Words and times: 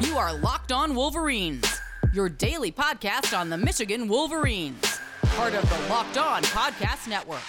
You 0.00 0.16
are 0.16 0.32
Locked 0.32 0.70
On 0.70 0.94
Wolverines, 0.94 1.80
your 2.12 2.28
daily 2.28 2.70
podcast 2.70 3.36
on 3.36 3.50
the 3.50 3.58
Michigan 3.58 4.06
Wolverines, 4.06 5.00
part 5.22 5.54
of 5.54 5.68
the 5.68 5.88
Locked 5.92 6.16
On 6.16 6.40
Podcast 6.44 7.08
Network. 7.08 7.42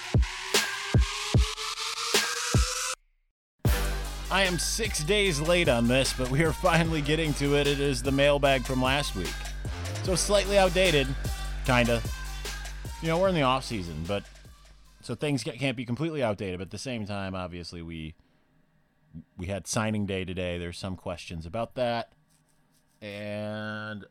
I 4.32 4.44
am 4.44 4.58
six 4.58 5.04
days 5.04 5.40
late 5.40 5.70
on 5.70 5.88
this, 5.88 6.12
but 6.12 6.32
we 6.32 6.44
are 6.44 6.52
finally 6.52 7.02
getting 7.02 7.36
to 7.36 7.56
it. 7.56 7.68
It 7.68 7.80
is 7.80 8.02
the 8.02 8.12
mailbag 8.12 8.66
from 8.66 8.82
last 8.82 9.16
week. 9.16 9.34
So 10.02 10.16
slightly 10.16 10.58
outdated, 10.58 11.08
kinda. 11.66 12.02
You 13.04 13.10
know, 13.10 13.20
we're 13.20 13.30
in 13.30 13.36
the 13.36 13.44
off 13.44 13.64
season, 13.64 14.04
but 14.08 14.24
so 15.02 15.14
things 15.14 15.44
can't 15.44 15.78
be 15.78 15.86
completely 15.86 16.24
outdated. 16.24 16.58
But 16.58 16.70
at 16.70 16.72
the 16.72 16.80
same 16.80 17.06
time, 17.06 17.36
obviously, 17.36 17.84
we 17.84 18.16
we 19.38 19.46
had 19.46 19.68
signing 19.68 20.08
day 20.08 20.26
today. 20.26 20.58
There's 20.58 20.80
some 20.80 20.96
questions 20.96 21.46
about 21.46 21.76
that, 21.76 22.12
and 23.02 24.06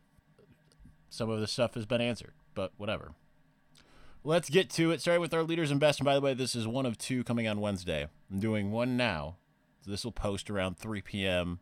some 1.09 1.31
of 1.31 1.41
the 1.41 1.47
stuff 1.47 1.75
has 1.75 1.87
been 1.87 2.01
answered. 2.01 2.33
But 2.55 2.73
whatever. 2.77 3.12
Let's 4.25 4.51
get 4.51 4.69
to 4.71 4.91
it. 4.91 5.01
Starting 5.01 5.21
with 5.21 5.35
our 5.35 5.43
leaders 5.43 5.71
and 5.71 5.81
best. 5.81 6.01
And 6.01 6.05
by 6.05 6.15
the 6.15 6.21
way, 6.21 6.35
this 6.35 6.55
is 6.55 6.67
one 6.67 6.87
of 6.87 6.98
two 6.98 7.25
coming 7.25 7.47
on 7.47 7.61
Wednesday. 7.61 8.09
I'm 8.31 8.41
doing 8.41 8.71
one 8.71 8.97
now. 8.97 9.37
So 9.85 9.91
this 9.91 10.05
will 10.05 10.12
post 10.12 10.51
around 10.51 10.77
3 10.77 11.01
p.m. 11.03 11.61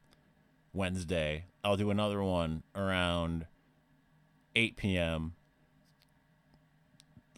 Wednesday. 0.72 1.44
I'll 1.62 1.76
do 1.76 1.90
another 1.90 2.22
one 2.22 2.62
around 2.74 3.46
8 4.54 4.76
p.m. 4.76 5.34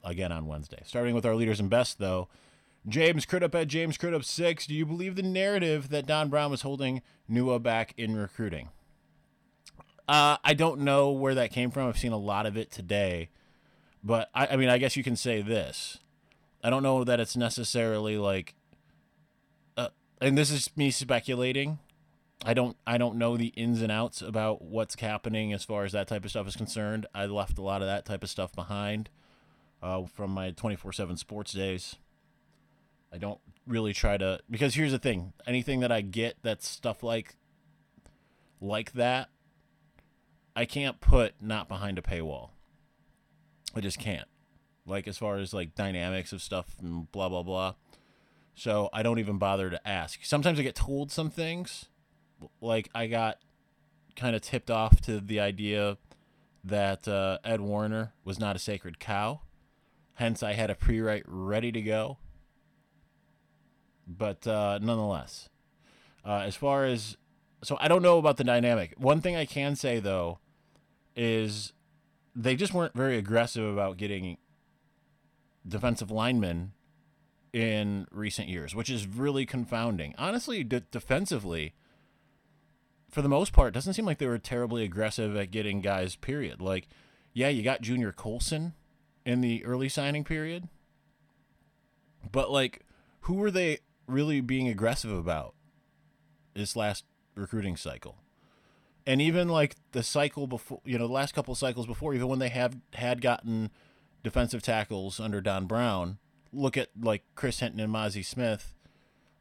again 0.04 0.32
on 0.32 0.46
Wednesday. 0.46 0.82
Starting 0.84 1.14
with 1.14 1.26
our 1.26 1.34
leaders 1.34 1.60
and 1.60 1.68
best, 1.68 1.98
though. 1.98 2.28
James 2.86 3.26
Crudup 3.26 3.54
at 3.54 3.68
James 3.68 3.98
Crudup 3.98 4.24
6. 4.24 4.66
Do 4.66 4.74
you 4.74 4.86
believe 4.86 5.16
the 5.16 5.22
narrative 5.22 5.88
that 5.90 6.06
Don 6.06 6.28
Brown 6.28 6.50
was 6.50 6.62
holding 6.62 7.02
Nua 7.30 7.62
back 7.62 7.92
in 7.96 8.16
recruiting? 8.16 8.68
Uh, 10.08 10.38
I 10.42 10.54
don't 10.54 10.80
know 10.80 11.10
where 11.10 11.34
that 11.34 11.52
came 11.52 11.70
from. 11.70 11.88
I've 11.88 11.98
seen 11.98 12.12
a 12.12 12.18
lot 12.18 12.46
of 12.46 12.56
it 12.56 12.70
today. 12.70 13.28
But, 14.02 14.30
I, 14.34 14.48
I 14.48 14.56
mean, 14.56 14.68
I 14.68 14.78
guess 14.78 14.96
you 14.96 15.04
can 15.04 15.16
say 15.16 15.42
this. 15.42 15.98
I 16.62 16.70
don't 16.70 16.82
know 16.82 17.04
that 17.04 17.20
it's 17.20 17.36
necessarily 17.36 18.16
like, 18.16 18.54
uh, 19.76 19.88
and 20.20 20.36
this 20.36 20.50
is 20.50 20.70
me 20.76 20.90
speculating. 20.90 21.78
I 22.44 22.54
don't 22.54 22.76
I 22.86 22.98
don't 22.98 23.16
know 23.16 23.36
the 23.36 23.48
ins 23.48 23.82
and 23.82 23.90
outs 23.90 24.22
about 24.22 24.62
what's 24.62 25.00
happening 25.00 25.52
as 25.52 25.64
far 25.64 25.84
as 25.84 25.92
that 25.92 26.06
type 26.06 26.24
of 26.24 26.30
stuff 26.30 26.46
is 26.46 26.56
concerned. 26.56 27.06
I 27.14 27.26
left 27.26 27.58
a 27.58 27.62
lot 27.62 27.82
of 27.82 27.88
that 27.88 28.04
type 28.04 28.22
of 28.22 28.30
stuff 28.30 28.54
behind 28.54 29.10
uh, 29.82 30.04
from 30.04 30.30
my 30.30 30.52
24/7 30.52 31.18
sports 31.18 31.52
days. 31.52 31.96
I 33.12 33.18
don't 33.18 33.40
really 33.66 33.92
try 33.92 34.16
to 34.18 34.40
because 34.48 34.74
here's 34.74 34.92
the 34.92 34.98
thing: 34.98 35.32
anything 35.46 35.80
that 35.80 35.90
I 35.90 36.00
get 36.00 36.36
that's 36.42 36.68
stuff 36.68 37.02
like 37.02 37.34
like 38.60 38.92
that, 38.92 39.30
I 40.58 40.64
can't 40.64 41.00
put 41.00 41.34
not 41.40 41.68
behind 41.68 41.98
a 41.98 42.02
paywall. 42.02 42.50
I 43.76 43.80
just 43.80 44.00
can't. 44.00 44.26
Like 44.84 45.06
as 45.06 45.16
far 45.16 45.36
as 45.36 45.54
like 45.54 45.76
dynamics 45.76 46.32
of 46.32 46.42
stuff 46.42 46.74
and 46.80 47.10
blah 47.12 47.28
blah 47.28 47.44
blah. 47.44 47.74
So 48.56 48.88
I 48.92 49.04
don't 49.04 49.20
even 49.20 49.38
bother 49.38 49.70
to 49.70 49.88
ask. 49.88 50.24
Sometimes 50.24 50.58
I 50.58 50.64
get 50.64 50.74
told 50.74 51.12
some 51.12 51.30
things 51.30 51.84
like 52.60 52.88
I 52.92 53.06
got 53.06 53.38
kind 54.16 54.34
of 54.34 54.42
tipped 54.42 54.68
off 54.68 55.00
to 55.02 55.20
the 55.20 55.38
idea 55.38 55.96
that 56.64 57.06
uh, 57.06 57.38
Ed 57.44 57.60
Warinner 57.60 58.10
was 58.24 58.40
not 58.40 58.56
a 58.56 58.58
sacred 58.58 58.98
cow. 58.98 59.42
Hence, 60.14 60.42
I 60.42 60.54
had 60.54 60.70
a 60.70 60.74
pre-write 60.74 61.22
ready 61.28 61.70
to 61.70 61.80
go. 61.80 62.18
But 64.08 64.44
uh, 64.44 64.80
nonetheless, 64.82 65.50
uh, 66.24 66.42
as 66.44 66.56
far 66.56 66.84
as 66.84 67.16
so, 67.62 67.76
I 67.80 67.86
don't 67.86 68.02
know 68.02 68.18
about 68.18 68.38
the 68.38 68.44
dynamic. 68.44 68.94
One 68.96 69.20
thing 69.20 69.36
I 69.36 69.44
can 69.44 69.76
say 69.76 70.00
though 70.00 70.40
is 71.18 71.72
they 72.34 72.54
just 72.54 72.72
weren't 72.72 72.94
very 72.94 73.18
aggressive 73.18 73.64
about 73.64 73.96
getting 73.96 74.38
defensive 75.66 76.12
linemen 76.12 76.72
in 77.52 78.06
recent 78.12 78.48
years, 78.48 78.74
which 78.74 78.88
is 78.88 79.06
really 79.06 79.44
confounding. 79.44 80.14
Honestly, 80.16 80.62
defensively, 80.62 81.74
for 83.10 83.20
the 83.20 83.28
most 83.28 83.52
part, 83.52 83.74
doesn't 83.74 83.94
seem 83.94 84.06
like 84.06 84.18
they 84.18 84.28
were 84.28 84.38
terribly 84.38 84.84
aggressive 84.84 85.34
at 85.36 85.50
getting 85.50 85.80
guys, 85.80 86.14
period. 86.14 86.60
Like, 86.60 86.86
yeah, 87.32 87.48
you 87.48 87.64
got 87.64 87.82
Junior 87.82 88.12
Colson 88.12 88.74
in 89.26 89.40
the 89.40 89.64
early 89.64 89.88
signing 89.88 90.22
period, 90.22 90.68
but, 92.30 92.50
like, 92.50 92.84
who 93.22 93.34
were 93.34 93.50
they 93.50 93.78
really 94.06 94.40
being 94.40 94.68
aggressive 94.68 95.10
about 95.10 95.54
this 96.54 96.76
last 96.76 97.04
recruiting 97.34 97.76
cycle? 97.76 98.18
And 99.08 99.20
even, 99.22 99.48
like, 99.48 99.74
the 99.92 100.02
cycle 100.02 100.46
before, 100.46 100.80
you 100.84 100.98
know, 100.98 101.06
the 101.06 101.12
last 101.12 101.34
couple 101.34 101.54
cycles 101.54 101.86
before, 101.86 102.14
even 102.14 102.28
when 102.28 102.38
they 102.38 102.50
have 102.50 102.76
had 102.92 103.20
gotten 103.20 103.70
defensive 104.22 104.62
tackles 104.62 105.18
under 105.18 105.40
Don 105.40 105.66
Brown, 105.66 106.18
look 106.52 106.76
at, 106.76 106.90
like, 107.00 107.24
Chris 107.34 107.60
Hinton 107.60 107.80
and 107.80 107.92
Mazi 107.92 108.24
Smith, 108.24 108.74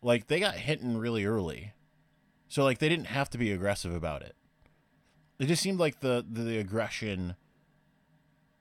like, 0.01 0.27
they 0.27 0.39
got 0.39 0.55
Hinton 0.55 0.97
really 0.97 1.25
early 1.25 1.73
so 2.47 2.63
like 2.63 2.79
they 2.79 2.89
didn't 2.89 3.07
have 3.07 3.29
to 3.31 3.37
be 3.37 3.51
aggressive 3.51 3.93
about 3.93 4.21
it. 4.21 4.35
It 5.39 5.45
just 5.47 5.61
seemed 5.61 5.79
like 5.79 5.99
the 5.99 6.25
the 6.27 6.57
aggression 6.57 7.35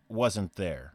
wasn't 0.08 0.56
there. 0.56 0.94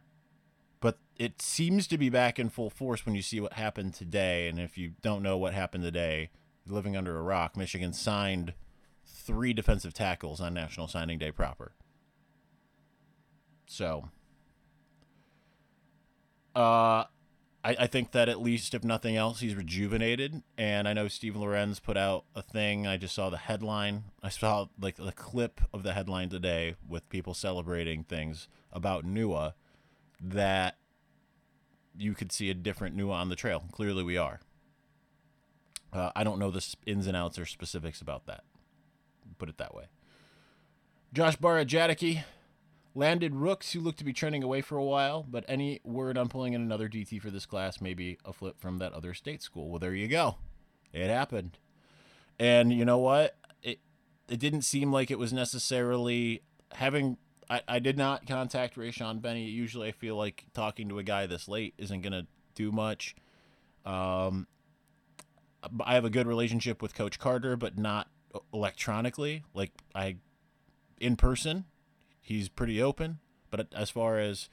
But 0.80 0.98
it 1.16 1.42
seems 1.42 1.88
to 1.88 1.98
be 1.98 2.10
back 2.10 2.40
in 2.40 2.50
full 2.50 2.70
force 2.70 3.06
when 3.06 3.16
you 3.16 3.22
see 3.22 3.40
what 3.40 3.54
happened 3.54 3.94
today. 3.94 4.48
And 4.48 4.60
if 4.60 4.78
you 4.78 4.94
don't 5.02 5.24
know 5.24 5.38
what 5.38 5.54
happened 5.54 5.84
today, 5.84 6.32
living 6.68 6.98
under 6.98 7.18
a 7.18 7.22
rock, 7.22 7.56
Michigan 7.56 7.94
signed 7.94 8.54
three 9.22 9.54
defensive 9.54 9.94
tackles 9.94 10.42
on 10.42 10.54
National 10.54 10.88
Signing 10.88 11.18
Day 11.18 11.32
proper. 11.32 11.74
So, 13.66 14.10
uh, 16.56 17.06
I, 17.64 17.76
I 17.80 17.88
think 17.88 18.12
that 18.12 18.28
at 18.28 18.42
least, 18.42 18.74
if 18.74 18.84
nothing 18.84 19.16
else, 19.16 19.40
he's 19.40 19.56
rejuvenated. 19.56 20.44
And 20.58 20.88
I 20.88 20.94
know 20.94 21.08
Steve 21.08 21.36
Lorenz 21.36 21.80
put 21.80 21.98
out 21.98 22.26
a 22.36 22.42
thing. 22.42 22.88
I 22.88 22.98
just 22.98 23.16
saw 23.16 23.30
the 23.30 23.38
headline. 23.38 24.06
I 24.22 24.30
saw 24.30 24.68
like 24.80 24.98
the 24.98 25.12
clip 25.12 25.62
of 25.74 25.84
the 25.84 25.94
headline 25.94 26.30
today 26.30 26.76
with 26.88 27.08
people 27.10 27.34
celebrating 27.34 28.04
things 28.04 28.48
about 28.72 29.06
Nua 29.06 29.54
that 30.20 30.78
you 31.98 32.14
could 32.14 32.32
see 32.32 32.50
a 32.50 32.54
different 32.54 32.98
Nua 32.98 33.14
on 33.14 33.30
the 33.30 33.36
trail. 33.36 33.64
Clearly, 33.72 34.04
we 34.04 34.18
are. 34.18 34.40
Uh, 35.94 36.12
I 36.16 36.24
don't 36.24 36.40
know 36.40 36.52
the 36.52 36.76
ins 36.86 37.08
and 37.08 37.18
outs 37.18 37.38
or 37.38 37.46
specifics 37.46 38.02
about 38.02 38.26
that. 38.28 38.44
Put 39.42 39.50
it 39.50 39.58
that 39.58 39.74
way. 39.74 39.86
Josh 41.12 41.36
Barr 41.36 41.66
Jadicki 41.66 42.22
Landed 42.94 43.34
rooks 43.34 43.72
who 43.72 43.80
look 43.80 43.96
to 43.96 44.04
be 44.04 44.14
trending 44.14 44.44
away 44.44 44.62
for 44.62 44.78
a 44.78 44.84
while, 44.84 45.26
but 45.28 45.44
any 45.48 45.80
word 45.84 46.16
on 46.16 46.30
pulling 46.30 46.54
in 46.54 46.62
another 46.62 46.88
DT 46.88 47.20
for 47.20 47.32
this 47.32 47.48
class 47.48 47.82
may 47.82 47.96
be 47.96 48.20
a 48.24 48.34
flip 48.34 48.60
from 48.60 48.78
that 48.78 48.94
other 48.94 49.16
state 49.16 49.42
school. 49.42 49.72
Well, 49.72 49.80
there 49.80 49.96
you 49.96 50.08
go. 50.08 50.36
It 50.94 51.08
happened. 51.08 51.58
And 52.38 52.72
you 52.72 52.86
know 52.86 53.00
what? 53.00 53.36
It 53.64 53.80
it 54.30 54.40
didn't 54.40 54.62
seem 54.62 54.94
like 54.94 55.10
it 55.10 55.18
was 55.18 55.34
necessarily 55.34 56.44
having 56.74 57.18
I, 57.50 57.62
I 57.68 57.80
did 57.80 57.98
not 57.98 58.28
contact 58.28 58.76
Rayshaun 58.76 59.24
Benny. 59.24 59.46
Usually 59.46 59.88
I 59.88 59.92
feel 59.92 60.18
like 60.18 60.46
talking 60.54 60.88
to 60.90 61.00
a 61.00 61.04
guy 61.04 61.26
this 61.26 61.48
late 61.48 61.74
isn't 61.80 62.02
gonna 62.02 62.28
do 62.54 62.72
much. 62.72 63.16
Um 63.88 64.46
I 65.84 65.96
have 65.96 66.06
a 66.06 66.12
good 66.12 66.28
relationship 66.28 66.80
with 66.80 66.94
Coach 66.94 67.18
Carter, 67.18 67.58
but 67.58 67.76
not 67.76 68.08
electronically. 68.54 69.44
Like 69.54 69.72
I 69.94 70.18
in 71.00 71.16
person, 71.16 71.66
he's 72.22 72.48
pretty 72.50 72.82
open. 72.82 73.20
But 73.50 73.68
as 73.76 73.90
far 73.90 74.18
as 74.18 74.48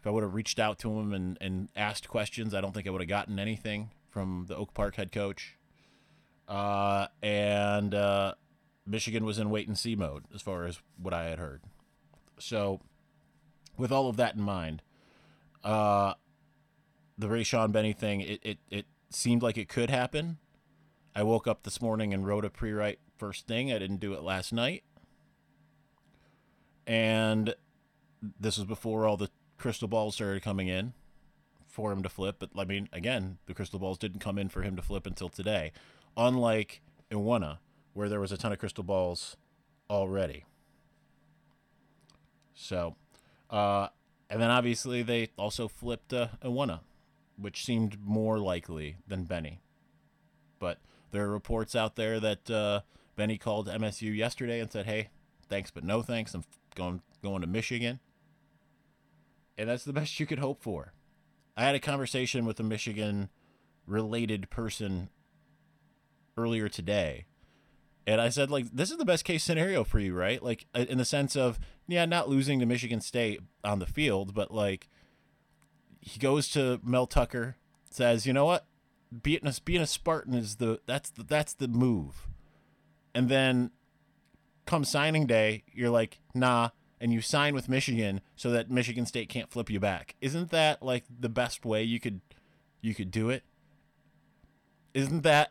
if 0.00 0.06
I 0.06 0.10
would 0.10 0.22
have 0.22 0.34
reached 0.34 0.58
out 0.58 0.78
to 0.80 0.98
him 0.98 1.12
and, 1.12 1.36
and 1.40 1.68
asked 1.76 2.08
questions, 2.08 2.54
I 2.54 2.60
don't 2.60 2.72
think 2.72 2.86
I 2.86 2.90
would 2.90 3.02
have 3.02 3.08
gotten 3.08 3.38
anything 3.38 3.90
from 4.08 4.46
the 4.48 4.56
Oak 4.56 4.72
Park 4.72 4.96
head 4.96 5.12
coach. 5.12 5.56
Uh, 6.48 7.08
and 7.22 7.94
uh, 7.94 8.34
Michigan 8.86 9.24
was 9.24 9.38
in 9.38 9.50
wait 9.50 9.68
and 9.68 9.78
see 9.78 9.94
mode 9.94 10.24
as 10.34 10.40
far 10.40 10.64
as 10.64 10.80
what 10.96 11.12
I 11.12 11.24
had 11.24 11.38
heard. 11.38 11.60
So, 12.38 12.80
with 13.76 13.92
all 13.92 14.08
of 14.08 14.16
that 14.16 14.34
in 14.34 14.40
mind, 14.40 14.80
uh, 15.62 16.14
the 17.18 17.26
Rayshaun 17.26 17.70
Benny 17.70 17.92
thing, 17.92 18.22
it, 18.22 18.40
it, 18.42 18.58
it 18.70 18.86
seemed 19.10 19.42
like 19.42 19.58
it 19.58 19.68
could 19.68 19.90
happen. 19.90 20.38
I 21.14 21.22
woke 21.22 21.46
up 21.46 21.64
this 21.64 21.82
morning 21.82 22.14
and 22.14 22.26
wrote 22.26 22.44
a 22.44 22.50
pre 22.50 22.72
write 22.72 23.00
first 23.18 23.46
thing. 23.46 23.72
I 23.72 23.78
didn't 23.78 24.00
do 24.00 24.14
it 24.14 24.22
last 24.22 24.52
night 24.52 24.84
and 26.88 27.54
this 28.40 28.56
was 28.56 28.66
before 28.66 29.06
all 29.06 29.18
the 29.18 29.28
crystal 29.58 29.86
balls 29.86 30.14
started 30.14 30.42
coming 30.42 30.68
in 30.68 30.94
for 31.66 31.92
him 31.92 32.02
to 32.02 32.08
flip. 32.08 32.36
But 32.38 32.50
I 32.56 32.64
mean, 32.64 32.88
again, 32.92 33.38
the 33.46 33.54
crystal 33.54 33.78
balls 33.78 33.98
didn't 33.98 34.20
come 34.20 34.38
in 34.38 34.48
for 34.48 34.62
him 34.62 34.74
to 34.74 34.82
flip 34.82 35.06
until 35.06 35.28
today, 35.28 35.72
unlike 36.16 36.80
Iwunnah, 37.12 37.58
where 37.92 38.08
there 38.08 38.20
was 38.20 38.32
a 38.32 38.38
ton 38.38 38.52
of 38.52 38.58
crystal 38.58 38.82
balls 38.82 39.36
already. 39.90 40.44
So, 42.54 42.96
uh, 43.50 43.88
and 44.30 44.40
then 44.40 44.50
obviously 44.50 45.02
they 45.02 45.28
also 45.36 45.68
flipped 45.68 46.14
uh, 46.14 46.28
Iwunnah, 46.42 46.80
which 47.36 47.64
seemed 47.66 47.98
more 48.02 48.38
likely 48.38 48.96
than 49.06 49.24
Benny. 49.24 49.60
But 50.58 50.78
there 51.10 51.24
are 51.24 51.30
reports 51.30 51.76
out 51.76 51.96
there 51.96 52.18
that 52.18 52.50
uh, 52.50 52.80
Benny 53.18 53.36
called 53.36 53.68
MSU 53.68 54.16
yesterday 54.16 54.60
and 54.60 54.72
said, 54.72 54.86
"Hey, 54.86 55.10
thanks 55.48 55.70
but 55.70 55.84
no 55.84 56.00
thanks. 56.00 56.32
I'm 56.32 56.44
going 56.74 57.02
going 57.22 57.42
to 57.42 57.46
Michigan, 57.46 58.00
and 59.58 59.68
that's 59.68 59.84
the 59.84 59.92
best 60.00 60.18
you 60.18 60.24
could 60.24 60.38
hope 60.38 60.62
for. 60.62 60.94
I 61.56 61.64
had 61.64 61.74
a 61.74 61.80
conversation 61.80 62.46
with 62.46 62.60
a 62.60 62.62
Michigan 62.62 63.28
related 63.84 64.48
person 64.48 65.10
earlier 66.36 66.68
today. 66.68 67.26
And 68.06 68.20
I 68.20 68.28
said, 68.30 68.50
like, 68.50 68.70
this 68.72 68.90
is 68.90 68.96
the 68.96 69.04
best 69.04 69.24
case 69.24 69.44
scenario 69.44 69.84
for 69.84 69.98
you, 69.98 70.14
right? 70.14 70.42
Like, 70.42 70.66
uh, 70.74 70.86
in 70.88 70.96
the 70.96 71.04
sense 71.04 71.36
of, 71.36 71.58
yeah, 71.86 72.06
not 72.06 72.28
losing 72.28 72.60
to 72.60 72.66
Michigan 72.66 73.00
State 73.00 73.40
on 73.64 73.80
the 73.80 73.86
field, 73.86 74.34
but 74.34 74.54
like, 74.54 74.88
he 76.00 76.18
goes 76.18 76.48
to 76.50 76.80
Mel 76.82 77.06
Tucker, 77.06 77.56
says, 77.90 78.24
you 78.24 78.32
know 78.32 78.46
what, 78.46 78.66
being 79.22 79.46
a, 79.46 79.52
being 79.64 79.82
a 79.82 79.86
Spartan 79.86 80.32
is 80.32 80.56
the 80.56 80.80
that's 80.86 81.10
the, 81.10 81.22
that's 81.22 81.52
the 81.54 81.68
move, 81.68 82.28
and 83.18 83.28
then 83.28 83.72
come 84.64 84.84
signing 84.84 85.26
day, 85.26 85.64
you're 85.72 85.90
like, 85.90 86.20
nah, 86.34 86.68
and 87.00 87.12
you 87.12 87.20
sign 87.20 87.52
with 87.52 87.68
Michigan 87.68 88.20
so 88.36 88.52
that 88.52 88.70
Michigan 88.70 89.06
State 89.06 89.28
can't 89.28 89.50
flip 89.50 89.68
you 89.68 89.80
back. 89.80 90.14
Isn't 90.20 90.50
that 90.50 90.84
like 90.84 91.02
the 91.18 91.28
best 91.28 91.64
way 91.64 91.82
you 91.82 91.98
could 91.98 92.20
you 92.80 92.94
could 92.94 93.10
do 93.10 93.28
it? 93.28 93.42
Isn't 94.94 95.24
that 95.24 95.50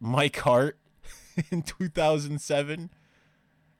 Mike 0.00 0.36
Hart 0.40 0.76
in 1.52 1.62
2007? 1.62 2.90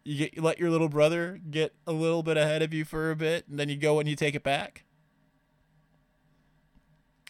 You 0.04 0.16
get 0.16 0.34
you 0.34 0.42
let 0.42 0.60
your 0.60 0.70
little 0.70 0.88
brother 0.88 1.40
get 1.50 1.74
a 1.88 1.92
little 1.92 2.22
bit 2.22 2.36
ahead 2.36 2.62
of 2.62 2.72
you 2.72 2.84
for 2.84 3.10
a 3.10 3.16
bit, 3.16 3.48
and 3.48 3.58
then 3.58 3.68
you 3.68 3.76
go 3.76 3.98
and 3.98 4.08
you 4.08 4.14
take 4.14 4.36
it 4.36 4.44
back. 4.44 4.84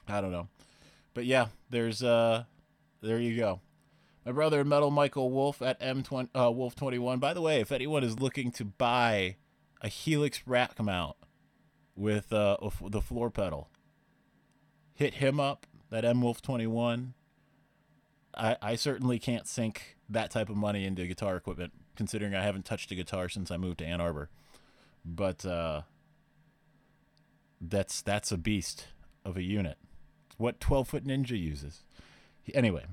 I 0.06 0.20
don't 0.20 0.30
know, 0.30 0.48
but 1.14 1.24
yeah, 1.24 1.46
there's 1.70 2.02
uh, 2.02 2.44
there 3.00 3.18
you 3.18 3.34
go. 3.34 3.60
My 4.24 4.32
brother 4.32 4.64
Metal 4.64 4.90
Michael 4.90 5.30
Wolf 5.30 5.60
at 5.60 5.78
M20 5.80 6.28
uh, 6.34 6.50
Wolf 6.50 6.74
21. 6.74 7.18
By 7.18 7.34
the 7.34 7.42
way, 7.42 7.60
if 7.60 7.70
anyone 7.70 8.02
is 8.02 8.18
looking 8.18 8.50
to 8.52 8.64
buy 8.64 9.36
a 9.82 9.88
Helix 9.88 10.42
rack 10.46 10.80
mount 10.82 11.16
with 11.94 12.32
uh, 12.32 12.56
the 12.88 13.02
floor 13.02 13.30
pedal, 13.30 13.68
hit 14.94 15.14
him 15.14 15.38
up. 15.38 15.66
That 15.90 16.04
M 16.04 16.22
Wolf 16.22 16.40
21. 16.40 17.14
I 18.36 18.56
I 18.60 18.74
certainly 18.74 19.18
can't 19.18 19.46
sink 19.46 19.96
that 20.08 20.30
type 20.30 20.48
of 20.48 20.56
money 20.56 20.86
into 20.86 21.06
guitar 21.06 21.36
equipment, 21.36 21.72
considering 21.94 22.34
I 22.34 22.42
haven't 22.42 22.64
touched 22.64 22.90
a 22.90 22.94
guitar 22.94 23.28
since 23.28 23.50
I 23.50 23.58
moved 23.58 23.78
to 23.78 23.86
Ann 23.86 24.00
Arbor. 24.00 24.30
But 25.04 25.44
uh, 25.44 25.82
that's 27.60 28.00
that's 28.02 28.32
a 28.32 28.38
beast 28.38 28.88
of 29.24 29.36
a 29.36 29.42
unit. 29.42 29.76
What 30.38 30.58
12 30.60 30.88
foot 30.88 31.06
ninja 31.06 31.38
uses. 31.38 31.82
Anyway, 32.52 32.86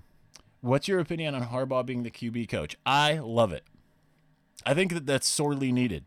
what's 0.62 0.88
your 0.88 1.00
opinion 1.00 1.36
on 1.36 1.48
Harbaugh 1.48 1.86
being 1.86 2.04
the 2.04 2.12
QB 2.12 2.50
coach? 2.50 2.78
I 2.86 3.18
love 3.18 3.52
it. 3.52 3.64
I 4.66 4.74
think 4.74 4.94
that 4.94 5.06
that's 5.06 5.28
sorely 5.28 5.72
needed. 5.72 6.06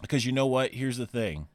Because 0.00 0.24
you 0.24 0.32
know 0.32 0.46
what? 0.46 0.74
Here's 0.74 0.96
the 0.96 1.06
thing. 1.06 1.48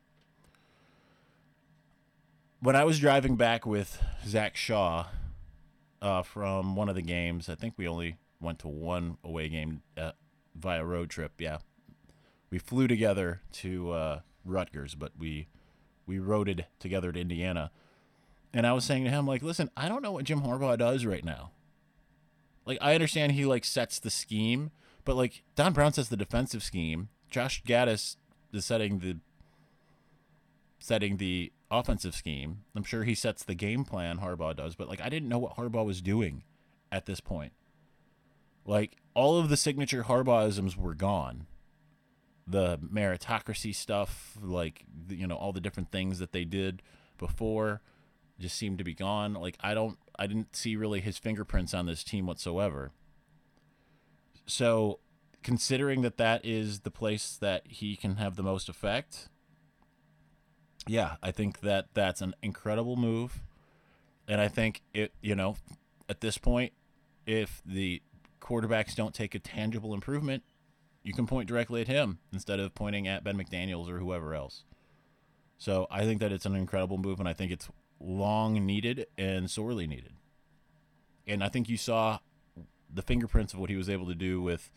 When 2.60 2.76
I 2.76 2.84
was 2.84 3.00
driving 3.00 3.36
back 3.36 3.66
with 3.66 4.02
Zach 4.26 4.56
Shaw 4.56 5.08
uh, 6.02 6.22
from 6.22 6.76
one 6.76 6.88
of 6.90 6.96
the 6.96 7.02
games, 7.02 7.50
I 7.50 7.56
think 7.56 7.74
we 7.78 7.88
only 7.88 8.18
went 8.40 8.60
to 8.60 8.68
one 8.68 9.18
away 9.24 9.50
game 9.50 9.82
uh, 9.98 10.12
via 10.56 10.86
road 10.86 11.10
trip. 11.10 11.34
Yeah, 11.40 11.58
we 12.50 12.60
flew 12.60 12.88
together 12.88 13.42
to 13.54 13.92
uh, 13.92 14.20
Rutgers, 14.46 14.96
but 14.96 15.12
we 15.18 15.48
we 16.06 16.18
roaded 16.18 16.66
together 16.80 17.12
to 17.12 17.20
Indiana. 17.20 17.72
And 18.54 18.68
I 18.68 18.74
was 18.74 18.86
saying 18.86 19.06
to 19.06 19.10
him, 19.10 19.26
like, 19.26 19.42
listen, 19.42 19.72
I 19.76 19.90
don't 19.90 20.04
know 20.04 20.12
what 20.12 20.26
Jim 20.26 20.42
Harbaugh 20.42 20.78
does 20.78 21.06
right 21.06 21.26
now. 21.26 21.53
Like, 22.66 22.78
I 22.82 22.94
understand 22.94 23.34
he 23.34 23.46
like 23.46 23.66
sets 23.66 24.00
the 24.00 24.10
scheme, 24.10 24.72
but 25.06 25.16
like 25.16 25.44
Don 25.56 25.74
Brown 25.74 25.94
sets 25.94 26.10
the 26.10 26.18
defensive 26.18 26.64
scheme. 26.64 27.10
Josh 27.30 27.64
Gattis 27.64 28.16
is 28.54 28.66
setting 28.66 29.00
the 29.00 29.18
setting 30.80 31.18
the 31.18 31.52
offensive 31.72 32.16
scheme. 32.16 32.60
I'm 32.76 32.84
sure 32.84 33.04
he 33.04 33.16
sets 33.16 33.44
the 33.44 33.56
game 33.56 33.84
plan. 33.84 34.20
Harbaugh 34.20 34.56
does, 34.56 34.76
but 34.76 34.88
like 34.88 35.02
I 35.02 35.10
didn't 35.10 35.30
know 35.30 35.40
what 35.40 35.56
Harbaugh 35.56 35.86
was 35.86 36.02
doing 36.02 36.44
at 36.92 37.06
this 37.06 37.20
point. 37.20 37.54
Like 38.66 38.98
all 39.14 39.38
of 39.38 39.50
the 39.50 39.58
signature 39.58 40.04
Harbaughisms 40.04 40.78
were 40.78 40.94
gone. 40.94 41.48
The 42.46 42.78
meritocracy 42.78 43.74
stuff, 43.74 44.38
like 44.42 44.86
you 45.10 45.28
know, 45.28 45.36
all 45.36 45.54
the 45.54 45.62
different 45.62 45.92
things 45.92 46.20
that 46.20 46.34
they 46.34 46.46
did 46.46 46.82
before, 47.18 47.82
just 48.40 48.58
seemed 48.58 48.78
to 48.78 48.84
be 48.84 48.94
gone. 48.94 49.34
Like 49.34 49.58
I 49.62 49.74
don't, 49.74 49.98
I 50.18 50.28
didn't 50.28 50.56
see 50.56 50.76
really 50.76 51.02
his 51.02 51.18
fingerprints 51.18 51.74
on 51.74 51.86
this 51.86 52.04
team 52.04 52.26
whatsoever. 52.26 52.92
So, 54.46 55.00
considering 55.42 56.02
that 56.02 56.18
that 56.18 56.46
is 56.46 56.82
the 56.82 56.92
place 56.92 57.38
that 57.40 57.64
he 57.68 57.96
can 57.96 58.18
have 58.18 58.36
the 58.36 58.44
most 58.44 58.70
effect, 58.70 59.30
yeah, 60.88 61.16
I 61.24 61.32
think 61.32 61.62
that 61.62 61.88
that's 61.94 62.22
an 62.22 62.36
incredible 62.42 62.96
move, 62.96 63.42
and 64.28 64.42
I 64.42 64.48
think 64.48 64.82
it, 64.94 65.14
you 65.22 65.36
know, 65.36 65.56
at 66.10 66.22
this 66.22 66.38
point, 66.38 66.74
if 67.26 67.62
the 67.66 68.02
quarterbacks 68.42 68.96
don't 68.96 69.14
take 69.14 69.34
a 69.34 69.40
tangible 69.40 69.94
improvement, 69.94 70.44
you 71.04 71.14
can 71.14 71.26
point 71.26 71.48
directly 71.48 71.82
at 71.82 71.88
him 71.88 72.20
instead 72.32 72.60
of 72.60 72.76
pointing 72.76 73.08
at 73.08 73.24
Ben 73.24 73.38
McDaniels 73.38 73.90
or 73.90 74.00
whoever 74.00 74.34
else. 74.34 74.64
So 75.58 75.88
I 75.90 76.04
think 76.04 76.20
that 76.20 76.32
it's 76.32 76.46
an 76.46 76.56
incredible 76.56 76.98
move, 76.98 77.20
and 77.20 77.30
I 77.30 77.34
think 77.34 77.52
it's 77.52 77.70
long 78.04 78.66
needed 78.66 79.08
and 79.18 79.50
sorely 79.50 79.88
needed. 79.88 80.14
And 81.26 81.44
I 81.44 81.50
think 81.50 81.70
you 81.70 81.78
saw 81.78 82.20
the 82.94 83.02
fingerprints 83.02 83.54
of 83.54 83.60
what 83.60 83.70
he 83.70 83.76
was 83.76 83.90
able 83.90 84.08
to 84.08 84.16
do 84.16 84.42
with 84.42 84.72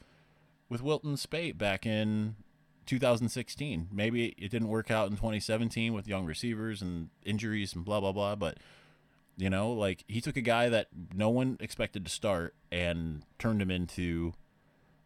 with 0.69 0.83
Wilton 0.83 1.17
Speight 1.17 1.59
back 1.59 1.87
in 1.87 2.37
2016. 2.87 3.89
Maybe 3.93 4.35
it 4.39 4.51
didn't 4.51 4.69
work 4.69 4.91
out 4.91 5.09
in 5.11 5.17
2017 5.17 5.93
with 5.93 6.09
young 6.09 6.25
receivers 6.25 6.83
and 6.83 7.11
injuries 7.25 7.75
and 7.75 7.85
blah 7.85 8.01
blah 8.01 8.13
blah, 8.13 8.37
but 8.37 8.59
you 9.37 9.51
know, 9.51 9.73
like 9.73 10.05
he 10.09 10.21
took 10.21 10.37
a 10.37 10.43
guy 10.43 10.69
that 10.69 10.89
no 11.15 11.29
one 11.29 11.57
expected 11.61 12.05
to 12.05 12.11
start 12.11 12.55
and 12.73 13.23
turned 13.39 13.61
him 13.61 13.71
into 13.71 14.33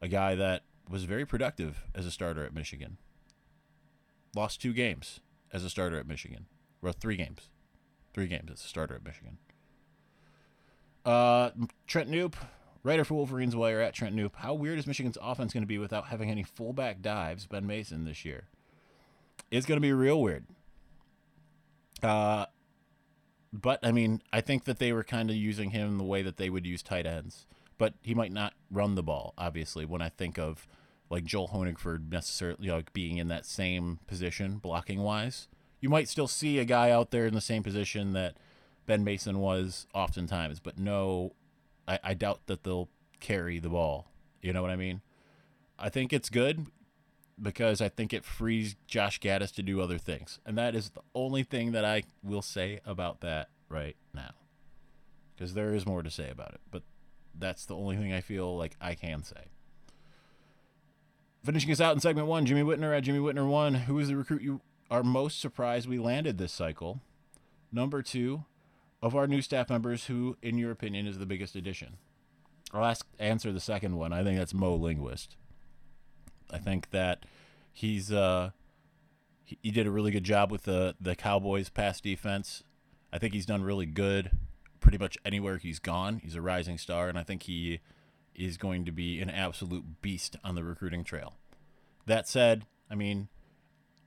a 0.00 0.08
guy 0.08 0.34
that 0.34 0.62
was 0.88 1.05
very 1.05 1.26
productive 1.26 1.84
as 1.94 2.06
a 2.06 2.11
starter 2.11 2.44
at 2.44 2.55
Michigan. 2.55 2.99
Lost 4.34 4.62
two 4.62 4.72
games 4.72 5.20
as 5.52 5.64
a 5.64 5.70
starter 5.70 5.99
at 5.99 6.06
Michigan. 6.06 6.46
Well, 6.81 6.93
three 6.93 7.17
games. 7.17 7.50
Three 8.20 8.28
games 8.28 8.50
as 8.52 8.62
a 8.62 8.69
starter 8.69 8.96
at 8.96 9.02
Michigan. 9.02 9.38
Uh, 11.06 11.52
Trent 11.87 12.11
Noop, 12.11 12.34
writer 12.82 13.02
for 13.02 13.14
Wolverines 13.14 13.56
while 13.56 13.70
you're 13.70 13.81
at 13.81 13.94
Trent 13.94 14.14
Noop. 14.14 14.32
How 14.34 14.52
weird 14.52 14.78
is 14.78 14.87
Michigan's 14.87 15.17
offense 15.22 15.55
going 15.55 15.62
to 15.62 15.67
be 15.67 15.78
without 15.78 16.08
having 16.08 16.31
any 16.31 16.43
fullback 16.43 17.00
dives, 17.00 17.46
Ben 17.46 17.67
Mason, 17.67 18.05
this 18.05 18.27
year? 18.27 18.48
It's 19.50 19.65
going 19.65 19.79
to 19.79 19.81
be 19.81 19.94
real 19.94 20.20
weird. 20.20 20.44
Uh, 22.03 22.44
but 23.55 23.81
I 23.82 23.91
mean, 23.91 24.20
I 24.34 24.43
think 24.43 24.65
that 24.65 24.79
they 24.79 24.93
were 24.93 25.03
kind 25.03 25.31
of 25.31 25.36
using 25.36 25.70
him 25.70 25.96
the 25.96 26.05
way 26.05 26.20
that 26.20 26.36
they 26.36 26.50
would 26.50 26.67
use 26.67 26.82
tight 26.82 27.06
ends. 27.06 27.46
But 27.79 27.94
he 28.03 28.15
might 28.15 28.32
not 28.32 28.53
run 28.70 28.96
the 28.96 29.03
ball, 29.03 29.32
obviously, 29.39 29.86
when 29.86 30.03
I 30.03 30.10
think 30.10 30.39
of 30.39 30.69
like 31.08 31.24
Joel 31.24 31.48
Honigford 31.48 32.12
necessarily 32.12 32.58
you 32.60 32.69
know, 32.69 32.82
being 32.93 33.17
in 33.17 33.29
that 33.29 33.46
same 33.46 33.98
position, 34.06 34.58
blocking 34.58 35.00
wise. 35.00 35.48
You 35.81 35.89
might 35.89 36.08
still 36.08 36.29
see 36.29 36.58
a 36.58 36.65
guy 36.65 36.91
out 36.91 37.10
there 37.10 37.27
in 37.27 37.34
the 37.34 37.41
same 37.41 37.63
position 37.63 38.13
that 38.13 38.37
Ben 38.87 39.05
Mason 39.05 39.39
was 39.39 39.87
oftentimes, 39.94 40.60
but 40.60 40.79
no, 40.79 41.34
I, 41.87 41.99
I 42.03 42.15
doubt 42.15 42.46
that 42.46 42.65
they'll 42.65 42.89
carry 43.20 43.58
the 43.58 43.69
ball. 43.69 44.06
You 44.43 44.53
know 44.53 44.63
what 44.63 44.70
I 44.70 44.77
mean? 44.77 45.01
I 45.79 45.89
think 45.89 46.13
it's 46.13 46.29
good 46.29 46.67
because 47.41 47.81
I 47.81 47.89
think 47.89 48.13
it 48.13 48.25
frees 48.25 48.77
Josh 48.87 49.20
Gattis 49.20 49.55
to 49.55 49.63
do 49.63 49.81
other 49.81 49.99
things. 49.99 50.39
And 50.44 50.58
that 50.58 50.75
is 50.75 50.91
the 50.91 51.01
only 51.15 51.43
thing 51.43 51.72
that 51.72 51.84
I 51.84 52.03
will 52.22 52.43
say 52.43 52.81
about 52.84 53.20
that 53.20 53.49
right 53.69 53.96
now. 54.15 54.32
Because 55.34 55.55
there 55.55 55.75
is 55.75 55.87
more 55.87 56.03
to 56.03 56.10
say 56.10 56.29
about 56.31 56.53
it, 56.53 56.60
but 56.70 56.82
that's 57.39 57.65
the 57.65 57.77
only 57.77 57.96
thing 57.96 58.13
I 58.13 58.20
feel 58.20 58.56
like 58.56 58.77
I 58.81 58.94
can 58.94 59.22
say. 59.22 59.49
Finishing 61.43 61.72
us 61.72 61.81
out 61.81 61.94
in 61.94 62.01
segment 62.01 62.27
one, 62.27 62.44
Jimmy 62.44 62.63
Whitner 62.63 62.94
at 62.94 63.05
Jimmy 63.05 63.20
Whitner 63.20 63.49
one. 63.49 63.72
Who 63.75 63.99
is 63.99 64.08
the 64.08 64.17
recruit 64.17 64.43
you 64.43 64.60
are 64.91 65.03
most 65.03 65.41
surprised 65.41 65.89
we 65.89 65.99
landed 65.99 66.39
this 66.39 66.53
cycle? 66.53 67.01
Number 67.73 68.03
two, 68.03 68.44
of 69.03 69.15
our 69.15 69.27
new 69.27 69.41
staff 69.41 69.70
members, 69.70 70.06
who, 70.06 70.37
in 70.43 70.59
your 70.59 70.70
opinion, 70.70 71.06
is 71.06 71.19
the 71.19 71.27
biggest 71.27 71.55
addition? 71.55 71.97
I'll 72.73 72.85
ask 72.85 73.06
answer 73.19 73.53
the 73.53 73.61
second 73.61 73.97
one. 73.97 74.13
I 74.13 74.23
think 74.23 74.39
that's 74.39 74.55
Mo 74.55 74.75
Linguist. 74.75 75.37
I 76.51 76.59
think 76.59 76.91
that 76.91 77.25
he's 77.73 78.13
uh, 78.13 78.51
he, 79.44 79.59
he 79.63 79.70
did 79.70 79.87
a 79.87 79.91
really 79.91 80.11
good 80.11 80.25
job 80.25 80.51
with 80.51 80.65
the 80.65 80.94
the 81.01 81.17
Cowboys 81.17 81.69
pass 81.69 82.01
defense. 82.01 82.63
I 83.13 83.19
think 83.19 83.35
he's 83.35 83.47
done 83.47 83.63
really 83.63 83.87
good 83.87 84.31
pretty 84.81 84.99
much 84.99 85.19
anywhere 85.25 85.59
he's 85.59 85.79
gone. 85.79 86.20
He's 86.23 86.35
a 86.35 86.43
rising 86.43 86.79
star, 86.79 87.09
and 87.09 87.19
I 87.19 87.23
think 87.23 87.44
he 87.44 87.81
is 88.35 88.56
going 88.56 88.85
to 88.87 88.93
be 88.93 89.20
an 89.20 89.29
absolute 89.29 90.01
beast 90.01 90.37
on 90.43 90.55
the 90.55 90.65
recruiting 90.65 91.05
trail. 91.05 91.35
That 92.06 92.27
said, 92.27 92.67
I 92.91 92.94
mean, 92.94 93.29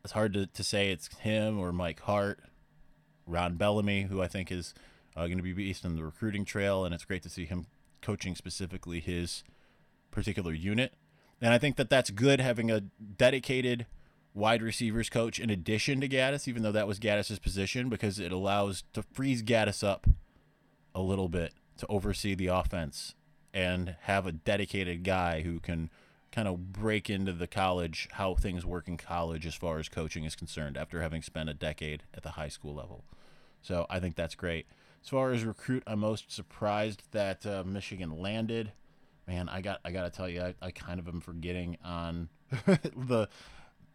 it's 0.04 0.14
hard 0.14 0.34
to, 0.34 0.48
to 0.48 0.64
say 0.64 0.92
it's 0.92 1.08
him 1.20 1.60
or 1.60 1.72
Mike 1.72 2.02
Hart, 2.02 2.40
Ron 3.26 3.56
Bellamy, 3.56 4.04
who 4.04 4.22
I 4.22 4.28
think 4.28 4.52
is 4.52 4.74
uh, 5.16 5.26
going 5.26 5.38
to 5.38 5.44
be 5.44 5.54
beast 5.54 5.86
on 5.86 5.96
the 5.96 6.04
recruiting 6.04 6.46
trail, 6.46 6.84
and 6.84 6.94
it's 6.94 7.06
great 7.06 7.24
to 7.24 7.30
see 7.30 7.46
him 7.46 7.68
coaching 8.02 8.36
specifically 8.36 9.00
his 9.00 9.44
particular 10.12 10.54
unit. 10.54 10.94
And 11.42 11.54
I 11.54 11.58
think 11.58 11.78
that 11.78 11.90
that's 11.90 12.10
good 12.10 12.42
having 12.42 12.70
a 12.70 12.82
dedicated 12.82 13.86
wide 14.34 14.62
receivers 14.62 15.10
coach 15.10 15.40
in 15.40 15.50
addition 15.50 16.02
to 16.02 16.10
Gattis, 16.10 16.48
even 16.48 16.64
though 16.64 16.72
that 16.72 16.88
was 16.88 17.00
Gattis's 17.00 17.40
position, 17.40 17.90
because 17.90 18.20
it 18.20 18.32
allows 18.32 18.84
to 18.94 19.04
freeze 19.04 19.44
Gattis 19.44 19.84
up 19.84 20.08
a 20.96 21.02
little 21.02 21.30
bit 21.30 21.54
to 21.78 21.88
oversee 21.88 22.36
the 22.36 22.48
offense 22.48 23.16
and 23.54 23.96
have 24.02 24.26
a 24.26 24.32
dedicated 24.32 25.04
guy 25.04 25.42
who 25.42 25.60
can 25.60 25.90
kind 26.34 26.48
of 26.48 26.74
break 26.74 27.12
into 27.12 27.32
the 27.32 27.46
college 27.46 28.10
how 28.14 28.34
things 28.34 28.66
work 28.66 28.88
in 28.88 28.98
college 28.98 29.46
as 29.46 29.54
far 29.54 29.78
as 29.78 29.88
coaching 29.88 30.24
is 30.24 30.36
concerned 30.36 30.76
after 30.76 31.00
having 31.00 31.22
spent 31.22 31.48
a 31.48 31.54
decade 31.54 32.02
at 32.14 32.24
the 32.24 32.32
high 32.32 32.48
school 32.48 32.74
level. 32.74 33.04
So 33.62 33.86
I 33.88 34.00
think 34.00 34.16
that's 34.16 34.34
great. 34.34 34.66
As 35.04 35.10
far 35.10 35.32
as 35.32 35.44
recruit, 35.44 35.84
I'm 35.86 36.00
most 36.00 36.32
surprised 36.32 37.04
that 37.12 37.46
uh, 37.46 37.64
Michigan 37.64 38.20
landed. 38.20 38.72
Man, 39.28 39.48
I 39.48 39.62
got 39.62 39.80
I 39.86 39.92
got 39.92 40.04
to 40.04 40.10
tell 40.10 40.28
you, 40.28 40.42
I, 40.42 40.56
I 40.60 40.72
kind 40.72 41.00
of 41.00 41.08
am 41.08 41.22
forgetting 41.22 41.78
on 41.84 42.30
the 42.66 43.30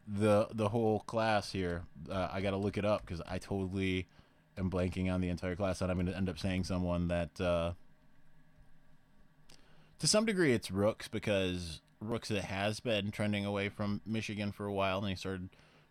the 0.07 0.49
the 0.53 0.69
whole 0.69 1.01
class 1.01 1.51
here. 1.51 1.83
Uh, 2.09 2.29
I 2.31 2.41
got 2.41 2.51
to 2.53 2.57
look 2.57 2.79
it 2.79 2.85
up 2.85 3.01
because 3.05 3.21
I 3.27 3.39
totally 3.39 4.07
am 4.57 4.71
blanking 4.71 5.13
on 5.13 5.21
the 5.21 5.29
entire 5.29 5.57
class, 5.57 5.81
and 5.81 5.91
I'm 5.91 6.07
to 6.07 6.17
end 6.17 6.29
up 6.29 6.39
saying 6.39 6.65
someone 6.65 7.09
that. 7.09 7.41
Uh, 7.41 7.73
to 9.99 10.07
some 10.07 10.25
degree, 10.25 10.53
it's 10.53 10.71
Rooks 10.71 11.09
because 11.09 11.81
Rooks 12.01 12.29
that 12.29 12.45
has 12.45 12.81
been 12.81 13.11
trending 13.11 13.45
away 13.45 13.69
from 13.69 14.01
Michigan 14.07 14.53
for 14.53 14.67
a 14.67 14.73
while, 14.73 14.99
and 14.99 15.09
he 15.09 15.17
started 15.17 15.49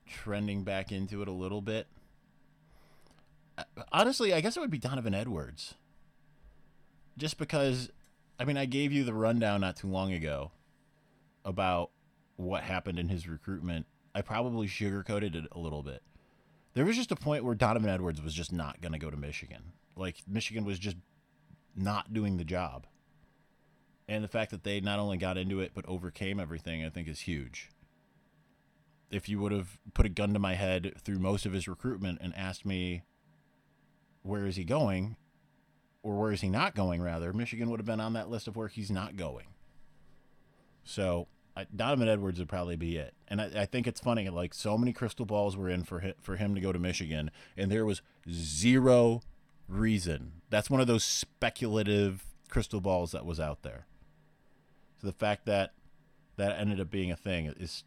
trending 0.07 0.63
back 0.63 0.91
into 0.91 1.21
it 1.21 1.27
a 1.27 1.33
little 1.33 1.61
bit. 1.61 1.87
Uh, 3.57 3.63
honestly, 3.91 4.33
I 4.33 4.41
guess 4.41 4.55
it 4.55 4.59
would 4.59 4.71
be 4.71 4.77
Donovan 4.77 5.13
Edwards. 5.13 5.75
Just 7.17 7.37
because, 7.37 7.89
I 8.39 8.45
mean, 8.45 8.57
I 8.57 8.65
gave 8.65 8.93
you 8.93 9.03
the 9.03 9.13
rundown 9.13 9.61
not 9.61 9.75
too 9.75 9.87
long 9.87 10.13
ago 10.13 10.51
about 11.43 11.91
what 12.35 12.63
happened 12.63 12.99
in 12.99 13.09
his 13.09 13.27
recruitment. 13.27 13.85
I 14.13 14.21
probably 14.21 14.67
sugarcoated 14.67 15.35
it 15.35 15.45
a 15.51 15.59
little 15.59 15.83
bit. 15.83 16.03
There 16.73 16.85
was 16.85 16.95
just 16.95 17.11
a 17.11 17.15
point 17.15 17.43
where 17.43 17.55
Donovan 17.55 17.89
Edwards 17.89 18.21
was 18.21 18.33
just 18.33 18.53
not 18.53 18.81
going 18.81 18.93
to 18.93 18.99
go 18.99 19.09
to 19.09 19.17
Michigan. 19.17 19.73
Like, 19.95 20.17
Michigan 20.27 20.63
was 20.63 20.77
just 20.77 20.97
not 21.75 22.13
doing 22.13 22.37
the 22.37 22.43
job 22.43 22.85
and 24.07 24.23
the 24.23 24.29
fact 24.29 24.51
that 24.51 24.63
they 24.63 24.79
not 24.79 24.99
only 24.99 25.17
got 25.17 25.37
into 25.37 25.59
it 25.59 25.71
but 25.73 25.85
overcame 25.87 26.39
everything, 26.39 26.83
I 26.83 26.89
think 26.89 27.07
is 27.07 27.21
huge. 27.21 27.69
If 29.09 29.29
you 29.29 29.39
would 29.39 29.51
have 29.51 29.77
put 29.93 30.05
a 30.05 30.09
gun 30.09 30.33
to 30.33 30.39
my 30.39 30.55
head 30.55 30.93
through 30.99 31.19
most 31.19 31.45
of 31.45 31.53
his 31.53 31.67
recruitment 31.67 32.19
and 32.21 32.35
asked 32.35 32.65
me, 32.65 33.03
where 34.21 34.45
is 34.45 34.57
he 34.57 34.65
going, 34.65 35.15
or 36.03 36.17
where 36.17 36.31
is 36.31 36.41
he 36.41 36.49
not 36.49 36.75
going, 36.75 37.01
rather, 37.01 37.31
Michigan 37.33 37.69
would 37.69 37.79
have 37.79 37.85
been 37.85 38.01
on 38.01 38.13
that 38.13 38.29
list 38.29 38.47
of 38.47 38.55
where 38.55 38.67
he's 38.67 38.91
not 38.91 39.15
going. 39.15 39.47
So 40.83 41.27
I, 41.55 41.65
Donovan 41.75 42.07
Edwards 42.07 42.39
would 42.39 42.49
probably 42.49 42.75
be 42.75 42.97
it. 42.97 43.13
And 43.27 43.41
I, 43.41 43.51
I, 43.61 43.65
think 43.65 43.87
it's 43.87 43.99
funny, 43.99 44.29
like 44.29 44.53
so 44.53 44.77
many 44.77 44.93
crystal 44.93 45.25
balls 45.25 45.57
were 45.57 45.69
in 45.69 45.83
for 45.83 46.01
him, 46.01 46.13
for 46.21 46.35
him 46.35 46.53
to 46.55 46.61
go 46.61 46.71
to 46.71 46.79
Michigan, 46.79 47.31
and 47.57 47.71
there 47.71 47.85
was 47.85 48.01
zero 48.29 49.21
reason. 49.67 50.33
That's 50.49 50.69
one 50.69 50.81
of 50.81 50.87
those 50.87 51.03
speculative 51.03 52.25
crystal 52.49 52.79
balls 52.79 53.11
that 53.11 53.25
was 53.25 53.39
out 53.39 53.63
there. 53.63 53.87
So 54.99 55.07
the 55.07 55.13
fact 55.13 55.45
that 55.45 55.73
that 56.37 56.57
ended 56.59 56.79
up 56.79 56.89
being 56.89 57.11
a 57.11 57.15
thing 57.15 57.45
is 57.45 57.83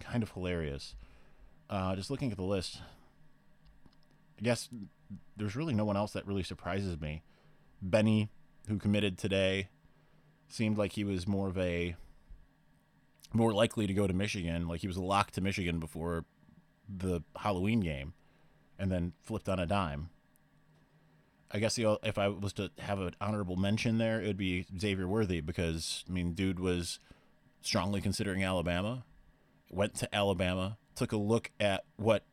kind 0.00 0.22
of 0.22 0.30
hilarious. 0.32 0.94
Uh, 1.68 1.96
just 1.96 2.10
looking 2.10 2.30
at 2.30 2.36
the 2.36 2.44
list, 2.44 2.80
I 4.38 4.42
guess 4.42 4.68
there's 5.36 5.56
really 5.56 5.74
no 5.74 5.84
one 5.84 5.96
else 5.96 6.12
that 6.12 6.26
really 6.26 6.42
surprises 6.42 7.00
me. 7.00 7.22
Benny, 7.82 8.28
who 8.68 8.78
committed 8.78 9.18
today, 9.18 9.68
seemed 10.48 10.78
like 10.78 10.92
he 10.92 11.04
was 11.04 11.26
more 11.26 11.48
of 11.48 11.58
a 11.58 11.96
more 13.32 13.52
likely 13.52 13.86
to 13.86 13.94
go 13.94 14.06
to 14.06 14.14
Michigan. 14.14 14.68
Like 14.68 14.80
he 14.80 14.86
was 14.86 14.98
locked 14.98 15.34
to 15.34 15.40
Michigan 15.40 15.78
before 15.78 16.24
the 16.88 17.22
Halloween 17.36 17.80
game, 17.80 18.14
and 18.78 18.90
then 18.90 19.12
flipped 19.22 19.48
on 19.48 19.58
a 19.58 19.66
dime. 19.66 20.10
I 21.50 21.58
guess 21.58 21.76
the, 21.76 21.98
if 22.02 22.18
I 22.18 22.28
was 22.28 22.52
to 22.54 22.70
have 22.78 22.98
an 22.98 23.14
honorable 23.20 23.56
mention 23.56 23.98
there, 23.98 24.20
it 24.20 24.26
would 24.26 24.36
be 24.36 24.66
Xavier 24.78 25.06
Worthy 25.06 25.40
because 25.40 26.04
I 26.08 26.12
mean, 26.12 26.32
dude 26.32 26.58
was 26.58 26.98
strongly 27.60 28.00
considering 28.00 28.42
Alabama, 28.42 29.04
went 29.70 29.94
to 29.96 30.14
Alabama, 30.14 30.78
took 30.94 31.12
a 31.12 31.16
look 31.16 31.50
at 31.60 31.84
what 31.96 32.24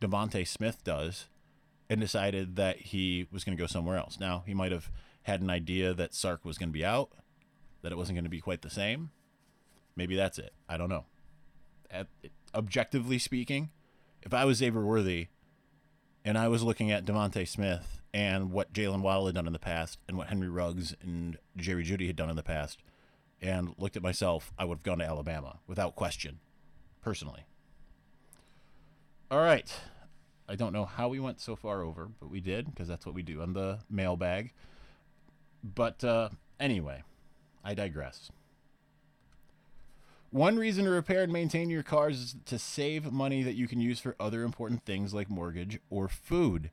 DeVonta 0.00 0.46
Smith 0.46 0.84
does, 0.84 1.26
and 1.88 2.00
decided 2.00 2.56
that 2.56 2.78
he 2.78 3.26
was 3.32 3.44
going 3.44 3.56
to 3.56 3.62
go 3.62 3.66
somewhere 3.66 3.96
else. 3.96 4.18
Now 4.20 4.42
he 4.46 4.54
might 4.54 4.72
have 4.72 4.90
had 5.22 5.40
an 5.40 5.50
idea 5.50 5.94
that 5.94 6.14
Sark 6.14 6.44
was 6.44 6.58
going 6.58 6.68
to 6.68 6.72
be 6.72 6.84
out, 6.84 7.10
that 7.82 7.92
it 7.92 7.96
wasn't 7.96 8.16
going 8.16 8.24
to 8.24 8.30
be 8.30 8.40
quite 8.40 8.62
the 8.62 8.70
same. 8.70 9.10
Maybe 9.96 10.14
that's 10.14 10.38
it. 10.38 10.52
I 10.68 10.76
don't 10.76 10.88
know. 10.88 11.06
At, 11.90 12.06
objectively 12.54 13.18
speaking, 13.18 13.70
if 14.22 14.34
I 14.34 14.44
was 14.44 14.58
Xavier 14.58 14.84
Worthy 14.84 15.28
and 16.24 16.36
I 16.36 16.48
was 16.48 16.62
looking 16.62 16.90
at 16.90 17.04
DeVonta 17.04 17.48
Smith 17.48 17.97
and 18.12 18.50
what 18.50 18.72
Jaylen 18.72 19.02
Waddle 19.02 19.26
had 19.26 19.34
done 19.34 19.46
in 19.46 19.52
the 19.52 19.58
past, 19.58 19.98
and 20.08 20.16
what 20.16 20.28
Henry 20.28 20.48
Ruggs 20.48 20.94
and 21.02 21.38
Jerry 21.56 21.84
Jeudy 21.84 22.06
had 22.06 22.16
done 22.16 22.30
in 22.30 22.36
the 22.36 22.42
past, 22.42 22.82
and 23.40 23.74
looked 23.78 23.96
at 23.96 24.02
myself, 24.02 24.52
I 24.58 24.64
would 24.64 24.78
have 24.78 24.82
gone 24.82 24.98
to 24.98 25.04
Alabama 25.04 25.58
without 25.66 25.94
question, 25.94 26.40
personally. 27.02 27.44
All 29.30 29.40
right. 29.40 29.72
I 30.48 30.56
don't 30.56 30.72
know 30.72 30.86
how 30.86 31.08
we 31.08 31.20
went 31.20 31.40
so 31.40 31.54
far 31.54 31.82
over, 31.82 32.08
but 32.18 32.30
we 32.30 32.40
did 32.40 32.70
because 32.70 32.88
that's 32.88 33.04
what 33.04 33.14
we 33.14 33.22
do 33.22 33.42
on 33.42 33.52
the 33.52 33.80
mailbag. 33.90 34.52
But 35.62 36.02
uh, 36.02 36.30
anyway, 36.58 37.02
I 37.62 37.74
digress. 37.74 38.30
One 40.30 40.56
reason 40.56 40.84
to 40.84 40.90
repair 40.90 41.22
and 41.22 41.32
maintain 41.32 41.68
your 41.70 41.82
cars 41.82 42.18
is 42.20 42.36
to 42.46 42.58
save 42.58 43.12
money 43.12 43.42
that 43.42 43.54
you 43.54 43.68
can 43.68 43.80
use 43.80 43.98
for 44.00 44.16
other 44.20 44.42
important 44.42 44.84
things 44.84 45.12
like 45.12 45.30
mortgage 45.30 45.78
or 45.90 46.08
food. 46.08 46.70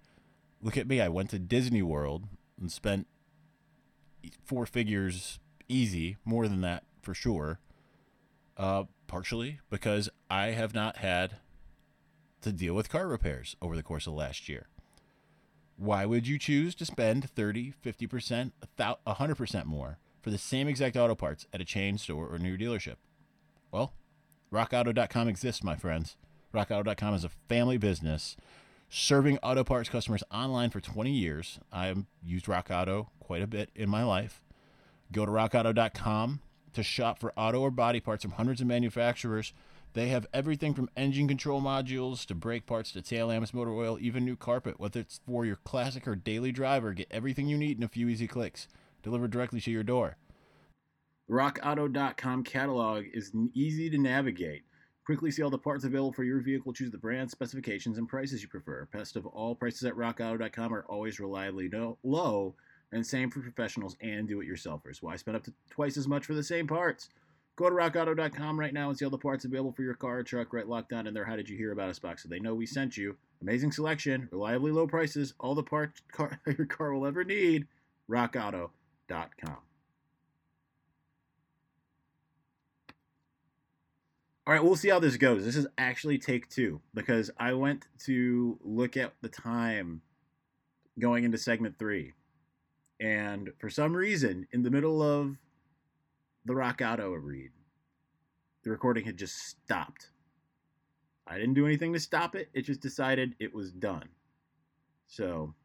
Look 0.65 0.77
at 0.77 0.88
me. 0.88 1.00
I 1.00 1.10
went 1.10 1.29
to 1.29 1.38
Disney 1.38 1.84
World 1.84 2.24
and 2.60 2.72
spent 2.72 3.05
four 4.43 4.65
figures 4.65 5.38
easy, 5.69 6.17
more 6.25 6.48
than 6.48 6.62
that 6.62 6.84
for 7.03 7.13
sure. 7.13 7.60
Uh, 8.57 8.86
partially 9.05 9.60
because 9.69 10.10
I 10.27 10.48
have 10.48 10.74
not 10.74 10.98
had 10.98 11.36
to 12.41 12.51
deal 12.51 12.74
with 12.74 12.89
car 12.89 13.07
repairs 13.07 13.55
over 13.62 13.75
the 13.75 13.84
course 13.84 14.07
of 14.07 14.13
last 14.13 14.50
year. 14.50 14.65
Why 15.77 16.07
would 16.07 16.25
you 16.25 16.39
choose 16.39 16.74
to 16.75 16.86
spend 16.86 17.29
30, 17.29 17.74
50%, 17.86 18.51
100% 18.79 19.65
more 19.65 20.00
for 20.19 20.31
the 20.31 20.38
same 20.39 20.67
exact 20.67 20.98
auto 20.98 21.13
parts 21.13 21.45
at 21.53 21.62
a 21.62 21.65
chain 21.65 22.00
store 22.00 22.27
or 22.27 22.39
new 22.39 22.57
dealership? 22.57 22.95
Well, 23.72 23.93
rockauto.com 24.51 25.27
exists, 25.27 25.63
my 25.63 25.75
friends. 25.75 26.17
Rockauto.com 26.55 27.13
is 27.13 27.24
a 27.24 27.29
family 27.29 27.77
business 27.77 28.36
serving 28.89 29.38
auto 29.39 29.63
parts 29.63 29.89
customers 29.89 30.24
online 30.32 30.70
for 30.70 30.80
20 30.80 31.12
years. 31.12 31.60
I've 31.72 32.06
used 32.24 32.48
Rock 32.48 32.70
Auto 32.72 33.10
quite 33.20 33.42
a 33.42 33.48
bit 33.48 33.70
in 33.75 33.89
my 33.89 34.04
life. 34.04 34.42
Go 35.12 35.25
to 35.25 35.32
rockauto.com 35.32 36.42
to 36.74 36.84
shop 36.84 37.20
for 37.20 37.34
auto 37.38 37.62
or 37.62 37.72
body 37.72 38.00
parts 38.00 38.24
from 38.24 38.32
hundreds 38.32 38.62
of 38.62 38.68
manufacturers. 38.68 39.54
They 39.94 40.10
have 40.10 40.27
everything 40.34 40.74
from 40.74 40.89
engine 40.98 41.27
control 41.27 41.62
modules 41.62 42.25
to 42.25 42.36
brake 42.36 42.65
parts 42.65 42.92
to 42.92 43.01
tail 43.01 43.27
lamps, 43.27 43.54
motor 43.54 43.72
oil, 43.72 43.98
even 44.01 44.25
new 44.25 44.36
carpet. 44.36 44.80
Whether 44.80 45.00
it's 45.00 45.22
for 45.25 45.46
your 45.46 45.56
classic 45.56 46.06
or 46.08 46.15
daily 46.15 46.51
driver, 46.51 46.94
get 46.94 47.08
everything 47.10 47.48
you 47.48 47.58
need 47.58 47.77
in 47.77 47.84
a 47.84 47.88
few 47.88 48.10
easy 48.10 48.27
clicks, 48.27 48.68
delivered 49.04 49.32
directly 49.32 49.62
to 49.62 49.72
your 49.72 49.84
door. 49.84 50.18
RockAuto.com 51.30 52.44
catalog 52.44 53.06
is 53.13 53.32
easy 53.54 53.89
to 53.89 53.98
navigate. 53.98 54.63
Quickly 55.05 55.29
see 55.29 55.43
all 55.43 55.51
the 55.51 55.57
parts 55.57 55.83
available 55.83 56.12
for 56.12 56.24
your 56.24 56.41
vehicle. 56.41 56.74
Choose 56.74 56.89
the 56.89 56.97
brand, 56.97 57.29
specifications, 57.29 58.00
and 58.00 58.09
prices 58.09 58.41
you 58.41 58.47
prefer. 58.47 58.88
Best 58.91 59.15
of 59.15 59.27
all, 59.27 59.53
prices 59.53 59.83
at 59.83 59.93
rockauto.com 59.93 60.74
are 60.74 60.85
always 60.89 61.19
reliably 61.19 61.69
no, 61.69 62.00
low, 62.03 62.55
and 62.91 63.05
same 63.05 63.29
for 63.29 63.39
professionals 63.39 63.95
and 64.01 64.27
do-it-yourselfers. 64.27 65.03
Why 65.03 65.15
spend 65.15 65.38
up 65.38 65.43
to 65.43 65.53
twice 65.69 65.95
as 65.97 66.07
much 66.07 66.25
for 66.25 66.33
the 66.33 66.41
same 66.41 66.65
parts? 66.65 67.09
Go 67.55 67.69
to 67.69 67.75
rockauto.com 67.75 68.59
right 68.59 68.74
now 68.74 68.89
and 68.89 68.97
see 68.97 69.05
all 69.05 69.12
the 69.12 69.17
parts 69.17 69.45
available 69.45 69.71
for 69.74 69.83
your 69.83 69.93
car 69.93 70.19
or 70.19 70.24
truck 70.24 70.51
right 70.51 70.67
locked 70.67 70.89
down 70.89 71.05
in 71.05 71.13
there. 71.13 71.24
How 71.24 71.35
Did 71.35 71.50
You 71.50 71.55
Hear 71.55 71.71
About 71.71 71.89
Us 71.89 72.00
box 72.00 72.24
so 72.24 72.29
they 72.29 72.39
know 72.39 72.55
we 72.55 72.65
sent 72.65 72.97
you. 72.97 73.15
Amazing 73.41 73.74
selection, 73.74 74.27
reliably 74.31 74.71
low 74.71 74.88
prices, 74.88 75.35
all 75.39 75.53
the 75.53 75.63
parts 75.63 76.01
car, 76.12 76.41
your 76.57 76.65
car 76.65 76.93
will 76.93 77.05
ever 77.05 77.24
need. 77.24 77.67
rockauto.com. 78.09 79.57
All 84.47 84.53
right, 84.53 84.63
we'll 84.63 84.75
see 84.75 84.89
how 84.89 84.99
this 84.99 85.17
goes. 85.17 85.43
This 85.43 85.55
is 85.55 85.65
actually 85.79 86.19
take 86.19 86.47
two 86.49 86.79
because 86.93 87.31
I 87.39 87.53
went 87.53 87.87
to 88.05 88.59
look 88.63 88.95
at 88.95 89.13
the 89.21 89.29
time 89.29 90.01
going 90.99 91.23
into 91.23 91.39
segment 91.39 91.79
three. 91.79 92.13
And 92.99 93.49
for 93.57 93.71
some 93.71 93.95
reason, 93.95 94.47
in 94.51 94.61
the 94.61 94.69
middle 94.69 95.01
of 95.01 95.35
the 96.45 96.53
Rock 96.53 96.79
Auto 96.85 97.11
read, 97.13 97.49
the 98.63 98.69
recording 98.69 99.03
had 99.03 99.17
just 99.17 99.35
stopped. 99.35 100.11
I 101.25 101.39
didn't 101.39 101.55
do 101.55 101.65
anything 101.65 101.93
to 101.93 101.99
stop 101.99 102.35
it, 102.35 102.49
it 102.53 102.61
just 102.61 102.81
decided 102.81 103.33
it 103.39 103.53
was 103.53 103.71
done. 103.71 104.09
So 105.07 105.55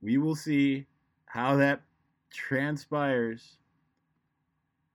we 0.00 0.18
will 0.18 0.36
see 0.36 0.86
how 1.26 1.56
that 1.56 1.82
transpires 2.30 3.56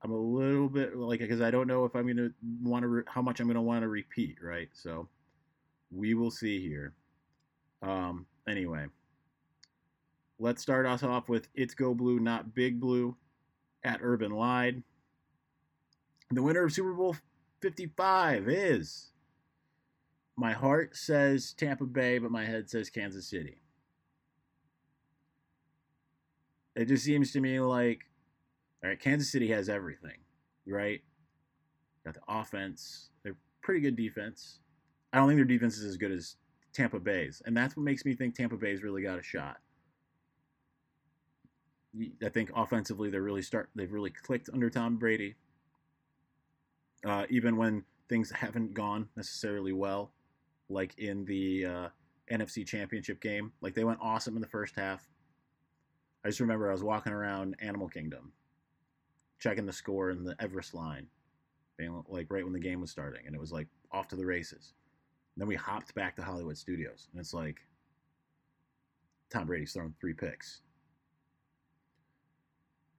I'm 0.01 0.11
a 0.11 0.17
little 0.17 0.69
bit 0.69 0.95
like 0.95 1.19
because 1.19 1.41
I 1.41 1.51
don't 1.51 1.67
know 1.67 1.85
if 1.85 1.95
I'm 1.95 2.07
gonna 2.07 2.29
want 2.63 2.83
to 2.83 2.87
re- 2.87 3.03
how 3.07 3.21
much 3.21 3.39
I'm 3.39 3.47
gonna 3.47 3.61
want 3.61 3.81
to 3.81 3.89
repeat, 3.89 4.37
right? 4.41 4.69
So 4.73 5.09
we 5.91 6.13
will 6.13 6.31
see 6.31 6.61
here. 6.61 6.93
Um, 7.81 8.25
anyway, 8.47 8.85
let's 10.39 10.61
start 10.61 10.85
us 10.85 11.03
off 11.03 11.27
with 11.27 11.49
"It's 11.53 11.73
Go 11.73 11.93
Blue, 11.93 12.19
Not 12.19 12.55
Big 12.55 12.79
Blue" 12.79 13.17
at 13.83 13.99
Urban 14.01 14.31
Lied. 14.31 14.83
The 16.31 16.43
winner 16.43 16.63
of 16.63 16.71
Super 16.71 16.93
Bowl 16.93 17.15
55 17.61 18.47
is. 18.47 19.11
My 20.37 20.53
heart 20.53 20.95
says 20.95 21.51
Tampa 21.51 21.85
Bay, 21.85 22.17
but 22.19 22.31
my 22.31 22.45
head 22.45 22.69
says 22.69 22.89
Kansas 22.89 23.27
City. 23.27 23.61
It 26.75 26.85
just 26.85 27.03
seems 27.03 27.33
to 27.33 27.41
me 27.41 27.59
like 27.59 28.08
all 28.83 28.89
right, 28.89 28.99
Kansas 28.99 29.31
City 29.31 29.49
has 29.49 29.67
everything, 29.67 30.17
right? 30.65 31.01
Got 32.05 32.13
the 32.13 32.21
offense. 32.27 33.09
They're 33.23 33.35
pretty 33.61 33.81
good 33.81 33.97
defense. 33.97 34.59
I 35.11 35.17
don't 35.17 35.27
think 35.27 35.37
their 35.37 35.45
defense 35.45 35.77
is 35.77 35.85
as 35.85 35.97
good 35.97 36.11
as 36.11 36.37
Tampa 36.71 36.99
Bay's, 36.99 37.41
and 37.45 37.55
that's 37.57 37.75
what 37.75 37.83
makes 37.83 38.05
me 38.05 38.13
think 38.15 38.35
Tampa 38.35 38.55
Bay's 38.55 38.81
really 38.81 39.01
got 39.01 39.19
a 39.19 39.23
shot. 39.23 39.57
I 42.23 42.29
think 42.29 42.51
offensively 42.55 43.09
they're 43.09 43.21
really 43.21 43.41
start 43.41 43.69
they've 43.75 43.91
really 43.91 44.11
clicked 44.11 44.49
under 44.53 44.69
Tom 44.69 44.97
Brady. 44.97 45.35
Uh, 47.03 47.25
even 47.29 47.57
when 47.57 47.83
things 48.07 48.31
haven't 48.31 48.73
gone 48.73 49.09
necessarily 49.17 49.73
well, 49.73 50.11
like 50.69 50.97
in 50.99 51.25
the 51.25 51.65
uh, 51.65 51.87
NFC 52.31 52.65
Championship 52.65 53.19
game, 53.19 53.51
like 53.61 53.73
they 53.73 53.83
went 53.83 53.99
awesome 54.01 54.35
in 54.35 54.41
the 54.41 54.47
first 54.47 54.75
half. 54.75 55.05
I 56.23 56.29
just 56.29 56.39
remember 56.39 56.69
I 56.69 56.73
was 56.73 56.83
walking 56.83 57.13
around 57.13 57.55
Animal 57.59 57.89
Kingdom 57.89 58.33
checking 59.39 59.65
the 59.65 59.73
score 59.73 60.11
in 60.11 60.23
the 60.23 60.35
Everest 60.39 60.73
line, 60.73 61.07
like 62.07 62.27
right 62.29 62.43
when 62.43 62.53
the 62.53 62.59
game 62.59 62.81
was 62.81 62.91
starting, 62.91 63.25
and 63.25 63.35
it 63.35 63.39
was 63.39 63.51
like 63.51 63.67
off 63.91 64.07
to 64.09 64.15
the 64.15 64.25
races. 64.25 64.73
And 65.35 65.41
then 65.41 65.47
we 65.47 65.55
hopped 65.55 65.95
back 65.95 66.15
to 66.17 66.21
Hollywood 66.21 66.57
Studios, 66.57 67.07
and 67.11 67.19
it's 67.19 67.33
like 67.33 67.57
Tom 69.29 69.47
Brady's 69.47 69.73
thrown 69.73 69.93
three 69.99 70.13
picks. 70.13 70.61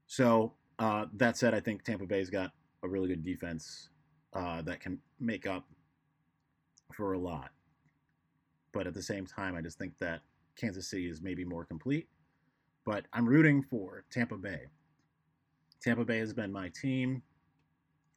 So 0.06 0.54
uh, 0.78 1.06
that 1.14 1.36
said, 1.36 1.54
I 1.54 1.60
think 1.60 1.84
Tampa 1.84 2.06
Bay's 2.06 2.30
got 2.30 2.52
a 2.82 2.88
really 2.88 3.08
good 3.08 3.22
defense 3.22 3.90
uh, 4.32 4.62
that 4.62 4.80
can 4.80 4.98
make 5.18 5.46
up 5.46 5.66
for 6.92 7.12
a 7.12 7.18
lot. 7.18 7.50
But 8.72 8.86
at 8.86 8.94
the 8.94 9.02
same 9.02 9.26
time, 9.26 9.54
I 9.56 9.60
just 9.60 9.78
think 9.78 9.92
that 10.00 10.20
Kansas 10.56 10.88
City 10.88 11.08
is 11.08 11.20
maybe 11.20 11.44
more 11.44 11.64
complete. 11.64 12.08
But 12.86 13.04
I'm 13.12 13.28
rooting 13.28 13.62
for 13.62 14.04
Tampa 14.10 14.36
Bay. 14.36 14.66
Tampa 15.82 16.04
Bay 16.04 16.18
has 16.18 16.32
been 16.32 16.52
my 16.52 16.68
team. 16.68 17.22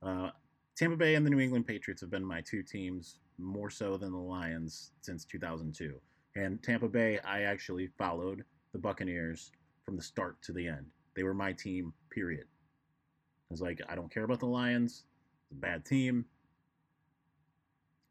Uh, 0.01 0.29
Tampa 0.75 0.98
Bay 0.98 1.15
and 1.15 1.25
the 1.25 1.29
New 1.29 1.39
England 1.39 1.67
Patriots 1.67 2.01
have 2.01 2.10
been 2.10 2.25
my 2.25 2.41
two 2.41 2.63
teams 2.63 3.20
more 3.38 3.70
so 3.70 3.98
than 3.98 4.12
the 4.12 4.17
Lions 4.17 4.91
since 5.01 5.25
2002. 5.25 6.00
And 6.36 6.62
Tampa 6.63 6.89
Bay, 6.89 7.20
I 7.20 7.43
actually 7.43 7.88
followed 7.98 8.43
the 8.72 8.79
Buccaneers 8.79 9.51
from 9.86 9.96
the 9.96 10.03
start 10.03 10.41
to 10.43 10.51
the 10.51 10.67
end. 10.67 10.88
They 11.15 11.24
were 11.24 11.34
my 11.34 11.53
team, 11.53 11.93
period. 12.10 12.46
I 12.46 13.53
was 13.53 13.62
like, 13.62 13.82
I 13.88 13.96
don't 13.96 14.12
care 14.12 14.24
about 14.24 14.39
the 14.39 14.48
Lions. 14.48 15.05
It's 15.43 15.51
a 15.51 15.62
bad 15.62 15.86
team. 15.86 16.25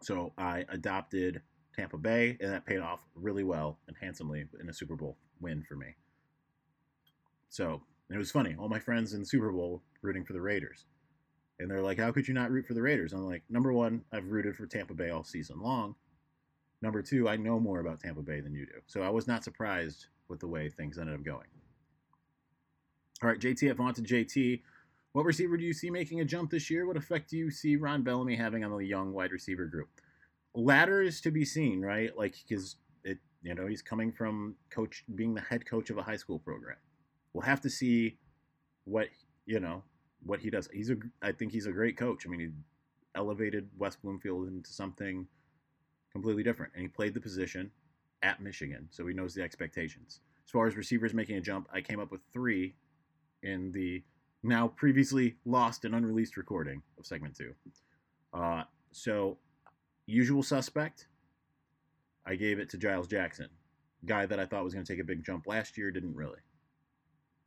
So 0.02 0.32
I 0.38 0.64
adopted 0.68 1.42
Tampa 1.74 1.98
Bay, 1.98 2.36
and 2.40 2.52
that 2.52 2.66
paid 2.66 2.80
off 2.80 3.00
really 3.14 3.44
well 3.44 3.78
and 3.88 3.96
handsomely 4.00 4.44
in 4.60 4.68
a 4.68 4.72
Super 4.72 4.94
Bowl 4.94 5.16
win 5.40 5.62
for 5.62 5.74
me. 5.74 5.96
So 7.48 7.82
and 8.12 8.18
it 8.18 8.18
was 8.18 8.30
funny. 8.30 8.54
All 8.58 8.68
my 8.68 8.78
friends 8.78 9.14
in 9.14 9.24
Super 9.24 9.50
Bowl 9.50 9.80
rooting 10.02 10.22
for 10.22 10.34
the 10.34 10.40
Raiders. 10.42 10.84
And 11.58 11.70
they're 11.70 11.80
like, 11.80 11.98
how 11.98 12.12
could 12.12 12.28
you 12.28 12.34
not 12.34 12.50
root 12.50 12.66
for 12.66 12.74
the 12.74 12.82
Raiders? 12.82 13.14
I'm 13.14 13.24
like, 13.24 13.42
number 13.48 13.72
one, 13.72 14.04
I've 14.12 14.26
rooted 14.26 14.54
for 14.54 14.66
Tampa 14.66 14.92
Bay 14.92 15.08
all 15.08 15.24
season 15.24 15.62
long. 15.62 15.94
Number 16.82 17.00
two, 17.00 17.26
I 17.26 17.36
know 17.36 17.58
more 17.58 17.80
about 17.80 18.00
Tampa 18.00 18.20
Bay 18.20 18.40
than 18.40 18.52
you 18.52 18.66
do. 18.66 18.82
So 18.86 19.00
I 19.00 19.08
was 19.08 19.26
not 19.26 19.44
surprised 19.44 20.08
with 20.28 20.40
the 20.40 20.46
way 20.46 20.68
things 20.68 20.98
ended 20.98 21.14
up 21.14 21.24
going. 21.24 21.46
All 23.22 23.30
right, 23.30 23.40
JT 23.40 23.70
at 23.70 23.94
to 23.94 24.02
JT. 24.02 24.60
What 25.14 25.24
receiver 25.24 25.56
do 25.56 25.64
you 25.64 25.72
see 25.72 25.88
making 25.88 26.20
a 26.20 26.26
jump 26.26 26.50
this 26.50 26.68
year? 26.68 26.86
What 26.86 26.98
effect 26.98 27.30
do 27.30 27.38
you 27.38 27.50
see 27.50 27.76
Ron 27.76 28.02
Bellamy 28.02 28.36
having 28.36 28.62
on 28.62 28.76
the 28.76 28.84
young 28.84 29.14
wide 29.14 29.32
receiver 29.32 29.64
group? 29.64 29.88
Ladder 30.54 31.00
is 31.00 31.22
to 31.22 31.30
be 31.30 31.46
seen, 31.46 31.80
right? 31.80 32.14
Like, 32.14 32.34
because 32.46 32.76
it, 33.04 33.16
you 33.40 33.54
know, 33.54 33.66
he's 33.66 33.80
coming 33.80 34.12
from 34.12 34.56
coach, 34.68 35.02
being 35.14 35.32
the 35.32 35.40
head 35.40 35.64
coach 35.64 35.88
of 35.88 35.96
a 35.96 36.02
high 36.02 36.16
school 36.16 36.38
program 36.38 36.76
we'll 37.32 37.42
have 37.42 37.60
to 37.62 37.70
see 37.70 38.18
what 38.84 39.08
you 39.46 39.60
know 39.60 39.82
what 40.24 40.40
he 40.40 40.50
does. 40.50 40.68
He's 40.72 40.90
a 40.90 40.96
I 41.20 41.32
think 41.32 41.52
he's 41.52 41.66
a 41.66 41.72
great 41.72 41.96
coach. 41.96 42.26
I 42.26 42.30
mean, 42.30 42.40
he 42.40 42.48
elevated 43.14 43.68
West 43.76 44.02
Bloomfield 44.02 44.48
into 44.48 44.72
something 44.72 45.26
completely 46.12 46.42
different, 46.42 46.72
and 46.74 46.82
he 46.82 46.88
played 46.88 47.14
the 47.14 47.20
position 47.20 47.70
at 48.22 48.40
Michigan, 48.40 48.88
so 48.90 49.06
he 49.06 49.14
knows 49.14 49.34
the 49.34 49.42
expectations. 49.42 50.20
As 50.44 50.50
far 50.50 50.66
as 50.66 50.76
receivers 50.76 51.14
making 51.14 51.36
a 51.36 51.40
jump, 51.40 51.68
I 51.72 51.80
came 51.80 52.00
up 52.00 52.10
with 52.10 52.20
three 52.32 52.74
in 53.42 53.72
the 53.72 54.02
now 54.42 54.68
previously 54.68 55.36
lost 55.44 55.84
and 55.84 55.94
unreleased 55.94 56.36
recording 56.36 56.82
of 56.98 57.06
segment 57.06 57.36
two. 57.36 57.54
Uh, 58.32 58.64
so, 58.92 59.38
usual 60.06 60.42
suspect, 60.42 61.08
I 62.26 62.34
gave 62.34 62.58
it 62.58 62.68
to 62.70 62.78
Giles 62.78 63.06
Jackson, 63.06 63.48
guy 64.04 64.26
that 64.26 64.38
I 64.38 64.46
thought 64.46 64.64
was 64.64 64.74
going 64.74 64.84
to 64.84 64.92
take 64.92 65.00
a 65.00 65.06
big 65.06 65.24
jump 65.24 65.46
last 65.46 65.76
year, 65.76 65.90
didn't 65.90 66.14
really. 66.14 66.38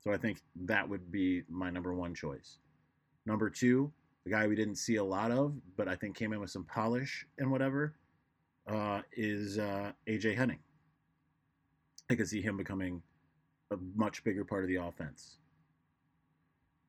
So 0.06 0.14
I 0.14 0.18
think 0.18 0.40
that 0.66 0.88
would 0.88 1.12
be 1.12 1.42
my 1.50 1.72
number 1.72 1.94
one 1.94 2.14
choice. 2.14 2.60
Number 3.26 3.50
two, 3.50 3.92
the 4.24 4.30
guy 4.30 4.46
we 4.46 4.56
didn't 4.56 4.76
see 4.76 4.98
a 4.98 5.04
lot 5.04 5.32
of, 5.32 5.56
but 5.76 5.88
I 5.88 5.96
think 5.96 6.16
came 6.16 6.32
in 6.32 6.40
with 6.40 6.52
some 6.52 6.64
polish 6.64 7.26
and 7.40 7.52
whatever, 7.52 7.96
uh, 8.68 9.02
is 9.14 9.58
uh, 9.58 9.94
AJ 10.08 10.36
Henning. 10.36 10.60
I 12.10 12.16
could 12.16 12.28
see 12.28 12.42
him 12.42 12.56
becoming 12.56 13.02
a 13.72 13.78
much 13.96 14.24
bigger 14.24 14.46
part 14.46 14.64
of 14.64 14.68
the 14.68 14.76
offense. 14.76 15.38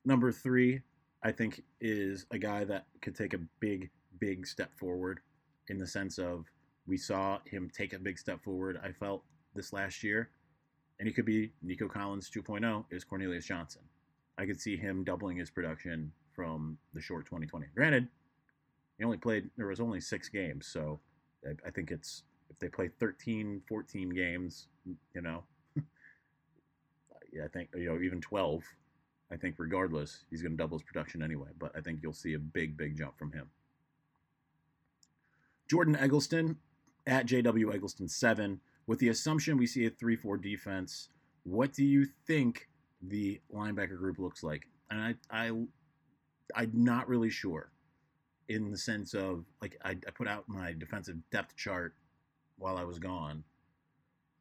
Number 0.05 0.31
three, 0.31 0.83
I 1.23 1.33
think, 1.33 1.63
is 1.81 2.27
a 2.33 2.39
guy 2.39 2.65
that 2.65 2.85
could 3.01 3.17
take 3.17 3.33
a 3.33 3.41
big, 3.61 3.89
big 4.21 4.47
step 4.47 4.77
forward 4.79 5.21
in 5.69 5.79
the 5.79 5.87
sense 5.87 6.19
of 6.19 6.45
we 6.87 6.99
saw 6.99 7.39
him 7.47 7.71
take 7.75 7.95
a 7.95 7.99
big 7.99 8.19
step 8.19 8.45
forward, 8.45 8.79
I 8.85 8.93
felt, 8.93 9.23
this 9.55 9.73
last 9.73 10.05
year 10.05 10.29
and 10.99 11.07
he 11.07 11.13
could 11.13 11.25
be 11.25 11.53
Nico 11.63 11.89
Collins 11.89 12.31
2.0 12.31 12.85
is 12.91 13.05
Cornelius 13.05 13.47
Johnson. 13.47 13.83
I 14.39 14.47
could 14.47 14.61
see 14.61 14.77
him 14.77 15.05
doubling 15.05 15.37
his 15.37 15.51
production 15.51 16.13
from 16.35 16.79
the 16.95 17.01
short 17.01 17.27
2020. 17.27 17.67
Granted, 17.75 18.09
he 18.99 19.05
only 19.05 19.17
played, 19.17 19.51
there 19.57 19.67
was 19.67 19.81
only 19.81 20.01
six 20.01 20.29
games, 20.29 20.67
so 20.67 21.01
I, 21.47 21.69
I 21.69 21.71
think 21.71 21.91
it's, 21.91 22.23
if 22.51 22.59
they 22.59 22.69
play 22.69 22.89
13, 22.89 23.63
14 23.69 24.11
games, 24.11 24.69
you 25.15 25.23
know, 25.23 25.43
yeah, 27.33 27.45
I 27.45 27.49
think, 27.49 27.71
you 27.75 27.87
know, 27.87 28.01
even 28.01 28.21
12, 28.21 28.63
I 29.31 29.37
think 29.37 29.57
regardless, 29.59 30.25
he's 30.31 30.43
going 30.43 30.53
to 30.53 30.57
double 30.57 30.79
his 30.79 30.85
production 30.85 31.23
anyway, 31.23 31.49
but 31.59 31.73
I 31.77 31.81
think 31.81 32.01
you'll 32.03 32.13
see 32.13 32.35
a 32.35 32.39
big, 32.39 32.77
big 32.77 32.97
jump 32.97 33.19
from 33.19 33.33
him. 33.33 33.49
Jordan 35.69 35.97
Eggleston 35.97 36.59
at 37.07 37.27
JW 37.27 37.75
Eggleston 37.75 38.09
7 38.09 38.61
with 38.87 38.99
the 38.99 39.09
assumption 39.09 39.57
we 39.57 39.67
see 39.67 39.87
a 39.87 39.91
3 39.91 40.17
4 40.17 40.37
defense, 40.39 41.09
what 41.45 41.73
do 41.73 41.85
you 41.85 42.07
think 42.27 42.69
the 43.03 43.41
linebacker 43.53 43.97
group 43.97 44.19
looks 44.19 44.43
like? 44.43 44.63
And 44.91 45.01
I, 45.01 45.15
I, 45.31 45.53
I'm 46.55 46.73
not 46.73 47.09
really 47.09 47.31
sure 47.31 47.73
in 48.49 48.71
the 48.71 48.79
sense 48.79 49.15
of 49.15 49.45
like 49.61 49.77
I, 49.85 49.91
I 49.91 50.11
put 50.15 50.29
out 50.29 50.45
my 50.49 50.73
defensive 50.73 51.17
depth 51.31 51.57
chart 51.57 51.95
while 52.59 52.77
I 52.77 52.85
was 52.85 52.99
gone. 52.99 53.43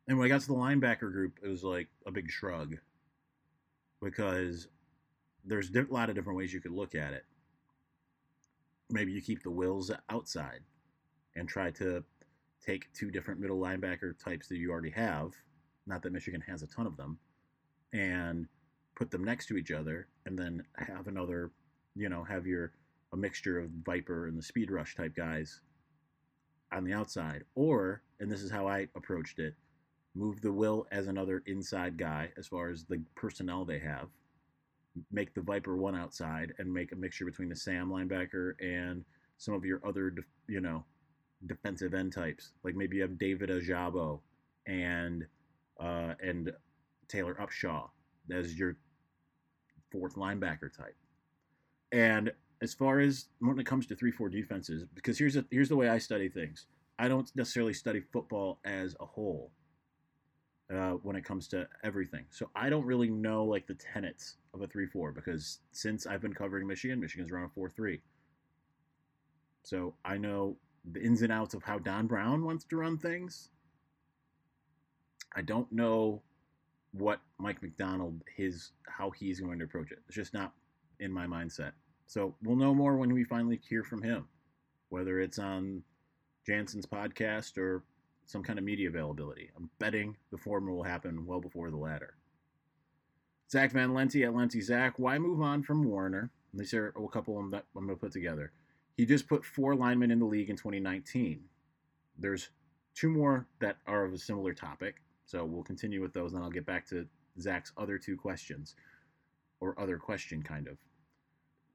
And 0.08 0.18
when 0.18 0.26
I 0.26 0.30
got 0.30 0.42
to 0.42 0.48
the 0.48 0.54
linebacker 0.54 1.12
group, 1.12 1.40
it 1.44 1.48
was 1.48 1.64
like 1.64 1.88
a 2.06 2.12
big 2.12 2.30
shrug 2.30 2.76
because 4.02 4.68
there's 5.44 5.72
a 5.76 5.86
lot 5.90 6.10
of 6.10 6.16
different 6.16 6.38
ways 6.38 6.54
you 6.54 6.62
could 6.62 6.72
look 6.72 6.94
at 6.94 7.14
it. 7.14 7.26
Maybe 8.90 9.12
you 9.12 9.22
keep 9.22 9.42
the 9.42 9.50
Wills 9.50 9.92
outside 10.10 10.60
and 11.36 11.50
try 11.50 11.72
to 11.72 12.04
take 12.66 12.92
two 12.94 13.12
different 13.12 13.40
middle 13.40 13.60
linebacker 13.60 14.18
types 14.24 14.48
that 14.48 14.58
you 14.58 14.72
already 14.72 14.92
have, 14.92 15.34
not 15.86 16.02
that 16.02 16.14
Michigan 16.14 16.42
has 16.42 16.64
a 16.64 16.68
ton 16.68 16.88
of 16.88 16.98
them, 16.98 17.20
and 17.94 18.48
put 18.96 19.12
them 19.12 19.24
next 19.24 19.48
to 19.48 19.58
each 19.58 19.72
other, 19.72 20.08
and 20.26 20.38
then 20.38 20.64
have 20.78 21.08
another, 21.08 21.52
you 21.96 22.10
know, 22.10 22.24
have 22.24 22.48
your 22.48 22.72
a 23.14 23.18
mixture 23.18 23.60
of 23.60 23.70
Viper 23.86 24.28
and 24.28 24.38
the 24.38 24.44
Speed 24.44 24.72
Rush 24.72 24.96
type 24.96 25.16
guys 25.16 25.62
on 26.72 26.84
the 26.84 26.94
outside, 26.94 27.44
or 27.56 28.02
and 28.20 28.32
this 28.32 28.42
is 28.42 28.52
how 28.52 28.68
I 28.68 28.88
approached 28.96 29.40
it, 29.40 29.56
move 30.16 30.42
the 30.42 30.52
Will 30.52 30.88
as 30.92 31.08
another 31.08 31.44
inside 31.46 31.98
guy 31.98 32.32
as 32.38 32.48
far 32.48 32.70
as 32.70 32.84
the 32.84 33.02
personnel 33.16 33.66
they 33.66 33.80
have. 33.80 34.08
Make 35.12 35.34
the 35.34 35.42
Viper 35.42 35.76
one 35.76 35.96
outside 35.96 36.54
and 36.58 36.74
make 36.74 36.92
a 36.92 36.96
mixture 36.96 37.26
between 37.26 37.50
the 37.50 37.56
Sam 37.56 37.90
linebacker 37.90 38.54
and 38.62 39.04
some 39.38 39.54
of 39.54 39.66
your 39.66 39.82
other, 39.86 40.16
you 40.48 40.62
know, 40.62 40.86
defensive 41.48 41.94
end 41.94 42.14
types. 42.14 42.52
Like 42.64 42.76
maybe 42.76 42.98
you 42.98 43.02
have 43.04 43.18
David 43.18 43.50
Ojabo 43.50 44.20
and 44.66 45.26
uh, 45.80 46.14
and 46.22 46.52
Taylor 47.08 47.36
Upshaw 47.36 47.90
as 48.32 48.58
your 48.58 48.78
fourth 49.92 50.16
linebacker 50.16 50.76
type. 50.76 50.96
And 51.92 52.32
as 52.62 52.74
far 52.74 53.00
as 53.00 53.28
when 53.40 53.60
it 53.60 53.66
comes 53.66 53.86
to 53.88 53.96
three 53.96 54.12
four 54.12 54.30
defenses, 54.30 54.86
because 54.94 55.18
here's 55.18 55.36
a, 55.36 55.46
here's 55.52 55.70
the 55.70 55.76
way 55.76 55.90
I 55.90 55.98
study 55.98 56.30
things. 56.30 56.66
I 56.98 57.08
don't 57.08 57.30
necessarily 57.36 57.74
study 57.74 58.02
football 58.14 58.60
as 58.64 58.96
a 59.00 59.06
whole 59.06 59.52
uh, 60.74 60.92
when 61.04 61.16
it 61.16 61.26
comes 61.26 61.48
to 61.50 61.68
everything. 61.84 62.26
So 62.30 62.50
I 62.56 62.70
don't 62.70 62.86
really 62.86 63.10
know 63.10 63.44
like 63.44 63.68
the 63.68 63.76
tenets 63.76 64.38
of 64.54 64.62
a 64.62 64.68
three 64.68 64.88
four 64.88 65.12
because 65.12 65.60
since 65.72 66.08
I've 66.08 66.22
been 66.22 66.34
covering 66.34 66.68
Michigan, 66.68 67.00
Michigan's 67.00 67.32
run 67.32 67.44
a 67.44 67.50
four 67.50 67.70
three. 67.70 68.02
So 69.64 69.96
I 70.06 70.18
know 70.18 70.58
the 70.92 71.02
ins 71.02 71.22
and 71.22 71.32
outs 71.32 71.54
of 71.54 71.64
how 71.64 71.80
Don 71.80 72.08
Brown 72.08 72.44
wants 72.44 72.66
to 72.66 72.78
run 72.78 72.98
things. 72.98 73.50
I 75.36 75.42
don't 75.42 75.72
know 75.72 76.22
what 76.92 77.20
Mike 77.38 77.62
Macdonald 77.62 78.22
his 78.36 78.72
how 78.88 79.10
he's 79.12 79.40
going 79.40 79.60
to 79.60 79.66
approach 79.66 79.92
it. 79.92 80.00
It's 80.08 80.16
just 80.16 80.34
not 80.34 80.54
in 81.00 81.12
my 81.12 81.26
mindset. 81.26 81.72
So 82.08 82.36
we'll 82.44 82.56
know 82.56 82.74
more 82.74 82.98
when 82.98 83.14
we 83.14 83.24
finally 83.24 83.60
hear 83.68 83.84
from 83.84 84.02
him, 84.02 84.28
whether 84.90 85.20
it's 85.20 85.40
on 85.40 85.84
Jansen's 86.46 86.86
podcast 86.86 87.58
or 87.58 87.84
some 88.26 88.44
kind 88.44 88.58
of 88.60 88.66
media 88.66 88.90
availability. 88.90 89.50
I'm 89.58 89.70
betting 89.80 90.16
the 90.32 90.38
former 90.38 90.72
will 90.72 90.84
happen 90.84 91.26
well 91.26 91.42
before 91.42 91.70
the 91.70 91.78
latter. 91.78 92.16
Zach 93.52 93.72
Van 93.72 93.94
Lente 93.94 94.24
at 94.24 94.34
Lente 94.34 94.62
Zach, 94.64 94.98
why 94.98 95.18
move 95.20 95.42
on 95.42 95.64
from 95.64 95.84
Warinner? 95.84 96.32
These 96.54 96.74
are 96.74 96.88
a 96.90 97.08
couple 97.10 97.38
of 97.38 97.44
them 97.44 97.52
that 97.52 97.66
I'm 97.76 97.86
going 97.86 97.98
to 97.98 98.02
put 98.02 98.14
together. 98.14 98.52
He 98.96 99.06
just 99.06 99.28
put 99.28 99.44
four 99.46 99.76
linemen 99.76 100.12
in 100.12 100.20
the 100.20 100.26
league 100.26 100.50
in 100.50 100.56
2019. 100.56 101.42
There's 102.18 102.50
two 102.94 103.10
more 103.10 103.48
that 103.60 103.78
are 103.88 104.06
of 104.06 104.14
a 104.14 104.18
similar 104.18 104.54
topic, 104.54 105.02
so 105.26 105.44
we'll 105.44 105.64
continue 105.64 106.02
with 106.02 106.14
those, 106.14 106.34
and 106.34 106.44
I'll 106.44 106.50
get 106.50 106.66
back 106.66 106.88
to 106.88 107.06
Zach's 107.40 107.74
other 107.78 107.98
two 107.98 108.16
questions, 108.16 108.76
or 109.60 109.80
other 109.80 109.98
question, 109.98 110.42
kind 110.42 110.68
of. 110.68 110.78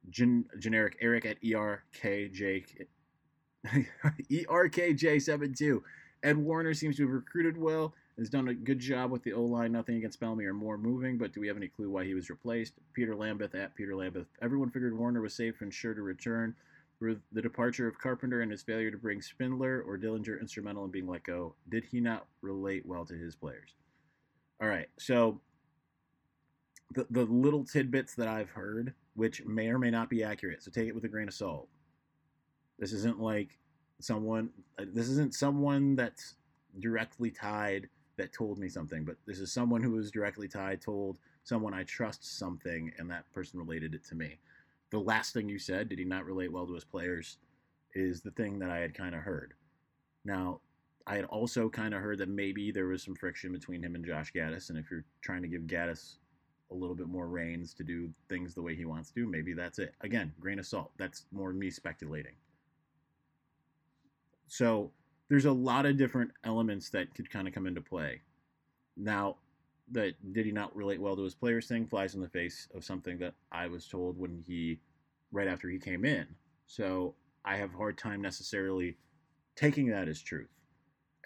Gen- 0.08 0.46
generic 0.58 0.96
Eric 1.00 1.26
at 1.26 1.42
ERKJ 1.42 2.86
ERKJ72. 4.30 5.82
Ed 6.22 6.36
Warinner 6.36 6.74
seems 6.74 6.96
to 6.96 7.02
have 7.02 7.12
recruited 7.12 7.56
well, 7.56 7.94
has 8.18 8.30
done 8.30 8.48
a 8.48 8.54
good 8.54 8.78
job 8.78 9.10
with 9.10 9.22
the 9.22 9.32
O 9.32 9.42
line. 9.42 9.72
Nothing 9.72 9.96
against 9.96 10.20
Bellamy 10.20 10.44
or 10.44 10.54
Moore 10.54 10.78
moving, 10.78 11.18
but 11.18 11.32
do 11.32 11.40
we 11.40 11.48
have 11.48 11.56
any 11.56 11.68
clue 11.68 11.90
why 11.90 12.04
he 12.04 12.14
was 12.14 12.30
replaced? 12.30 12.74
Peter 12.92 13.14
Lambeth 13.14 13.54
at 13.54 13.74
Peter 13.74 13.94
Lambeth. 13.96 14.26
Everyone 14.42 14.70
figured 14.70 14.94
Warinner 14.94 15.22
was 15.22 15.34
safe 15.34 15.60
and 15.60 15.72
sure 15.72 15.94
to 15.94 16.02
return. 16.02 16.54
The 17.00 17.40
departure 17.40 17.88
of 17.88 17.98
Carpenter 17.98 18.42
and 18.42 18.50
his 18.50 18.62
failure 18.62 18.90
to 18.90 18.98
bring 18.98 19.22
Spindler 19.22 19.82
or 19.86 19.96
Dillinger 19.96 20.38
instrumental 20.38 20.84
in 20.84 20.90
being 20.90 21.06
let 21.06 21.22
go? 21.22 21.54
Did 21.70 21.84
he 21.84 21.98
not 21.98 22.26
relate 22.42 22.84
well 22.84 23.06
to 23.06 23.14
his 23.14 23.34
players? 23.34 23.74
All 24.60 24.68
right, 24.68 24.88
so 24.98 25.40
the, 26.92 27.06
the 27.08 27.24
little 27.24 27.64
tidbits 27.64 28.14
that 28.16 28.28
I've 28.28 28.50
heard, 28.50 28.92
which 29.14 29.44
may 29.46 29.68
or 29.68 29.78
may 29.78 29.90
not 29.90 30.10
be 30.10 30.22
accurate, 30.22 30.62
so 30.62 30.70
take 30.70 30.88
it 30.88 30.94
with 30.94 31.04
a 31.04 31.08
grain 31.08 31.28
of 31.28 31.34
salt. 31.34 31.68
This 32.78 32.92
isn't 32.92 33.18
like 33.18 33.58
someone, 34.00 34.50
uh, 34.78 34.84
this 34.92 35.08
isn't 35.08 35.34
someone 35.34 35.96
that's 35.96 36.34
directly 36.78 37.30
tied 37.30 37.88
that 38.18 38.32
told 38.34 38.58
me 38.58 38.68
something, 38.68 39.04
but 39.04 39.16
this 39.26 39.38
is 39.38 39.50
someone 39.50 39.82
who 39.82 39.92
was 39.92 40.10
directly 40.10 40.48
tied, 40.48 40.82
told 40.82 41.18
someone 41.44 41.72
I 41.72 41.84
trust 41.84 42.38
something, 42.38 42.92
and 42.98 43.10
that 43.10 43.30
person 43.32 43.58
related 43.58 43.94
it 43.94 44.04
to 44.08 44.14
me. 44.14 44.38
The 44.90 44.98
last 44.98 45.32
thing 45.32 45.48
you 45.48 45.58
said, 45.58 45.88
did 45.88 45.98
he 45.98 46.04
not 46.04 46.24
relate 46.24 46.52
well 46.52 46.66
to 46.66 46.74
his 46.74 46.84
players, 46.84 47.38
is 47.94 48.20
the 48.20 48.30
thing 48.32 48.58
that 48.58 48.70
I 48.70 48.78
had 48.78 48.94
kind 48.94 49.14
of 49.14 49.22
heard. 49.22 49.54
Now, 50.24 50.60
I 51.06 51.16
had 51.16 51.24
also 51.26 51.68
kind 51.68 51.94
of 51.94 52.00
heard 52.00 52.18
that 52.18 52.28
maybe 52.28 52.70
there 52.70 52.86
was 52.86 53.02
some 53.02 53.14
friction 53.14 53.52
between 53.52 53.82
him 53.82 53.94
and 53.94 54.04
Josh 54.04 54.32
Gattis, 54.32 54.68
and 54.70 54.78
if 54.78 54.90
you're 54.90 55.04
trying 55.22 55.42
to 55.42 55.48
give 55.48 55.62
Gattis 55.62 56.16
a 56.70 56.74
little 56.74 56.94
bit 56.94 57.08
more 57.08 57.26
reins 57.26 57.74
to 57.74 57.84
do 57.84 58.10
things 58.28 58.54
the 58.54 58.62
way 58.62 58.76
he 58.76 58.84
wants 58.84 59.10
to, 59.12 59.26
maybe 59.26 59.54
that's 59.54 59.78
it. 59.78 59.94
Again, 60.02 60.32
grain 60.40 60.58
of 60.58 60.66
salt. 60.66 60.92
That's 60.98 61.26
more 61.32 61.52
me 61.52 61.70
speculating. 61.70 62.34
So 64.46 64.90
there's 65.28 65.46
a 65.46 65.52
lot 65.52 65.86
of 65.86 65.96
different 65.96 66.30
elements 66.44 66.90
that 66.90 67.14
could 67.14 67.30
kind 67.30 67.48
of 67.48 67.54
come 67.54 67.66
into 67.66 67.80
play. 67.80 68.20
Now, 68.96 69.36
that 69.92 70.14
did 70.32 70.46
he 70.46 70.52
not 70.52 70.74
relate 70.74 71.00
well 71.00 71.16
to 71.16 71.22
his 71.24 71.34
players 71.34 71.66
thing 71.66 71.86
flies 71.86 72.14
in 72.14 72.20
the 72.20 72.28
face 72.28 72.68
of 72.74 72.84
something 72.84 73.18
that 73.18 73.34
I 73.50 73.66
was 73.66 73.86
told 73.88 74.18
when 74.18 74.42
he, 74.46 74.80
right 75.32 75.48
after 75.48 75.68
he 75.68 75.78
came 75.78 76.04
in. 76.04 76.26
So 76.66 77.14
I 77.44 77.56
have 77.56 77.74
a 77.74 77.76
hard 77.76 77.98
time 77.98 78.22
necessarily 78.22 78.96
taking 79.56 79.88
that 79.88 80.08
as 80.08 80.22
truth. 80.22 80.50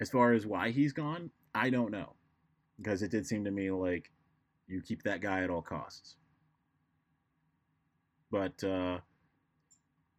As 0.01 0.11
far 0.11 0.33
as 0.33 0.47
why 0.47 0.71
he's 0.71 0.93
gone, 0.93 1.31
I 1.55 1.71
don't 1.71 1.91
know. 1.91 2.15
Because 2.79 3.03
it 3.03 3.11
did 3.11 3.27
seem 3.27 3.45
to 3.45 3.51
me 3.51 3.71
like 3.71 4.11
you 4.67 4.81
keep 4.81 5.03
that 5.05 5.21
guy 5.21 5.43
at 5.43 5.51
all 5.51 5.63
costs. 5.63 6.17
But, 8.31 8.65
uh, 8.65 8.99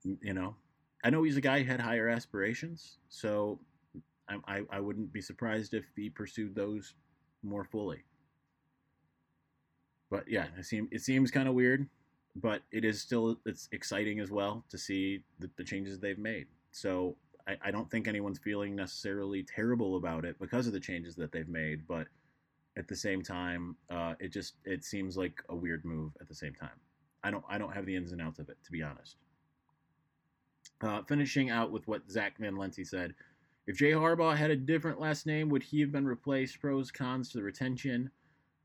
you 0.03 0.34
know, 0.34 0.55
I 1.03 1.10
know 1.10 1.23
he's 1.23 1.38
a 1.38 1.41
guy 1.41 1.62
who 1.62 1.69
had 1.69 1.81
higher 1.81 2.08
aspirations. 2.08 2.99
So 3.10 3.60
I, 4.29 4.38
I, 4.47 4.62
I 4.69 4.79
wouldn't 4.79 5.12
be 5.12 5.21
surprised 5.21 5.73
if 5.73 5.86
he 5.95 6.10
pursued 6.10 6.55
those 6.55 6.93
more 7.43 7.65
fully. 7.65 8.03
But 10.15 10.30
yeah, 10.30 10.45
it 10.58 10.65
seems 10.65 10.88
it 10.91 11.01
seems 11.01 11.30
kind 11.30 11.49
of 11.49 11.56
weird, 11.56 11.89
but 12.38 12.62
it 12.71 12.86
is 12.86 13.01
still 13.01 13.38
it's 13.45 13.67
exciting 13.73 14.21
as 14.21 14.32
well 14.32 14.63
to 14.69 14.78
see 14.78 15.23
the, 15.39 15.49
the 15.58 15.63
changes 15.63 15.99
they've 15.99 16.17
made. 16.17 16.47
So 16.71 17.17
I, 17.45 17.58
I 17.65 17.71
don't 17.71 17.91
think 17.91 18.08
anyone's 18.08 18.39
feeling 18.39 18.78
necessarily 18.78 19.43
terrible 19.43 19.97
about 19.97 20.23
it 20.23 20.39
because 20.39 20.67
of 20.67 20.73
the 20.73 20.80
changes 20.80 21.15
that 21.15 21.34
they've 21.34 21.49
made, 21.49 21.86
but 21.86 22.08
at 22.78 22.88
the 22.88 22.95
same 22.95 23.21
time, 23.21 23.75
uh, 23.89 24.13
it 24.21 24.30
just 24.30 24.54
it 24.63 24.86
seems 24.86 25.17
like 25.17 25.43
a 25.49 25.56
weird 25.56 25.84
move 25.84 26.13
at 26.21 26.30
the 26.30 26.36
same 26.36 26.54
time. 26.54 26.80
I 27.21 27.30
don't 27.30 27.43
I 27.49 27.58
don't 27.58 27.73
have 27.73 27.86
the 27.86 27.97
ins 27.97 28.13
and 28.13 28.21
outs 28.21 28.39
of 28.39 28.47
it 28.47 28.58
to 28.63 28.71
be 28.71 28.82
honest. 28.82 29.17
Uh, 30.80 31.01
finishing 31.10 31.49
out 31.49 31.73
with 31.73 31.86
what 31.89 32.10
Zach 32.10 32.38
Van 32.38 32.56
Lente 32.56 32.86
said, 32.86 33.15
if 33.67 33.75
Jay 33.75 33.91
Harbaugh 33.91 34.38
had 34.38 34.51
a 34.51 34.56
different 34.56 35.01
last 35.01 35.25
name, 35.25 35.49
would 35.49 35.63
he 35.63 35.82
have 35.82 35.91
been 35.91 36.08
replaced? 36.08 36.62
Pros, 36.62 36.89
cons 36.89 37.32
to 37.32 37.38
the 37.38 37.43
retention, 37.43 38.12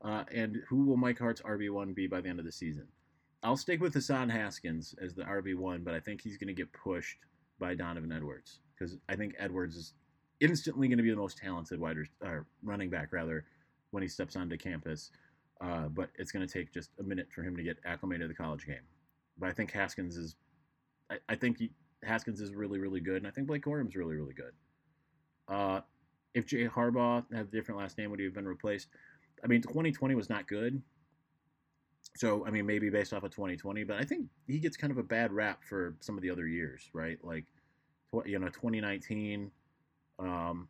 uh, 0.03 0.23
and 0.33 0.61
who 0.67 0.85
will 0.85 0.97
Mike 0.97 1.19
Hart's 1.19 1.41
RB 1.41 1.71
one 1.71 1.93
be 1.93 2.07
by 2.07 2.21
the 2.21 2.29
end 2.29 2.39
of 2.39 2.45
the 2.45 2.51
season? 2.51 2.87
I'll 3.43 3.57
stick 3.57 3.81
with 3.81 3.93
Hassan 3.93 4.29
Haskins 4.29 4.93
as 5.01 5.13
the 5.13 5.23
RB 5.23 5.55
one, 5.55 5.83
but 5.83 5.93
I 5.93 5.99
think 5.99 6.21
he's 6.21 6.37
going 6.37 6.47
to 6.47 6.53
get 6.53 6.71
pushed 6.73 7.17
by 7.59 7.75
Donovan 7.75 8.11
Edwards 8.11 8.59
because 8.77 8.97
I 9.09 9.15
think 9.15 9.35
Edwards 9.37 9.75
is 9.75 9.93
instantly 10.39 10.87
going 10.87 10.97
to 10.97 11.03
be 11.03 11.11
the 11.11 11.15
most 11.15 11.37
talented 11.37 11.79
wide 11.79 11.97
or 12.21 12.45
running 12.63 12.89
back 12.89 13.13
rather 13.13 13.45
when 13.91 14.03
he 14.03 14.09
steps 14.09 14.35
onto 14.35 14.57
campus. 14.57 15.11
Uh, 15.59 15.87
but 15.87 16.09
it's 16.17 16.31
going 16.31 16.45
to 16.45 16.51
take 16.51 16.73
just 16.73 16.89
a 16.99 17.03
minute 17.03 17.27
for 17.29 17.43
him 17.43 17.55
to 17.55 17.61
get 17.61 17.77
acclimated 17.85 18.23
to 18.23 18.27
the 18.27 18.33
college 18.33 18.65
game. 18.65 18.81
But 19.37 19.49
I 19.49 19.53
think 19.53 19.71
Haskins 19.71 20.17
is, 20.17 20.35
I, 21.11 21.17
I 21.29 21.35
think 21.35 21.59
he, 21.59 21.71
Haskins 22.03 22.41
is 22.41 22.55
really, 22.55 22.79
really 22.79 22.99
good, 22.99 23.17
and 23.17 23.27
I 23.27 23.29
think 23.29 23.47
Blake 23.47 23.63
Corum's 23.63 23.95
really, 23.95 24.15
really 24.15 24.33
good. 24.33 24.53
Uh, 25.47 25.81
if 26.33 26.47
Jay 26.47 26.67
Harbaugh 26.67 27.23
had 27.31 27.45
a 27.45 27.51
different 27.51 27.79
last 27.79 27.97
name, 27.97 28.09
would 28.09 28.19
he 28.19 28.25
have 28.25 28.33
been 28.33 28.47
replaced? 28.47 28.87
I 29.43 29.47
mean, 29.47 29.61
2020 29.61 30.15
was 30.15 30.29
not 30.29 30.47
good. 30.47 30.81
So, 32.17 32.45
I 32.45 32.51
mean, 32.51 32.65
maybe 32.65 32.89
based 32.89 33.13
off 33.13 33.23
of 33.23 33.31
2020, 33.31 33.83
but 33.83 33.97
I 33.97 34.03
think 34.03 34.27
he 34.47 34.59
gets 34.59 34.75
kind 34.75 34.91
of 34.91 34.97
a 34.97 35.03
bad 35.03 35.31
rap 35.31 35.63
for 35.63 35.95
some 36.01 36.17
of 36.17 36.21
the 36.21 36.29
other 36.29 36.47
years, 36.47 36.89
right? 36.93 37.17
Like, 37.23 37.45
you 38.25 38.37
know, 38.37 38.47
2019. 38.47 39.49
Um, 40.19 40.67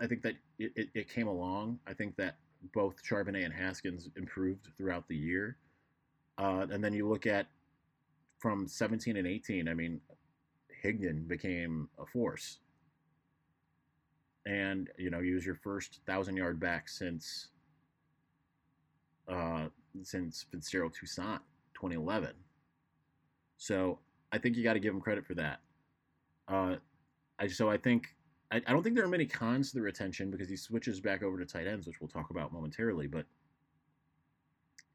I, 0.00 0.06
think 0.06 0.22
that 0.22 0.34
it, 0.58 0.72
it, 0.76 0.88
it, 0.94 1.08
came 1.08 1.28
along. 1.28 1.78
I 1.86 1.94
think 1.94 2.16
that 2.16 2.36
both 2.74 2.96
Charbonnet 3.02 3.44
and 3.44 3.54
Haskins 3.54 4.08
improved 4.16 4.68
throughout 4.76 5.08
the 5.08 5.16
year. 5.16 5.56
Uh, 6.38 6.66
and 6.70 6.82
then 6.82 6.92
you 6.92 7.08
look 7.08 7.26
at 7.26 7.46
from 8.38 8.66
17 8.66 9.16
and 9.16 9.26
18, 9.26 9.68
I 9.68 9.74
mean, 9.74 10.00
Higdon 10.84 11.26
became 11.28 11.88
a 11.98 12.06
force. 12.06 12.58
And, 14.46 14.90
you 14.98 15.10
know, 15.10 15.20
he 15.20 15.32
was 15.32 15.46
your 15.46 15.54
first 15.54 16.00
thousand 16.06 16.36
yard 16.36 16.58
back 16.58 16.88
since 16.88 17.48
uh, 19.28 19.66
since 20.02 20.44
Fitzgerald 20.50 20.94
Toussaint 20.94 21.40
2011. 21.74 22.32
So 23.56 23.98
I 24.32 24.38
think 24.38 24.56
you 24.56 24.64
got 24.64 24.72
to 24.72 24.80
give 24.80 24.94
him 24.94 25.00
credit 25.00 25.24
for 25.24 25.34
that. 25.34 25.60
Uh, 26.48 26.76
I, 27.38 27.46
so 27.46 27.70
I 27.70 27.76
think 27.76 28.08
I, 28.50 28.56
I, 28.66 28.72
don't 28.72 28.82
think 28.82 28.96
there 28.96 29.04
are 29.04 29.08
many 29.08 29.26
cons 29.26 29.70
to 29.70 29.76
the 29.76 29.82
retention 29.82 30.30
because 30.30 30.48
he 30.48 30.56
switches 30.56 31.00
back 31.00 31.22
over 31.22 31.38
to 31.38 31.46
tight 31.46 31.66
ends, 31.66 31.86
which 31.86 32.00
we'll 32.00 32.08
talk 32.08 32.30
about 32.30 32.52
momentarily. 32.52 33.06
But 33.06 33.26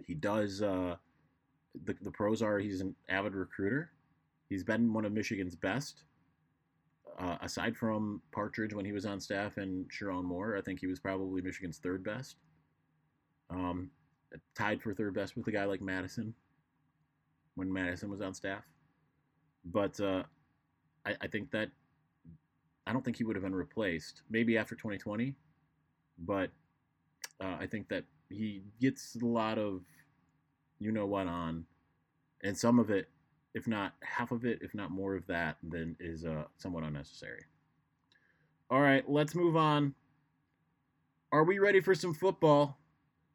he 0.06 0.14
does. 0.14 0.62
Uh, 0.62 0.96
the, 1.86 1.96
the 2.02 2.12
pros 2.12 2.42
are 2.42 2.60
he's 2.60 2.82
an 2.82 2.96
avid 3.10 3.34
recruiter. 3.34 3.92
He's 4.50 4.64
been 4.64 4.94
one 4.94 5.06
of 5.06 5.12
Michigan's 5.12 5.56
best. 5.56 6.04
Uh, 7.18 7.38
aside 7.42 7.76
from 7.76 8.22
Partridge 8.32 8.74
when 8.74 8.86
he 8.86 8.92
was 8.92 9.06
on 9.06 9.20
staff 9.20 9.58
and 9.58 9.90
Sherrone 9.90 10.24
Moore, 10.24 10.56
I 10.56 10.62
think 10.62 10.80
he 10.80 10.88
was 10.88 11.00
probably 11.00 11.42
Michigan's 11.42 11.80
third 11.80 12.04
best. 12.04 12.36
Um, 13.50 13.90
tied 14.56 14.82
for 14.82 14.94
third 14.94 15.16
best 15.16 15.36
with 15.36 15.48
a 15.48 15.52
guy 15.52 15.66
like 15.66 15.82
Mattison 15.82 16.34
when 17.56 17.72
Mattison 17.72 18.10
was 18.10 18.22
on 18.22 18.34
staff. 18.34 18.64
But 19.66 20.00
uh, 20.00 20.24
I, 21.06 21.16
I 21.22 21.28
think 21.28 21.52
that 21.52 21.70
I 22.86 22.94
don't 22.94 23.04
think 23.04 23.18
he 23.18 23.24
would 23.24 23.36
have 23.36 23.44
been 23.44 23.56
replaced. 23.56 24.22
Maybe 24.30 24.58
after 24.58 24.76
2020, 24.76 25.36
but 26.20 26.52
uh, 27.42 27.58
I 27.60 27.66
think 27.66 27.90
that 27.90 28.04
he 28.30 28.64
gets 28.80 29.18
a 29.22 29.26
lot 29.26 29.58
of 29.58 29.82
you 30.80 30.92
know 30.92 31.08
what 31.08 31.28
on 31.28 31.66
and 32.44 32.58
some 32.58 32.80
of 32.80 32.90
it, 32.90 33.10
if 33.54 33.68
not 33.68 33.94
half 34.02 34.32
of 34.32 34.46
it, 34.46 34.60
if 34.62 34.74
not 34.74 34.92
more 34.92 35.16
of 35.16 35.26
that, 35.28 35.58
then 35.64 35.96
is 36.00 36.26
uh, 36.26 36.44
somewhat 36.58 36.84
unnecessary. 36.84 37.42
All 38.70 38.82
right, 38.82 39.08
let's 39.10 39.34
move 39.34 39.56
on. 39.56 39.94
Are 41.32 41.44
we 41.44 41.60
ready 41.60 41.82
for 41.82 41.96
some 41.96 42.14
football? 42.14 42.78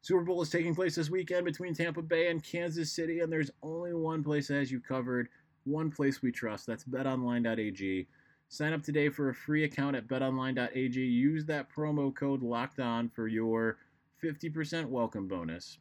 Super 0.02 0.22
Bowl 0.22 0.42
is 0.42 0.50
taking 0.50 0.74
place 0.74 0.96
this 0.96 1.10
weekend 1.10 1.44
between 1.44 1.74
Tampa 1.74 2.02
Bay 2.02 2.28
and 2.28 2.42
Kansas 2.42 2.92
City, 2.92 3.20
and 3.20 3.32
there's 3.32 3.50
only 3.62 3.94
one 3.94 4.24
place 4.24 4.48
that 4.48 4.56
has 4.56 4.70
you 4.70 4.80
covered, 4.80 5.28
one 5.64 5.90
place 5.90 6.22
we 6.22 6.32
trust. 6.32 6.66
That's 6.66 6.84
betonline.ag. 6.84 8.08
Sign 8.48 8.72
up 8.72 8.82
today 8.82 9.08
for 9.08 9.28
a 9.28 9.34
free 9.34 9.64
account 9.64 9.96
at 9.96 10.08
betonline.ag. 10.08 11.00
Use 11.00 11.46
that 11.46 11.68
promo 11.72 12.14
code 12.14 12.42
locked 12.42 12.80
on 12.80 13.08
for 13.08 13.28
your 13.28 13.78
50% 14.22 14.86
welcome 14.86 15.28
bonus. 15.28 15.78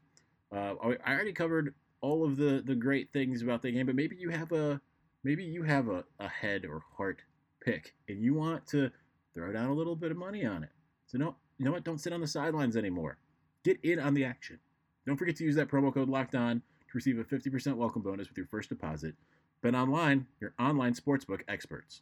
Uh, 0.55 0.75
I 0.83 1.11
already 1.11 1.33
covered 1.33 1.73
all 2.01 2.25
of 2.25 2.37
the, 2.37 2.61
the 2.65 2.75
great 2.75 3.13
things 3.13 3.41
about 3.41 3.61
the 3.61 3.71
game, 3.71 3.85
but 3.85 3.95
maybe 3.95 4.15
you 4.15 4.29
have 4.29 4.51
a 4.51 4.81
maybe 5.23 5.43
you 5.43 5.63
have 5.63 5.87
a, 5.87 6.03
a 6.19 6.27
head 6.27 6.65
or 6.65 6.83
heart 6.97 7.21
pick 7.63 7.93
and 8.09 8.21
you 8.21 8.33
want 8.33 8.65
to 8.67 8.89
throw 9.33 9.51
down 9.51 9.69
a 9.69 9.73
little 9.73 9.95
bit 9.95 10.11
of 10.11 10.17
money 10.17 10.45
on 10.45 10.63
it. 10.63 10.71
So 11.05 11.17
no, 11.17 11.35
you 11.57 11.65
know 11.65 11.71
what? 11.71 11.83
Don't 11.83 11.99
sit 11.99 12.13
on 12.13 12.21
the 12.21 12.27
sidelines 12.27 12.75
anymore. 12.75 13.17
Get 13.63 13.79
in 13.83 13.99
on 13.99 14.13
the 14.13 14.25
action. 14.25 14.59
Don't 15.05 15.17
forget 15.17 15.35
to 15.37 15.43
use 15.43 15.55
that 15.55 15.69
promo 15.69 15.93
code 15.93 16.09
locked 16.09 16.35
on 16.35 16.57
to 16.59 16.93
receive 16.93 17.19
a 17.19 17.23
50% 17.23 17.75
welcome 17.75 18.01
bonus 18.01 18.27
with 18.27 18.37
your 18.37 18.47
first 18.47 18.69
deposit. 18.69 19.15
Bet 19.61 19.75
online, 19.75 20.27
your 20.39 20.53
online 20.59 20.93
sportsbook 20.93 21.41
experts. 21.47 22.01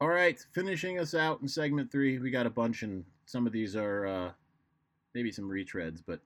All 0.00 0.08
right, 0.08 0.38
finishing 0.52 0.98
us 0.98 1.14
out 1.14 1.40
in 1.40 1.48
segment 1.48 1.90
three. 1.90 2.18
We 2.18 2.30
got 2.30 2.46
a 2.46 2.50
bunch, 2.50 2.82
and 2.82 3.04
some 3.26 3.46
of 3.46 3.52
these 3.52 3.76
are 3.76 4.06
uh, 4.06 4.30
maybe 5.14 5.30
some 5.30 5.48
retreads, 5.48 6.02
but 6.04 6.20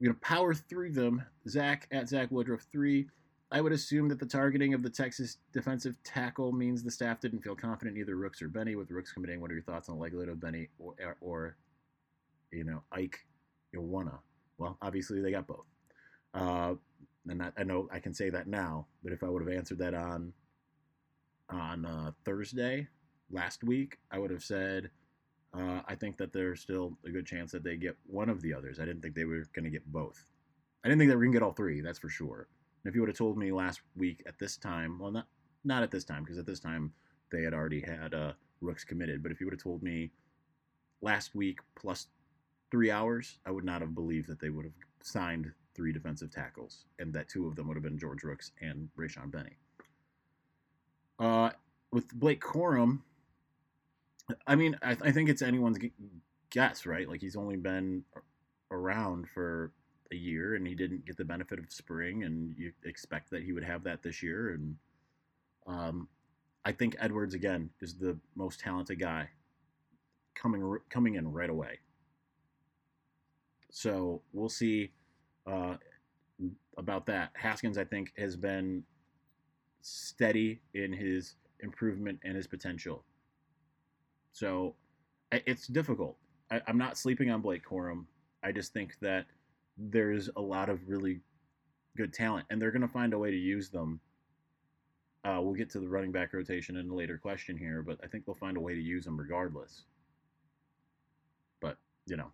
we're 0.00 0.08
gonna 0.08 0.18
power 0.20 0.54
through 0.54 0.92
them. 0.92 1.22
Zach 1.48 1.88
at 1.90 2.08
Zach 2.08 2.30
Woodruff 2.30 2.66
three. 2.70 3.08
I 3.50 3.60
would 3.60 3.72
assume 3.72 4.08
that 4.08 4.18
the 4.18 4.26
targeting 4.26 4.74
of 4.74 4.82
the 4.82 4.88
Texas 4.88 5.38
defensive 5.52 5.96
tackle 6.04 6.52
means 6.52 6.82
the 6.82 6.90
staff 6.90 7.20
didn't 7.20 7.42
feel 7.42 7.56
confident 7.56 7.98
either 7.98 8.16
Rooks 8.16 8.40
or 8.40 8.48
Benny. 8.48 8.76
With 8.76 8.90
Rooks 8.90 9.12
committing, 9.12 9.40
what 9.40 9.50
are 9.50 9.54
your 9.54 9.64
thoughts 9.64 9.88
on 9.88 9.96
the 9.96 10.00
likelihood 10.00 10.28
of 10.28 10.40
Benny 10.40 10.68
or, 10.78 11.16
or 11.20 11.56
you 12.52 12.64
know 12.64 12.82
Ike 12.92 13.18
Iwunnah? 13.74 14.20
Well, 14.58 14.78
obviously 14.80 15.20
they 15.20 15.32
got 15.32 15.48
both, 15.48 15.66
uh, 16.32 16.74
and 17.28 17.42
I, 17.42 17.50
I 17.58 17.64
know 17.64 17.88
I 17.92 17.98
can 17.98 18.14
say 18.14 18.30
that 18.30 18.46
now. 18.46 18.86
But 19.02 19.12
if 19.12 19.24
I 19.24 19.28
would 19.28 19.42
have 19.42 19.52
answered 19.52 19.78
that 19.78 19.94
on 19.94 20.32
on 21.50 21.84
uh, 21.84 22.12
Thursday 22.24 22.88
last 23.30 23.64
week, 23.64 23.98
I 24.10 24.18
would 24.18 24.30
have 24.30 24.42
said 24.42 24.90
uh, 25.54 25.80
I 25.86 25.94
think 25.94 26.16
that 26.16 26.32
there's 26.32 26.60
still 26.60 26.96
a 27.04 27.10
good 27.10 27.26
chance 27.26 27.52
that 27.52 27.62
they 27.62 27.76
get 27.76 27.96
one 28.06 28.28
of 28.28 28.40
the 28.40 28.54
others. 28.54 28.78
I 28.80 28.84
didn't 28.84 29.02
think 29.02 29.14
they 29.14 29.24
were 29.24 29.44
going 29.54 29.64
to 29.64 29.70
get 29.70 29.90
both. 29.92 30.24
I 30.84 30.88
didn't 30.88 31.00
think 31.00 31.10
they 31.10 31.16
were 31.16 31.22
going 31.22 31.32
to 31.32 31.38
get 31.38 31.44
all 31.44 31.52
three. 31.52 31.80
That's 31.80 31.98
for 31.98 32.08
sure. 32.08 32.48
And 32.84 32.90
if 32.90 32.94
you 32.94 33.02
would 33.02 33.10
have 33.10 33.18
told 33.18 33.36
me 33.36 33.52
last 33.52 33.82
week 33.96 34.22
at 34.26 34.38
this 34.38 34.56
time, 34.56 34.98
well, 34.98 35.12
not 35.12 35.26
not 35.64 35.82
at 35.82 35.92
this 35.92 36.04
time 36.04 36.24
because 36.24 36.38
at 36.38 36.46
this 36.46 36.58
time 36.58 36.92
they 37.30 37.42
had 37.42 37.54
already 37.54 37.80
had 37.80 38.14
uh, 38.14 38.32
Rooks 38.60 38.84
committed. 38.84 39.22
But 39.22 39.30
if 39.30 39.40
you 39.40 39.46
would 39.46 39.54
have 39.54 39.62
told 39.62 39.82
me 39.82 40.10
last 41.02 41.34
week 41.34 41.58
plus 41.76 42.08
three 42.70 42.90
hours, 42.90 43.38
I 43.46 43.50
would 43.50 43.64
not 43.64 43.80
have 43.80 43.94
believed 43.94 44.28
that 44.28 44.40
they 44.40 44.50
would 44.50 44.64
have 44.64 44.74
signed 45.02 45.52
three 45.74 45.92
defensive 45.92 46.30
tackles 46.30 46.86
and 46.98 47.12
that 47.14 47.28
two 47.28 47.46
of 47.46 47.54
them 47.54 47.68
would 47.68 47.76
have 47.76 47.84
been 47.84 47.98
George 47.98 48.24
Rooks 48.24 48.52
and 48.60 48.88
Rayshaun 48.98 49.30
Benny. 49.30 49.56
Uh, 51.18 51.50
with 51.92 52.12
Blake 52.14 52.40
Corum, 52.40 53.00
I 54.46 54.54
mean, 54.54 54.78
I, 54.82 54.96
I 55.02 55.12
think 55.12 55.28
it's 55.28 55.42
anyone's 55.42 55.78
guess, 56.50 56.86
right? 56.86 57.08
Like 57.08 57.20
he's 57.20 57.36
only 57.36 57.56
been 57.56 58.04
around 58.70 59.28
for 59.28 59.72
a 60.10 60.16
year, 60.16 60.54
and 60.54 60.66
he 60.66 60.74
didn't 60.74 61.06
get 61.06 61.16
the 61.16 61.24
benefit 61.24 61.58
of 61.58 61.70
spring, 61.72 62.24
and 62.24 62.54
you 62.56 62.72
expect 62.84 63.30
that 63.30 63.42
he 63.42 63.52
would 63.52 63.64
have 63.64 63.84
that 63.84 64.02
this 64.02 64.22
year. 64.22 64.50
And 64.50 64.76
um, 65.66 66.08
I 66.64 66.72
think 66.72 66.96
Edwards 66.98 67.34
again 67.34 67.70
is 67.80 67.94
the 67.94 68.18
most 68.34 68.60
talented 68.60 69.00
guy 69.00 69.28
coming 70.34 70.78
coming 70.90 71.14
in 71.14 71.32
right 71.32 71.50
away. 71.50 71.80
So 73.70 74.22
we'll 74.32 74.50
see 74.50 74.92
uh, 75.46 75.76
about 76.76 77.06
that. 77.06 77.30
Haskins, 77.34 77.78
I 77.78 77.84
think, 77.84 78.12
has 78.18 78.36
been 78.36 78.84
steady 79.82 80.60
in 80.74 80.92
his 80.92 81.34
improvement 81.60 82.18
and 82.24 82.36
his 82.36 82.46
potential. 82.46 83.04
So 84.32 84.74
it's 85.30 85.66
difficult. 85.66 86.16
I, 86.50 86.60
am 86.66 86.78
not 86.78 86.96
sleeping 86.98 87.30
on 87.30 87.40
Blake 87.40 87.64
Corum. 87.66 88.04
I 88.42 88.52
just 88.52 88.72
think 88.72 88.98
that 89.00 89.26
there's 89.76 90.28
a 90.36 90.40
lot 90.40 90.68
of 90.68 90.88
really 90.88 91.20
good 91.96 92.12
talent, 92.12 92.46
and 92.50 92.60
they're 92.60 92.70
going 92.70 92.82
to 92.82 92.88
find 92.88 93.12
a 93.12 93.18
way 93.18 93.30
to 93.30 93.36
use 93.36 93.68
them. 93.68 94.00
Uh, 95.24 95.38
we'll 95.40 95.54
get 95.54 95.70
to 95.70 95.80
the 95.80 95.88
running 95.88 96.10
back 96.10 96.32
rotation 96.32 96.76
in 96.76 96.90
a 96.90 96.94
later 96.94 97.16
question 97.16 97.56
here, 97.56 97.82
but 97.82 97.98
I 98.02 98.06
think 98.06 98.24
they'll 98.24 98.34
find 98.34 98.56
a 98.56 98.60
way 98.60 98.74
to 98.74 98.80
use 98.80 99.04
them 99.04 99.16
regardless. 99.16 99.82
But, 101.60 101.76
you 102.06 102.16
know. 102.16 102.32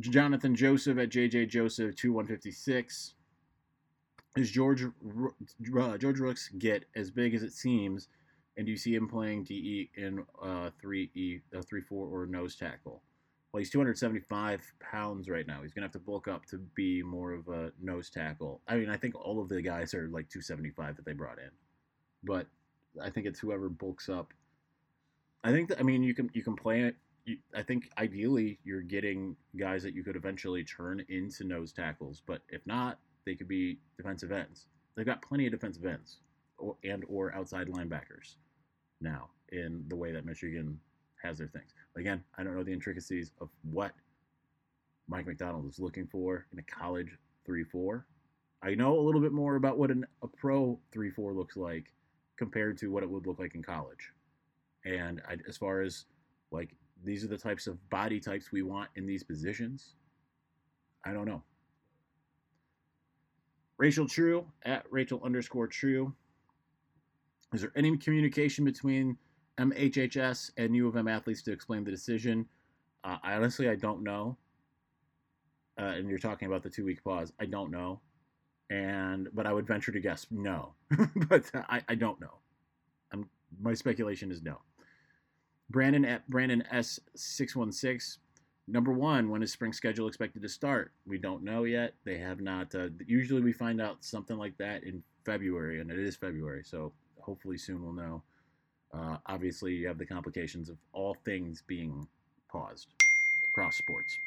Jonathan 0.00 0.54
Joseph 0.54 0.98
at 0.98 1.10
JJ 1.10 1.48
Joseph 1.48 1.94
2156. 1.96 3.14
Does 4.38 4.52
George 4.52 4.84
uh, 4.84 5.98
George 5.98 6.20
Rooks 6.20 6.48
get 6.60 6.84
as 6.94 7.10
big 7.10 7.34
as 7.34 7.42
it 7.42 7.52
seems, 7.52 8.06
and 8.56 8.66
do 8.66 8.70
you 8.70 8.78
see 8.78 8.94
him 8.94 9.08
playing 9.08 9.42
DE 9.42 9.90
in 9.96 10.24
uh, 10.40 10.70
three 10.80 11.10
E, 11.16 11.40
uh, 11.56 11.60
three 11.62 11.80
four, 11.80 12.06
or 12.06 12.24
nose 12.24 12.54
tackle? 12.54 13.02
Well, 13.50 13.58
he's 13.58 13.70
275 13.70 14.60
pounds 14.78 15.28
right 15.28 15.44
now. 15.44 15.62
He's 15.62 15.72
gonna 15.72 15.86
have 15.86 15.92
to 15.94 15.98
bulk 15.98 16.28
up 16.28 16.46
to 16.46 16.58
be 16.76 17.02
more 17.02 17.32
of 17.32 17.48
a 17.48 17.72
nose 17.82 18.10
tackle. 18.10 18.60
I 18.68 18.76
mean, 18.76 18.88
I 18.88 18.96
think 18.96 19.16
all 19.16 19.42
of 19.42 19.48
the 19.48 19.60
guys 19.60 19.92
are 19.92 20.06
like 20.06 20.28
275 20.28 20.94
that 20.94 21.04
they 21.04 21.14
brought 21.14 21.38
in, 21.38 21.50
but 22.22 22.46
I 23.02 23.10
think 23.10 23.26
it's 23.26 23.40
whoever 23.40 23.68
bulks 23.68 24.08
up. 24.08 24.32
I 25.42 25.50
think 25.50 25.68
that 25.70 25.80
I 25.80 25.82
mean 25.82 26.04
you 26.04 26.14
can 26.14 26.30
you 26.32 26.44
can 26.44 26.54
play 26.54 26.82
it. 26.82 26.94
I 27.52 27.64
think 27.64 27.90
ideally 27.98 28.60
you're 28.62 28.82
getting 28.82 29.34
guys 29.58 29.82
that 29.82 29.94
you 29.94 30.04
could 30.04 30.14
eventually 30.14 30.62
turn 30.62 31.04
into 31.08 31.42
nose 31.42 31.72
tackles, 31.72 32.22
but 32.24 32.42
if 32.50 32.64
not, 32.68 33.00
they 33.28 33.34
could 33.34 33.46
be 33.46 33.78
defensive 33.98 34.32
ends. 34.32 34.68
They've 34.96 35.04
got 35.04 35.20
plenty 35.20 35.44
of 35.44 35.52
defensive 35.52 35.84
ends 35.84 36.16
or, 36.56 36.76
and 36.82 37.04
or 37.08 37.34
outside 37.34 37.68
linebackers 37.68 38.36
now 39.02 39.28
in 39.52 39.84
the 39.88 39.96
way 39.96 40.12
that 40.12 40.24
Michigan 40.24 40.80
has 41.22 41.36
their 41.36 41.48
things. 41.48 41.74
Again, 41.94 42.24
I 42.38 42.42
don't 42.42 42.56
know 42.56 42.62
the 42.62 42.72
intricacies 42.72 43.32
of 43.42 43.50
what 43.70 43.92
Mike 45.08 45.26
Macdonald 45.26 45.68
is 45.68 45.78
looking 45.78 46.06
for 46.06 46.46
in 46.52 46.58
a 46.58 46.62
college 46.62 47.18
3-4. 47.46 48.02
I 48.62 48.74
know 48.74 48.98
a 48.98 49.02
little 49.02 49.20
bit 49.20 49.32
more 49.32 49.56
about 49.56 49.78
what 49.78 49.90
an, 49.90 50.06
a 50.22 50.26
pro 50.26 50.80
3-4 50.96 51.36
looks 51.36 51.58
like 51.58 51.92
compared 52.38 52.78
to 52.78 52.90
what 52.90 53.02
it 53.02 53.10
would 53.10 53.26
look 53.26 53.38
like 53.38 53.54
in 53.54 53.62
college. 53.62 54.10
And 54.86 55.20
I, 55.28 55.36
as 55.46 55.58
far 55.58 55.82
as 55.82 56.06
like 56.50 56.70
these 57.04 57.24
are 57.24 57.28
the 57.28 57.36
types 57.36 57.66
of 57.66 57.76
body 57.90 58.20
types 58.20 58.52
we 58.52 58.62
want 58.62 58.88
in 58.96 59.06
these 59.06 59.22
positions, 59.22 59.96
I 61.04 61.12
don't 61.12 61.26
know. 61.26 61.42
Rachel 63.78 64.08
True 64.08 64.44
at 64.64 64.84
Rachel 64.90 65.20
underscore 65.24 65.68
True. 65.68 66.12
Is 67.54 67.62
there 67.62 67.72
any 67.76 67.96
communication 67.96 68.64
between 68.64 69.16
MHHS 69.58 70.50
and 70.56 70.76
U 70.76 70.88
of 70.88 70.96
M 70.96 71.08
athletes 71.08 71.42
to 71.42 71.52
explain 71.52 71.84
the 71.84 71.90
decision? 71.90 72.46
Uh, 73.04 73.16
I 73.22 73.34
honestly, 73.34 73.68
I 73.68 73.76
don't 73.76 74.02
know. 74.02 74.36
Uh, 75.80 75.84
and 75.84 76.08
you're 76.08 76.18
talking 76.18 76.48
about 76.48 76.64
the 76.64 76.70
two 76.70 76.84
week 76.84 77.02
pause. 77.04 77.32
I 77.38 77.46
don't 77.46 77.70
know, 77.70 78.00
and 78.68 79.28
but 79.32 79.46
I 79.46 79.52
would 79.52 79.66
venture 79.66 79.92
to 79.92 80.00
guess 80.00 80.26
no, 80.30 80.74
but 81.28 81.48
I, 81.54 81.80
I 81.88 81.94
don't 81.94 82.20
know. 82.20 82.34
I'm, 83.12 83.30
my 83.62 83.74
speculation 83.74 84.32
is 84.32 84.42
no. 84.42 84.58
Brandon 85.70 86.04
at 86.04 86.28
Brandon 86.28 86.64
S 86.72 86.98
six 87.14 87.54
one 87.54 87.70
six 87.70 88.18
Number 88.70 88.92
one, 88.92 89.30
when 89.30 89.42
is 89.42 89.50
spring 89.50 89.72
schedule 89.72 90.08
expected 90.08 90.42
to 90.42 90.48
start? 90.48 90.92
We 91.06 91.16
don't 91.16 91.42
know 91.42 91.64
yet. 91.64 91.94
They 92.04 92.18
have 92.18 92.42
not. 92.42 92.74
Uh, 92.74 92.88
usually, 93.06 93.40
we 93.40 93.52
find 93.52 93.80
out 93.80 94.04
something 94.04 94.36
like 94.36 94.58
that 94.58 94.84
in 94.84 95.02
February, 95.24 95.80
and 95.80 95.90
it 95.90 95.98
is 95.98 96.16
February, 96.16 96.62
so 96.64 96.92
hopefully 97.18 97.56
soon 97.56 97.82
we'll 97.82 97.94
know. 97.94 98.22
Uh, 98.92 99.16
obviously, 99.24 99.72
you 99.72 99.86
have 99.86 99.96
the 99.96 100.04
complications 100.04 100.68
of 100.68 100.76
all 100.92 101.16
things 101.24 101.62
being 101.66 102.06
paused 102.50 102.88
across 103.48 103.76
sports. 103.76 104.18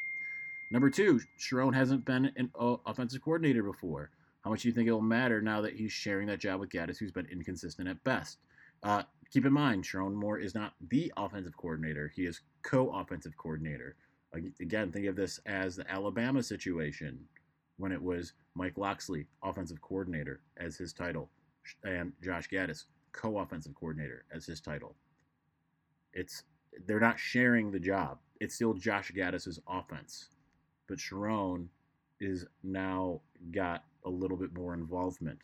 Number 0.72 0.90
two, 0.90 1.20
Sherrone 1.38 1.74
hasn't 1.74 2.04
been 2.04 2.32
an 2.36 2.50
offensive 2.86 3.22
coordinator 3.22 3.62
before. 3.62 4.10
How 4.42 4.50
much 4.50 4.62
do 4.62 4.68
you 4.68 4.74
think 4.74 4.88
it'll 4.88 5.02
matter 5.02 5.40
now 5.40 5.60
that 5.60 5.74
he's 5.74 5.92
sharing 5.92 6.26
that 6.26 6.40
job 6.40 6.58
with 6.58 6.70
Gattis, 6.70 6.98
who's 6.98 7.12
been 7.12 7.28
inconsistent 7.30 7.88
at 7.88 8.02
best? 8.02 8.38
Uh, 8.82 9.04
keep 9.30 9.46
in 9.46 9.52
mind, 9.52 9.84
Sherrone 9.84 10.14
Moore 10.14 10.38
is 10.38 10.54
not 10.54 10.74
the 10.88 11.12
offensive 11.16 11.56
coordinator; 11.56 12.12
he 12.16 12.26
is 12.26 12.40
co-offensive 12.62 13.36
coordinator. 13.36 13.94
Again, 14.34 14.90
think 14.90 15.06
of 15.06 15.16
this 15.16 15.38
as 15.46 15.76
the 15.76 15.90
Alabama 15.90 16.42
situation 16.42 17.18
when 17.76 17.92
it 17.92 18.02
was 18.02 18.32
Mike 18.54 18.78
Locksley, 18.78 19.26
offensive 19.42 19.80
coordinator, 19.82 20.40
as 20.56 20.76
his 20.76 20.92
title, 20.92 21.30
and 21.84 22.12
Josh 22.22 22.48
Gattis, 22.48 22.84
co 23.12 23.38
offensive 23.38 23.74
coordinator, 23.74 24.24
as 24.34 24.46
his 24.46 24.60
title. 24.60 24.94
It's 26.12 26.44
they're 26.86 27.00
not 27.00 27.18
sharing 27.18 27.70
the 27.70 27.78
job. 27.78 28.18
It's 28.40 28.54
still 28.54 28.74
Josh 28.74 29.12
Gattis's 29.12 29.60
offense, 29.68 30.28
but 30.88 30.98
Sherrone 30.98 31.66
is 32.20 32.46
now 32.62 33.20
got 33.50 33.84
a 34.06 34.10
little 34.10 34.36
bit 34.36 34.54
more 34.54 34.74
involvement. 34.74 35.38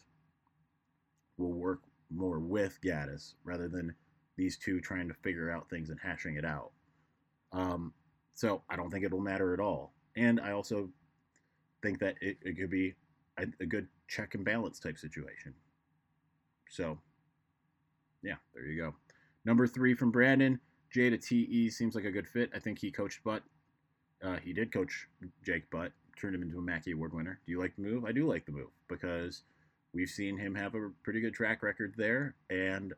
Will 1.36 1.52
work 1.52 1.82
more 2.10 2.38
with 2.38 2.78
Gattis 2.82 3.34
rather 3.44 3.68
than 3.68 3.94
these 4.36 4.56
two 4.56 4.80
trying 4.80 5.08
to 5.08 5.14
figure 5.14 5.50
out 5.50 5.68
things 5.68 5.90
and 5.90 5.98
hashing 6.00 6.36
it 6.36 6.44
out. 6.44 6.70
Um, 7.52 7.92
so 8.38 8.62
I 8.70 8.76
don't 8.76 8.88
think 8.88 9.04
it'll 9.04 9.18
matter 9.18 9.52
at 9.52 9.58
all. 9.58 9.94
And 10.14 10.40
I 10.40 10.52
also 10.52 10.88
think 11.82 11.98
that 11.98 12.14
it, 12.20 12.36
it 12.40 12.56
could 12.56 12.70
be 12.70 12.94
a, 13.36 13.46
a 13.60 13.66
good 13.66 13.88
check 14.06 14.36
and 14.36 14.44
balance 14.44 14.78
type 14.78 14.96
situation. 14.96 15.52
So, 16.70 17.00
yeah, 18.22 18.36
there 18.54 18.64
you 18.64 18.80
go. 18.80 18.94
Number 19.44 19.66
three 19.66 19.92
from 19.92 20.12
Brandon. 20.12 20.60
J 20.92 21.10
to 21.10 21.18
TE 21.18 21.68
seems 21.70 21.96
like 21.96 22.04
a 22.04 22.12
good 22.12 22.28
fit. 22.28 22.48
I 22.54 22.60
think 22.60 22.78
he 22.78 22.92
coached 22.92 23.24
Butt. 23.24 23.42
Uh, 24.22 24.36
he 24.36 24.52
did 24.52 24.72
coach 24.72 25.08
Jake 25.44 25.68
Butt, 25.72 25.90
turned 26.16 26.36
him 26.36 26.42
into 26.42 26.58
a 26.58 26.62
Mackey 26.62 26.92
Award 26.92 27.14
winner. 27.14 27.40
Do 27.44 27.50
you 27.50 27.58
like 27.58 27.74
the 27.74 27.82
move? 27.82 28.04
I 28.04 28.12
do 28.12 28.28
like 28.28 28.46
the 28.46 28.52
move 28.52 28.70
because 28.88 29.42
we've 29.92 30.08
seen 30.08 30.38
him 30.38 30.54
have 30.54 30.76
a 30.76 30.90
pretty 31.02 31.20
good 31.20 31.34
track 31.34 31.64
record 31.64 31.92
there. 31.96 32.36
And 32.50 32.92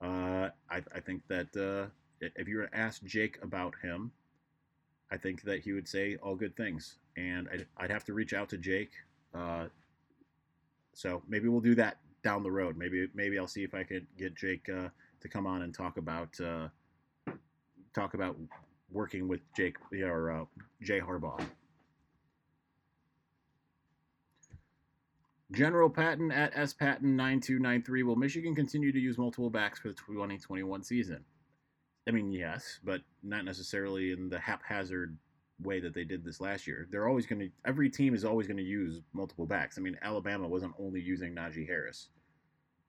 uh, 0.00 0.48
I, 0.70 0.82
I, 0.94 1.00
think 1.04 1.22
that 1.28 1.54
uh, 1.54 1.90
if 2.20 2.48
you 2.48 2.56
were 2.56 2.66
to 2.66 2.74
ask 2.74 3.04
Jake 3.04 3.38
about 3.42 3.74
him, 3.82 4.12
I 5.12 5.16
think 5.16 5.42
that 5.42 5.60
he 5.60 5.72
would 5.72 5.88
say 5.88 6.16
all 6.22 6.34
good 6.34 6.56
things. 6.56 6.96
And 7.16 7.48
I'd, 7.52 7.66
I'd 7.76 7.90
have 7.90 8.04
to 8.04 8.12
reach 8.12 8.32
out 8.32 8.48
to 8.50 8.58
Jake. 8.58 8.92
Uh, 9.34 9.66
so 10.94 11.22
maybe 11.28 11.48
we'll 11.48 11.60
do 11.60 11.74
that 11.76 11.98
down 12.22 12.42
the 12.42 12.50
road. 12.50 12.76
Maybe 12.76 13.08
maybe 13.14 13.38
I'll 13.38 13.46
see 13.46 13.64
if 13.64 13.74
I 13.74 13.82
could 13.82 14.06
get 14.18 14.36
Jake 14.36 14.68
uh, 14.68 14.88
to 15.20 15.28
come 15.28 15.46
on 15.46 15.62
and 15.62 15.74
talk 15.74 15.96
about 15.96 16.38
uh, 16.40 16.68
talk 17.94 18.14
about 18.14 18.36
working 18.90 19.28
with 19.28 19.40
Jake 19.56 19.76
or 19.92 20.30
uh, 20.30 20.44
Jay 20.82 21.00
Harbaugh. 21.00 21.44
General 25.52 25.90
Patton 25.90 26.30
at 26.30 26.52
S 26.54 26.72
Patton 26.72 27.16
9293. 27.16 28.04
Will 28.04 28.14
Michigan 28.14 28.54
continue 28.54 28.92
to 28.92 28.98
use 29.00 29.18
multiple 29.18 29.50
backs 29.50 29.80
for 29.80 29.88
the 29.88 29.94
2021 29.94 30.84
season? 30.84 31.24
I 32.10 32.12
mean, 32.12 32.32
yes, 32.32 32.80
but 32.82 33.02
not 33.22 33.44
necessarily 33.44 34.10
in 34.10 34.28
the 34.28 34.40
haphazard 34.40 35.16
way 35.62 35.78
that 35.78 35.94
they 35.94 36.04
did 36.04 36.24
this 36.24 36.40
last 36.40 36.66
year. 36.66 36.88
They're 36.90 37.08
always 37.08 37.26
going 37.26 37.38
to, 37.38 37.50
every 37.64 37.88
team 37.88 38.14
is 38.14 38.24
always 38.24 38.46
going 38.48 38.56
to 38.56 38.62
use 38.64 39.00
multiple 39.12 39.46
backs. 39.46 39.78
I 39.78 39.80
mean, 39.80 39.96
Alabama 40.02 40.48
wasn't 40.48 40.74
only 40.78 41.00
using 41.00 41.34
Najee 41.34 41.68
Harris. 41.68 42.08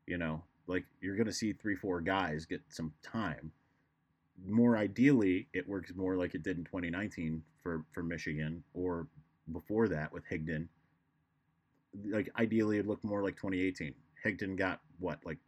You 0.08 0.18
know, 0.18 0.44
like 0.66 0.86
you're 1.02 1.16
going 1.16 1.28
to 1.28 1.34
see 1.34 1.54
three, 1.54 1.76
four 1.76 2.02
guys 2.02 2.46
get 2.46 2.62
some 2.70 2.94
time. 3.04 3.52
More 4.44 4.76
ideally, 4.76 5.48
it 5.54 5.70
works 5.70 5.94
more 5.96 6.16
like 6.16 6.34
it 6.34 6.42
did 6.42 6.58
in 6.58 6.64
2019 6.64 7.44
for, 7.62 7.86
for 7.92 8.02
Michigan 8.02 8.64
or 8.74 9.08
before 9.52 9.88
that 9.90 10.12
with 10.12 10.24
Higdon 10.28 10.68
like 12.10 12.30
ideally 12.40 12.78
it 12.78 12.88
looked 12.88 13.04
more 13.04 13.24
like 13.24 13.36
2018. 13.36 13.94
Higdon 14.26 14.56
got 14.56 14.80
what 15.00 15.20
like 15.26 15.40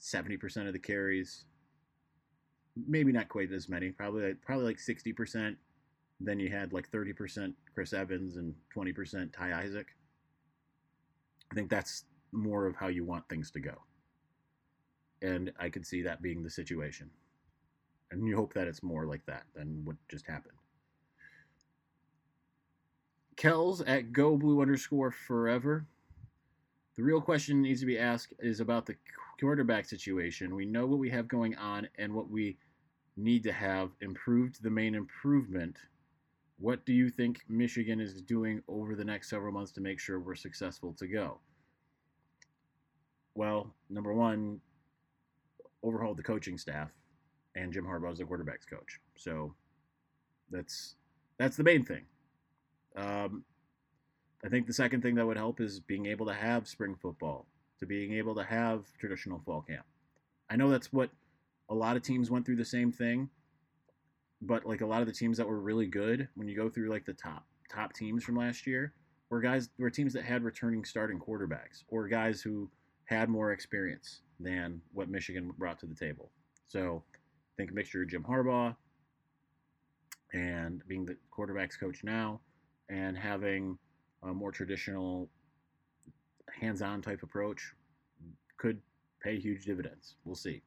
70% 0.00 0.66
of 0.66 0.72
the 0.72 0.78
carries. 0.78 1.44
Maybe 2.76 3.12
not 3.12 3.28
quite 3.28 3.52
as 3.52 3.68
many. 3.68 3.90
Probably 3.90 4.28
like, 4.28 4.42
probably 4.42 4.66
like 4.66 4.78
60%. 4.78 5.56
Then 6.20 6.38
you 6.40 6.50
had 6.50 6.72
like 6.72 6.90
30% 6.90 7.52
Chris 7.74 7.92
Evans 7.92 8.36
and 8.36 8.54
20% 8.74 9.32
Ty 9.32 9.62
Isaac. 9.62 9.86
I 11.50 11.54
think 11.54 11.68
that's 11.68 12.04
more 12.32 12.66
of 12.66 12.76
how 12.76 12.88
you 12.88 13.04
want 13.04 13.28
things 13.28 13.50
to 13.50 13.60
go. 13.60 13.74
And 15.20 15.52
I 15.58 15.68
could 15.68 15.86
see 15.86 16.02
that 16.02 16.22
being 16.22 16.42
the 16.42 16.50
situation. 16.50 17.10
And 18.10 18.26
you 18.26 18.36
hope 18.36 18.54
that 18.54 18.66
it's 18.66 18.82
more 18.82 19.06
like 19.06 19.24
that 19.26 19.44
than 19.54 19.82
what 19.84 19.96
just 20.08 20.26
happened. 20.26 20.56
Kells 23.36 23.80
at 23.82 24.12
go 24.12 24.36
blue 24.36 24.60
underscore 24.60 25.10
forever. 25.10 25.86
The 26.96 27.02
real 27.02 27.20
question 27.20 27.62
needs 27.62 27.80
to 27.80 27.86
be 27.86 27.98
asked 27.98 28.34
is 28.38 28.60
about 28.60 28.86
the 28.86 28.96
quarterback 29.42 29.84
situation. 29.84 30.54
We 30.54 30.64
know 30.64 30.86
what 30.86 31.00
we 31.00 31.10
have 31.10 31.26
going 31.26 31.56
on 31.56 31.88
and 31.98 32.14
what 32.14 32.30
we 32.30 32.56
need 33.16 33.42
to 33.42 33.52
have 33.52 33.90
improved 34.00 34.62
the 34.62 34.70
main 34.70 34.94
improvement. 34.94 35.76
What 36.58 36.86
do 36.86 36.92
you 36.92 37.10
think 37.10 37.40
Michigan 37.48 38.00
is 38.00 38.22
doing 38.22 38.62
over 38.68 38.94
the 38.94 39.04
next 39.04 39.28
several 39.28 39.52
months 39.52 39.72
to 39.72 39.80
make 39.80 39.98
sure 39.98 40.20
we're 40.20 40.36
successful 40.36 40.94
to 40.98 41.08
go? 41.08 41.40
Well, 43.34 43.74
number 43.90 44.14
one, 44.14 44.60
overhaul 45.82 46.14
the 46.14 46.22
coaching 46.22 46.56
staff, 46.56 46.90
and 47.56 47.72
Jim 47.72 47.84
Harbaugh 47.84 48.12
is 48.12 48.18
the 48.18 48.24
quarterbacks 48.24 48.68
coach. 48.70 49.00
So 49.16 49.54
that's 50.52 50.94
that's 51.38 51.56
the 51.56 51.64
main 51.64 51.84
thing. 51.84 52.04
Um, 52.94 53.44
I 54.44 54.48
think 54.48 54.68
the 54.68 54.72
second 54.72 55.02
thing 55.02 55.16
that 55.16 55.26
would 55.26 55.36
help 55.36 55.60
is 55.60 55.80
being 55.80 56.06
able 56.06 56.26
to 56.26 56.34
have 56.34 56.68
spring 56.68 56.94
football, 56.94 57.46
to 57.82 57.86
being 57.86 58.12
able 58.12 58.32
to 58.36 58.44
have 58.44 58.84
traditional 58.96 59.40
fall 59.44 59.60
camp. 59.60 59.84
I 60.48 60.54
know 60.54 60.70
that's 60.70 60.92
what 60.92 61.10
a 61.68 61.74
lot 61.74 61.96
of 61.96 62.02
teams 62.02 62.30
went 62.30 62.46
through 62.46 62.56
the 62.56 62.64
same 62.64 62.92
thing, 62.92 63.28
but 64.40 64.64
like 64.64 64.82
a 64.82 64.86
lot 64.86 65.00
of 65.00 65.08
the 65.08 65.12
teams 65.12 65.36
that 65.38 65.48
were 65.48 65.60
really 65.60 65.86
good, 65.86 66.28
when 66.36 66.46
you 66.46 66.54
go 66.54 66.68
through 66.68 66.90
like 66.90 67.04
the 67.04 67.12
top 67.12 67.44
top 67.68 67.92
teams 67.92 68.22
from 68.22 68.36
last 68.36 68.68
year, 68.68 68.92
were 69.30 69.40
guys 69.40 69.68
were 69.80 69.90
teams 69.90 70.12
that 70.12 70.22
had 70.22 70.44
returning 70.44 70.84
starting 70.84 71.18
quarterbacks 71.18 71.82
or 71.88 72.06
guys 72.06 72.40
who 72.40 72.70
had 73.06 73.28
more 73.28 73.50
experience 73.50 74.20
than 74.38 74.80
what 74.92 75.08
Michigan 75.08 75.50
brought 75.58 75.80
to 75.80 75.86
the 75.86 75.94
table. 75.94 76.30
So 76.68 77.02
think 77.56 77.72
a 77.72 77.74
mixture 77.74 78.02
of 78.02 78.10
Jim 78.10 78.22
Harbaugh 78.22 78.76
and 80.32 80.86
being 80.86 81.04
the 81.04 81.16
quarterbacks 81.36 81.76
coach 81.80 82.04
now 82.04 82.40
and 82.88 83.18
having 83.18 83.76
a 84.22 84.32
more 84.32 84.52
traditional 84.52 85.28
hands-on 86.60 87.02
type 87.02 87.22
approach 87.22 87.72
could 88.56 88.80
pay 89.22 89.38
huge 89.38 89.64
dividends. 89.64 90.14
We'll 90.24 90.36
see. 90.36 90.62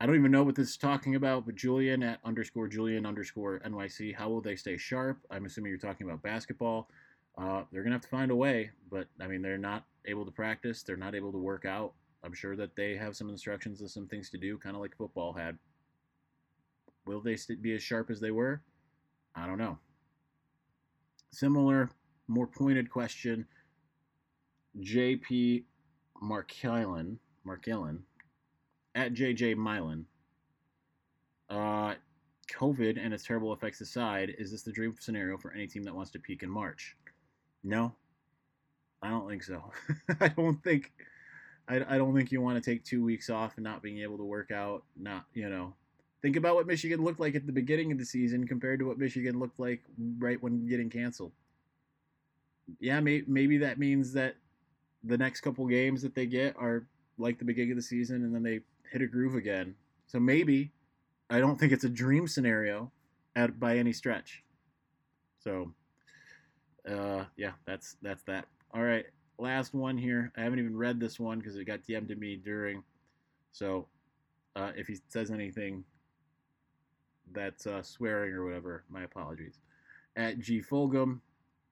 I 0.00 0.06
don't 0.06 0.16
even 0.16 0.32
know 0.32 0.42
what 0.42 0.56
this 0.56 0.70
is 0.70 0.76
talking 0.76 1.14
about, 1.14 1.46
but 1.46 1.54
Julian 1.54 2.02
at 2.02 2.18
underscore 2.24 2.66
Julian 2.66 3.06
underscore 3.06 3.60
NYC, 3.60 4.14
how 4.14 4.28
will 4.28 4.40
they 4.40 4.56
stay 4.56 4.76
sharp? 4.76 5.18
I'm 5.30 5.44
assuming 5.44 5.70
you're 5.70 5.78
talking 5.78 6.08
about 6.08 6.22
basketball. 6.22 6.88
Uh, 7.38 7.62
they're 7.70 7.82
going 7.82 7.92
to 7.92 7.96
have 7.96 8.02
to 8.02 8.08
find 8.08 8.30
a 8.30 8.36
way, 8.36 8.70
but 8.90 9.06
I 9.20 9.28
mean, 9.28 9.42
they're 9.42 9.56
not 9.56 9.84
able 10.06 10.24
to 10.24 10.32
practice. 10.32 10.82
They're 10.82 10.96
not 10.96 11.14
able 11.14 11.30
to 11.30 11.38
work 11.38 11.64
out. 11.64 11.92
I'm 12.24 12.34
sure 12.34 12.56
that 12.56 12.74
they 12.76 12.96
have 12.96 13.16
some 13.16 13.28
instructions 13.28 13.80
and 13.80 13.90
some 13.90 14.08
things 14.08 14.28
to 14.30 14.38
do, 14.38 14.58
kind 14.58 14.74
of 14.74 14.82
like 14.82 14.96
football 14.96 15.32
had. 15.32 15.56
Will 17.06 17.20
they 17.20 17.36
be 17.60 17.74
as 17.74 17.82
sharp 17.82 18.10
as 18.10 18.20
they 18.20 18.30
were? 18.30 18.60
I 19.34 19.46
don't 19.46 19.58
know. 19.58 19.78
Similar, 21.30 21.90
more 22.28 22.46
pointed 22.46 22.90
question. 22.90 23.46
JP 24.80 25.64
Markillen, 26.22 27.18
Markillen, 27.46 28.00
at 28.94 29.14
JJ 29.14 29.56
Milan. 29.56 30.06
Uh, 31.50 31.94
COVID 32.50 33.02
and 33.02 33.12
its 33.12 33.24
terrible 33.24 33.52
effects 33.52 33.80
aside, 33.80 34.34
is 34.38 34.50
this 34.50 34.62
the 34.62 34.72
dream 34.72 34.94
scenario 34.98 35.36
for 35.36 35.52
any 35.52 35.66
team 35.66 35.82
that 35.84 35.94
wants 35.94 36.10
to 36.12 36.18
peak 36.18 36.42
in 36.42 36.50
March? 36.50 36.96
No, 37.62 37.94
I 39.02 39.10
don't 39.10 39.28
think 39.28 39.42
so. 39.42 39.62
I 40.20 40.28
don't 40.28 40.62
think, 40.62 40.92
I, 41.68 41.76
I 41.88 41.98
don't 41.98 42.14
think 42.14 42.32
you 42.32 42.40
want 42.40 42.62
to 42.62 42.70
take 42.70 42.84
two 42.84 43.02
weeks 43.02 43.30
off 43.30 43.52
and 43.56 43.64
not 43.64 43.82
being 43.82 43.98
able 43.98 44.18
to 44.18 44.24
work 44.24 44.50
out. 44.50 44.84
Not 44.96 45.26
you 45.34 45.48
know, 45.48 45.74
Think 46.22 46.36
about 46.36 46.54
what 46.54 46.68
Michigan 46.68 47.02
looked 47.02 47.18
like 47.18 47.34
at 47.34 47.46
the 47.46 47.52
beginning 47.52 47.90
of 47.90 47.98
the 47.98 48.04
season 48.04 48.46
compared 48.46 48.78
to 48.78 48.86
what 48.86 48.96
Michigan 48.96 49.40
looked 49.40 49.58
like 49.58 49.82
right 50.18 50.40
when 50.40 50.68
getting 50.68 50.88
canceled. 50.88 51.32
Yeah, 52.78 53.00
may, 53.00 53.24
maybe 53.26 53.58
that 53.58 53.80
means 53.80 54.12
that 54.12 54.36
the 55.04 55.18
next 55.18 55.40
couple 55.40 55.66
games 55.66 56.02
that 56.02 56.14
they 56.14 56.26
get 56.26 56.54
are 56.56 56.86
like 57.18 57.38
the 57.38 57.44
beginning 57.44 57.72
of 57.72 57.76
the 57.76 57.82
season 57.82 58.24
and 58.24 58.34
then 58.34 58.42
they 58.42 58.60
hit 58.90 59.02
a 59.02 59.06
groove 59.06 59.34
again. 59.34 59.74
So 60.06 60.18
maybe 60.20 60.72
I 61.30 61.38
don't 61.38 61.58
think 61.58 61.72
it's 61.72 61.84
a 61.84 61.88
dream 61.88 62.28
scenario 62.28 62.90
at 63.34 63.58
by 63.58 63.76
any 63.78 63.92
stretch. 63.92 64.42
So 65.40 65.72
uh 66.88 67.24
yeah, 67.36 67.52
that's 67.66 67.96
that's 68.02 68.22
that. 68.24 68.46
All 68.74 68.82
right, 68.82 69.06
last 69.38 69.74
one 69.74 69.98
here. 69.98 70.32
I 70.36 70.42
haven't 70.42 70.58
even 70.58 70.76
read 70.76 71.00
this 71.00 71.20
one 71.20 71.38
because 71.38 71.56
it 71.56 71.64
got 71.64 71.82
DM'd 71.82 72.08
to 72.08 72.16
me 72.16 72.36
during. 72.36 72.82
So 73.52 73.86
uh, 74.56 74.72
if 74.76 74.86
he 74.86 74.96
says 75.08 75.30
anything 75.30 75.84
that's 77.34 77.66
uh, 77.66 77.82
swearing 77.82 78.32
or 78.32 78.44
whatever. 78.44 78.84
My 78.90 79.02
apologies. 79.02 79.58
At 80.16 80.38
G 80.38 80.60
Fulgham, 80.60 81.20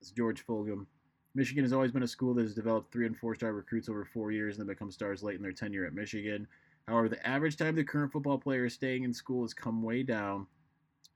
it's 0.01 0.11
George 0.11 0.45
Fulgham. 0.47 0.87
Michigan 1.35 1.65
has 1.65 1.73
always 1.73 1.93
been 1.93 2.03
a 2.03 2.09
school 2.09 2.35
that 2.35 2.43
has 2.43 2.55
developed 2.55 2.93
three 2.93 3.07
and 3.07 3.17
four 3.17 3.35
star 3.35 3.53
recruits 3.53 3.89
over 3.89 4.05
four 4.05 4.33
years 4.33 4.59
and 4.59 4.69
then 4.69 4.75
become 4.75 4.91
stars 4.91 5.23
late 5.23 5.37
in 5.37 5.43
their 5.43 5.53
tenure 5.53 5.87
at 5.87 5.95
Michigan. 5.95 6.47
However, 6.89 7.09
the 7.09 7.25
average 7.27 7.57
time 7.57 7.77
the 7.77 7.85
current 7.85 8.13
football 8.13 8.39
player 8.39 8.65
is 8.65 8.75
staying 8.75 9.05
in 9.05 9.13
school 9.13 9.43
has 9.43 9.55
come 9.55 9.83
way 9.83 10.03
down. 10.03 10.47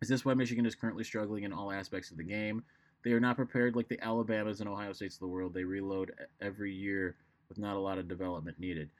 Is 0.02 0.08
this 0.08 0.24
why 0.24 0.34
Michigan 0.34 0.66
is 0.66 0.74
currently 0.74 1.04
struggling 1.04 1.44
in 1.44 1.52
all 1.52 1.72
aspects 1.72 2.10
of 2.10 2.16
the 2.16 2.22
game? 2.22 2.62
They 3.02 3.12
are 3.12 3.20
not 3.20 3.36
prepared 3.36 3.74
like 3.74 3.88
the 3.88 4.02
Alabamas 4.02 4.60
and 4.60 4.68
Ohio 4.68 4.92
States 4.92 5.16
of 5.16 5.20
the 5.20 5.28
world. 5.28 5.52
They 5.52 5.64
reload 5.64 6.12
every 6.40 6.72
year 6.72 7.16
with 7.48 7.58
not 7.58 7.76
a 7.76 7.80
lot 7.80 7.98
of 7.98 8.08
development 8.08 8.58
needed. 8.58 8.90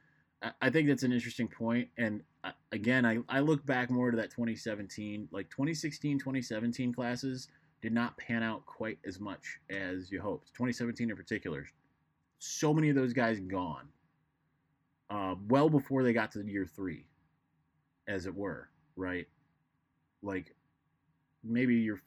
I, 0.61 0.69
think 0.69 0.89
that's 0.89 1.05
an 1.05 1.13
interesting 1.13 1.49
point. 1.49 1.89
And 1.97 2.23
uh, 2.43 2.51
again, 2.73 3.07
I, 3.07 3.19
I 3.31 3.41
look 3.41 3.65
back 3.65 3.91
more 3.91 4.11
to 4.11 4.17
that 4.19 4.31
2017, 4.31 5.29
like 5.31 5.49
2016, 5.49 6.19
2017 6.19 6.93
classes 6.93 7.49
did 7.85 7.93
not 7.93 8.17
pan 8.17 8.43
out 8.43 8.65
quite 8.65 8.99
as 9.07 9.21
much 9.21 9.59
as 9.69 10.11
you 10.11 10.19
hoped. 10.19 10.49
2017 10.55 11.11
in 11.11 11.15
particular, 11.15 11.67
so 12.39 12.73
many 12.73 12.89
of 12.89 12.97
those 12.97 13.13
guys 13.13 13.39
gone. 13.41 13.87
Uh, 15.11 15.35
well 15.49 15.69
before 15.69 16.03
they 16.03 16.15
got 16.15 16.33
to 16.33 16.43
year 16.47 16.65
three, 16.65 17.05
as 18.09 18.25
it 18.25 18.35
were, 18.35 18.71
right? 18.97 19.27
Like 20.23 20.55
maybe 21.45 21.75
year, 21.75 22.01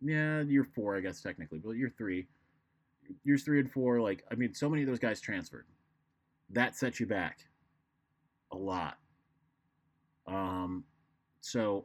yeah, 0.00 0.40
year 0.40 0.66
four, 0.74 0.96
I 0.96 1.00
guess 1.00 1.20
technically, 1.20 1.58
but 1.58 1.72
year 1.72 1.92
three, 1.98 2.26
years 3.22 3.42
three 3.42 3.60
and 3.60 3.70
four, 3.70 4.00
like 4.00 4.24
I 4.32 4.34
mean, 4.34 4.54
so 4.54 4.70
many 4.70 4.80
of 4.80 4.88
those 4.88 4.98
guys 4.98 5.20
transferred. 5.20 5.66
That 6.48 6.74
sets 6.74 6.98
you 6.98 7.06
back 7.06 7.40
a 8.50 8.56
lot. 8.56 8.96
Um, 10.26 10.84
so 11.42 11.84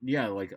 yeah, 0.00 0.28
like 0.28 0.54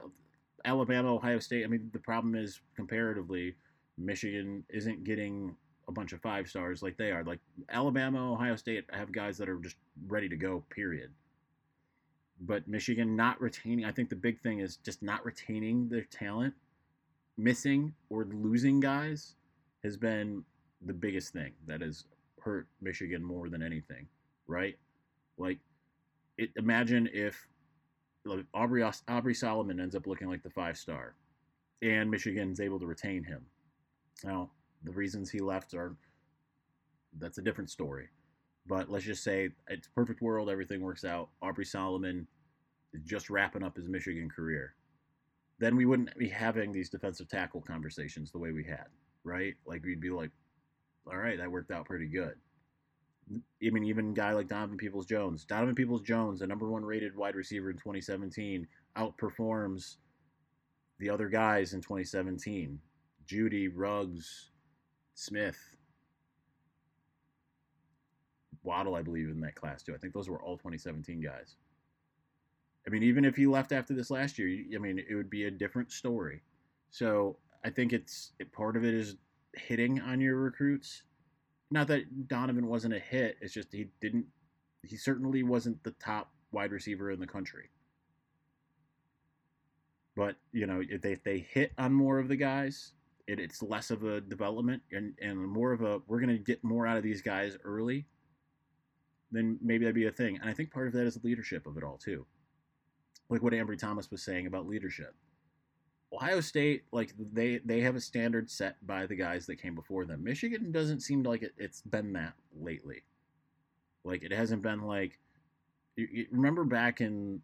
Alabama, 0.65 1.13
Ohio 1.13 1.39
State. 1.39 1.63
I 1.63 1.67
mean, 1.67 1.89
the 1.93 1.99
problem 1.99 2.35
is 2.35 2.59
comparatively, 2.75 3.55
Michigan 3.97 4.63
isn't 4.69 5.03
getting 5.03 5.55
a 5.87 5.91
bunch 5.91 6.13
of 6.13 6.21
five 6.21 6.47
stars 6.47 6.81
like 6.81 6.97
they 6.97 7.11
are. 7.11 7.23
Like 7.23 7.39
Alabama, 7.69 8.33
Ohio 8.33 8.55
State 8.55 8.85
have 8.91 9.11
guys 9.11 9.37
that 9.37 9.47
are 9.47 9.59
just 9.59 9.77
ready 10.07 10.27
to 10.29 10.35
go. 10.35 10.63
Period. 10.69 11.11
But 12.41 12.67
Michigan 12.67 13.15
not 13.15 13.39
retaining. 13.39 13.85
I 13.85 13.91
think 13.91 14.09
the 14.09 14.15
big 14.15 14.41
thing 14.41 14.59
is 14.59 14.77
just 14.77 15.01
not 15.01 15.23
retaining 15.23 15.87
their 15.87 16.03
talent, 16.03 16.53
missing 17.37 17.93
or 18.09 18.25
losing 18.25 18.79
guys 18.79 19.35
has 19.83 19.95
been 19.95 20.43
the 20.85 20.93
biggest 20.93 21.31
thing 21.31 21.53
that 21.67 21.81
has 21.81 22.05
hurt 22.41 22.67
Michigan 22.81 23.23
more 23.23 23.49
than 23.49 23.61
anything. 23.61 24.07
Right? 24.47 24.77
Like, 25.37 25.59
it, 26.37 26.49
imagine 26.57 27.09
if 27.13 27.47
like 28.25 28.45
Aubrey 28.53 28.83
Aubrey 29.07 29.33
Solomon 29.33 29.79
ends 29.79 29.95
up 29.95 30.07
looking 30.07 30.27
like 30.27 30.43
the 30.43 30.49
five 30.49 30.77
star, 30.77 31.15
and 31.81 32.09
Michigan's 32.09 32.59
able 32.59 32.79
to 32.79 32.85
retain 32.85 33.23
him. 33.23 33.45
Now 34.23 34.51
the 34.83 34.91
reasons 34.91 35.29
he 35.29 35.39
left 35.39 35.73
are 35.73 35.95
that's 37.17 37.37
a 37.37 37.41
different 37.41 37.69
story. 37.69 38.09
But 38.67 38.89
let's 38.89 39.05
just 39.05 39.23
say 39.23 39.49
it's 39.69 39.87
perfect 39.87 40.21
world, 40.21 40.49
everything 40.49 40.81
works 40.81 41.05
out. 41.05 41.29
Aubrey 41.41 41.65
Solomon 41.65 42.27
is 42.93 43.01
just 43.03 43.29
wrapping 43.29 43.63
up 43.63 43.75
his 43.75 43.87
Michigan 43.87 44.29
career. 44.29 44.73
Then 45.59 45.75
we 45.75 45.85
wouldn't 45.85 46.17
be 46.17 46.27
having 46.27 46.71
these 46.71 46.89
defensive 46.89 47.29
tackle 47.29 47.61
conversations 47.61 48.31
the 48.31 48.39
way 48.39 48.51
we 48.51 48.63
had, 48.63 48.87
right? 49.23 49.53
Like 49.65 49.83
we'd 49.83 50.01
be 50.01 50.09
like, 50.09 50.31
all 51.07 51.17
right, 51.17 51.37
that 51.37 51.51
worked 51.51 51.71
out 51.71 51.85
pretty 51.85 52.07
good. 52.07 52.33
I 53.31 53.69
mean, 53.69 53.85
even 53.85 54.13
guy 54.13 54.33
like 54.33 54.47
Donovan 54.47 54.77
Peoples 54.77 55.05
Jones. 55.05 55.45
Donovan 55.45 55.75
Peoples 55.75 56.01
Jones, 56.01 56.39
the 56.39 56.47
number 56.47 56.69
one 56.69 56.85
rated 56.85 57.15
wide 57.15 57.35
receiver 57.35 57.69
in 57.69 57.77
2017, 57.77 58.67
outperforms 58.97 59.97
the 60.99 61.09
other 61.09 61.27
guys 61.27 61.73
in 61.73 61.81
2017. 61.81 62.79
Jeudy, 63.25 63.67
Ruggs, 63.73 64.51
Smith, 65.15 65.57
Waddle, 68.63 68.95
I 68.95 69.01
believe, 69.01 69.29
in 69.29 69.41
that 69.41 69.55
class 69.55 69.81
too. 69.81 69.95
I 69.95 69.97
think 69.97 70.13
those 70.13 70.29
were 70.29 70.41
all 70.41 70.57
2017 70.57 71.21
guys. 71.21 71.55
I 72.85 72.91
mean, 72.91 73.01
even 73.01 73.25
if 73.25 73.35
he 73.35 73.47
left 73.47 73.71
after 73.71 73.95
this 73.95 74.11
last 74.11 74.37
year, 74.37 74.63
I 74.75 74.77
mean, 74.77 74.99
it 74.99 75.15
would 75.15 75.29
be 75.29 75.45
a 75.45 75.51
different 75.51 75.91
story. 75.91 76.41
So 76.91 77.37
I 77.63 77.71
think 77.71 77.93
it's 77.93 78.33
part 78.53 78.77
of 78.77 78.85
it 78.85 78.93
is 78.93 79.15
hitting 79.55 79.99
on 80.01 80.21
your 80.21 80.35
recruits 80.35 81.01
not 81.75 81.87
that 81.89 82.29
Donovan 82.29 82.67
wasn't 82.67 82.93
a 82.93 82.99
hit. 82.99 83.37
It's 83.41 83.53
just 83.53 83.73
he 83.73 83.89
didn't. 83.99 84.25
He 84.81 84.95
certainly 84.95 85.43
wasn't 85.43 85.83
the 85.83 85.91
top 85.91 86.31
wide 86.51 86.71
receiver 86.71 87.11
in 87.11 87.19
the 87.19 87.27
country. 87.27 87.69
But 90.15 90.37
you 90.53 90.65
know, 90.65 90.81
if 90.87 91.01
they, 91.01 91.11
if 91.11 91.23
they 91.23 91.39
hit 91.39 91.73
on 91.77 91.91
more 91.91 92.17
of 92.17 92.29
the 92.29 92.37
guys, 92.37 92.93
it, 93.27 93.41
it's 93.41 93.61
less 93.61 93.91
of 93.91 94.05
a 94.05 94.21
development 94.21 94.83
and, 94.93 95.15
and 95.21 95.37
more 95.37 95.73
of 95.73 95.81
a 95.81 95.99
we're 96.07 96.21
going 96.21 96.29
to 96.29 96.37
get 96.37 96.63
more 96.63 96.87
out 96.87 96.95
of 96.95 97.03
these 97.03 97.21
guys 97.21 97.57
early. 97.65 98.05
Then 99.33 99.57
maybe 99.61 99.83
that'd 99.83 99.95
be 99.95 100.07
a 100.07 100.11
thing. 100.11 100.37
And 100.39 100.49
I 100.49 100.53
think 100.53 100.71
part 100.71 100.87
of 100.87 100.93
that 100.93 101.05
is 101.05 101.21
leadership 101.25 101.67
of 101.67 101.75
it 101.75 101.83
all 101.83 101.97
too. 101.97 102.25
Like 103.27 103.43
what 103.43 103.51
Ambry 103.51 103.77
Thomas 103.77 104.09
was 104.09 104.23
saying 104.23 104.47
about 104.47 104.65
leadership. 104.65 105.13
Ohio 106.13 106.39
State, 106.41 106.83
like 106.91 107.13
they 107.33 107.59
they 107.65 107.81
have 107.81 107.95
a 107.95 108.01
standard 108.01 108.49
set 108.49 108.85
by 108.85 109.05
the 109.05 109.15
guys 109.15 109.45
that 109.47 109.61
came 109.61 109.75
before 109.75 110.05
them. 110.05 110.23
Michigan 110.23 110.71
doesn't 110.71 111.01
seem 111.01 111.23
like 111.23 111.41
it, 111.43 111.53
it's 111.57 111.81
been 111.81 112.13
that 112.13 112.33
lately. 112.57 113.03
Like 114.03 114.23
it 114.23 114.31
hasn't 114.31 114.61
been 114.61 114.83
like 114.83 115.19
you, 115.95 116.07
you 116.11 116.25
remember 116.31 116.63
back 116.63 117.01
in 117.01 117.41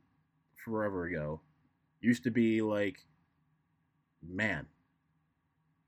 forever 0.63 1.05
ago, 1.05 1.41
used 2.01 2.23
to 2.23 2.31
be 2.31 2.61
like, 2.61 2.99
man, 4.25 4.67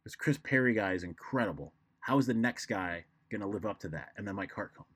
this 0.04 0.16
Chris 0.16 0.38
Perry 0.38 0.74
guy 0.74 0.94
is 0.94 1.04
incredible. 1.04 1.74
How 2.00 2.18
is 2.18 2.26
the 2.26 2.34
next 2.34 2.66
guy 2.66 3.06
gonna 3.32 3.48
live 3.48 3.66
up 3.66 3.80
to 3.82 3.90
that? 3.90 4.10
And 4.18 4.28
then 4.28 4.36
Mike 4.36 4.52
Hart 4.52 4.76
comes. 4.76 4.88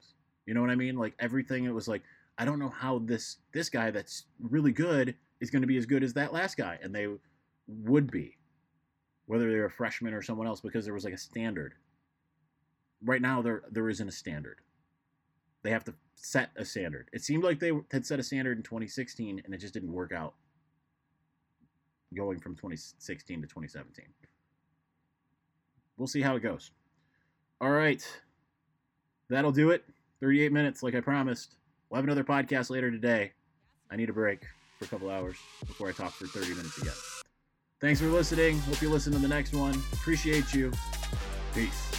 You 0.46 0.54
know 0.54 0.62
what 0.62 0.70
I 0.70 0.76
mean? 0.76 0.96
Like 0.96 1.14
everything, 1.20 1.66
it 1.66 1.74
was 1.74 1.88
like, 1.88 2.02
I 2.38 2.46
don't 2.46 2.60
know 2.60 2.70
how 2.70 3.00
this 3.00 3.38
this 3.54 3.70
guy 3.70 3.92
that's 3.92 4.26
really 4.40 4.72
good 4.72 5.16
is 5.40 5.50
going 5.50 5.62
to 5.62 5.68
be 5.68 5.78
as 5.78 5.86
good 5.86 6.04
as 6.04 6.14
that 6.14 6.34
last 6.34 6.58
guy, 6.58 6.80
and 6.82 6.94
they 6.94 7.08
would 7.68 8.12
be, 8.12 8.38
whether 9.26 9.50
they're 9.50 9.66
a 9.66 9.72
freshman 9.72 10.14
or 10.14 10.22
someone 10.22 10.48
else, 10.48 10.62
because 10.62 10.86
there 10.86 10.94
was 10.94 11.04
like 11.06 11.14
a 11.14 11.18
standard. 11.18 11.74
Right 13.04 13.22
now, 13.22 13.42
there 13.42 13.64
there 13.70 13.90
isn't 13.90 14.08
a 14.08 14.12
standard. 14.12 14.60
They 15.64 15.72
have 15.72 15.84
to 15.86 15.94
set 16.16 16.52
a 16.56 16.66
standard. 16.66 17.10
It 17.14 17.24
seemed 17.24 17.44
like 17.44 17.60
they 17.60 17.72
had 17.92 18.06
set 18.06 18.20
a 18.20 18.24
standard 18.24 18.58
in 18.58 18.64
2016, 18.64 19.42
and 19.44 19.54
it 19.54 19.58
just 19.58 19.74
didn't 19.74 19.92
work 19.92 20.12
out. 20.12 20.34
Going 22.16 22.40
from 22.40 22.56
2016 22.56 23.42
to 23.42 23.48
2017, 23.48 24.06
we'll 25.98 26.08
see 26.08 26.22
how 26.22 26.38
it 26.38 26.40
goes. 26.42 26.72
All 27.60 27.72
right, 27.72 28.02
that'll 29.30 29.52
do 29.52 29.72
it. 29.72 29.84
38 30.22 30.52
minutes, 30.52 30.84
like 30.84 30.96
I 30.96 31.02
promised. 31.02 31.58
We'll 31.90 31.98
have 31.98 32.06
another 32.06 32.24
podcast 32.24 32.70
later 32.70 32.90
today. 32.90 33.34
I 33.92 33.98
need 33.98 34.10
a 34.10 34.14
break 34.14 34.42
for 34.80 34.86
a 34.86 34.88
couple 34.88 35.10
hours 35.10 35.36
before 35.66 35.90
I 35.90 35.92
talk 35.92 36.14
for 36.14 36.28
30 36.28 36.56
minutes 36.56 36.78
again. 36.78 36.94
Thanks 37.80 38.02
for 38.02 38.08
listening. 38.08 38.58
Hope 38.62 38.82
you 38.82 38.90
listen 38.90 39.14
to 39.14 39.20
the 39.20 39.28
next 39.28 39.54
one. 39.54 39.76
Appreciate 39.94 40.52
you. 40.52 40.72
Peace. 41.54 41.97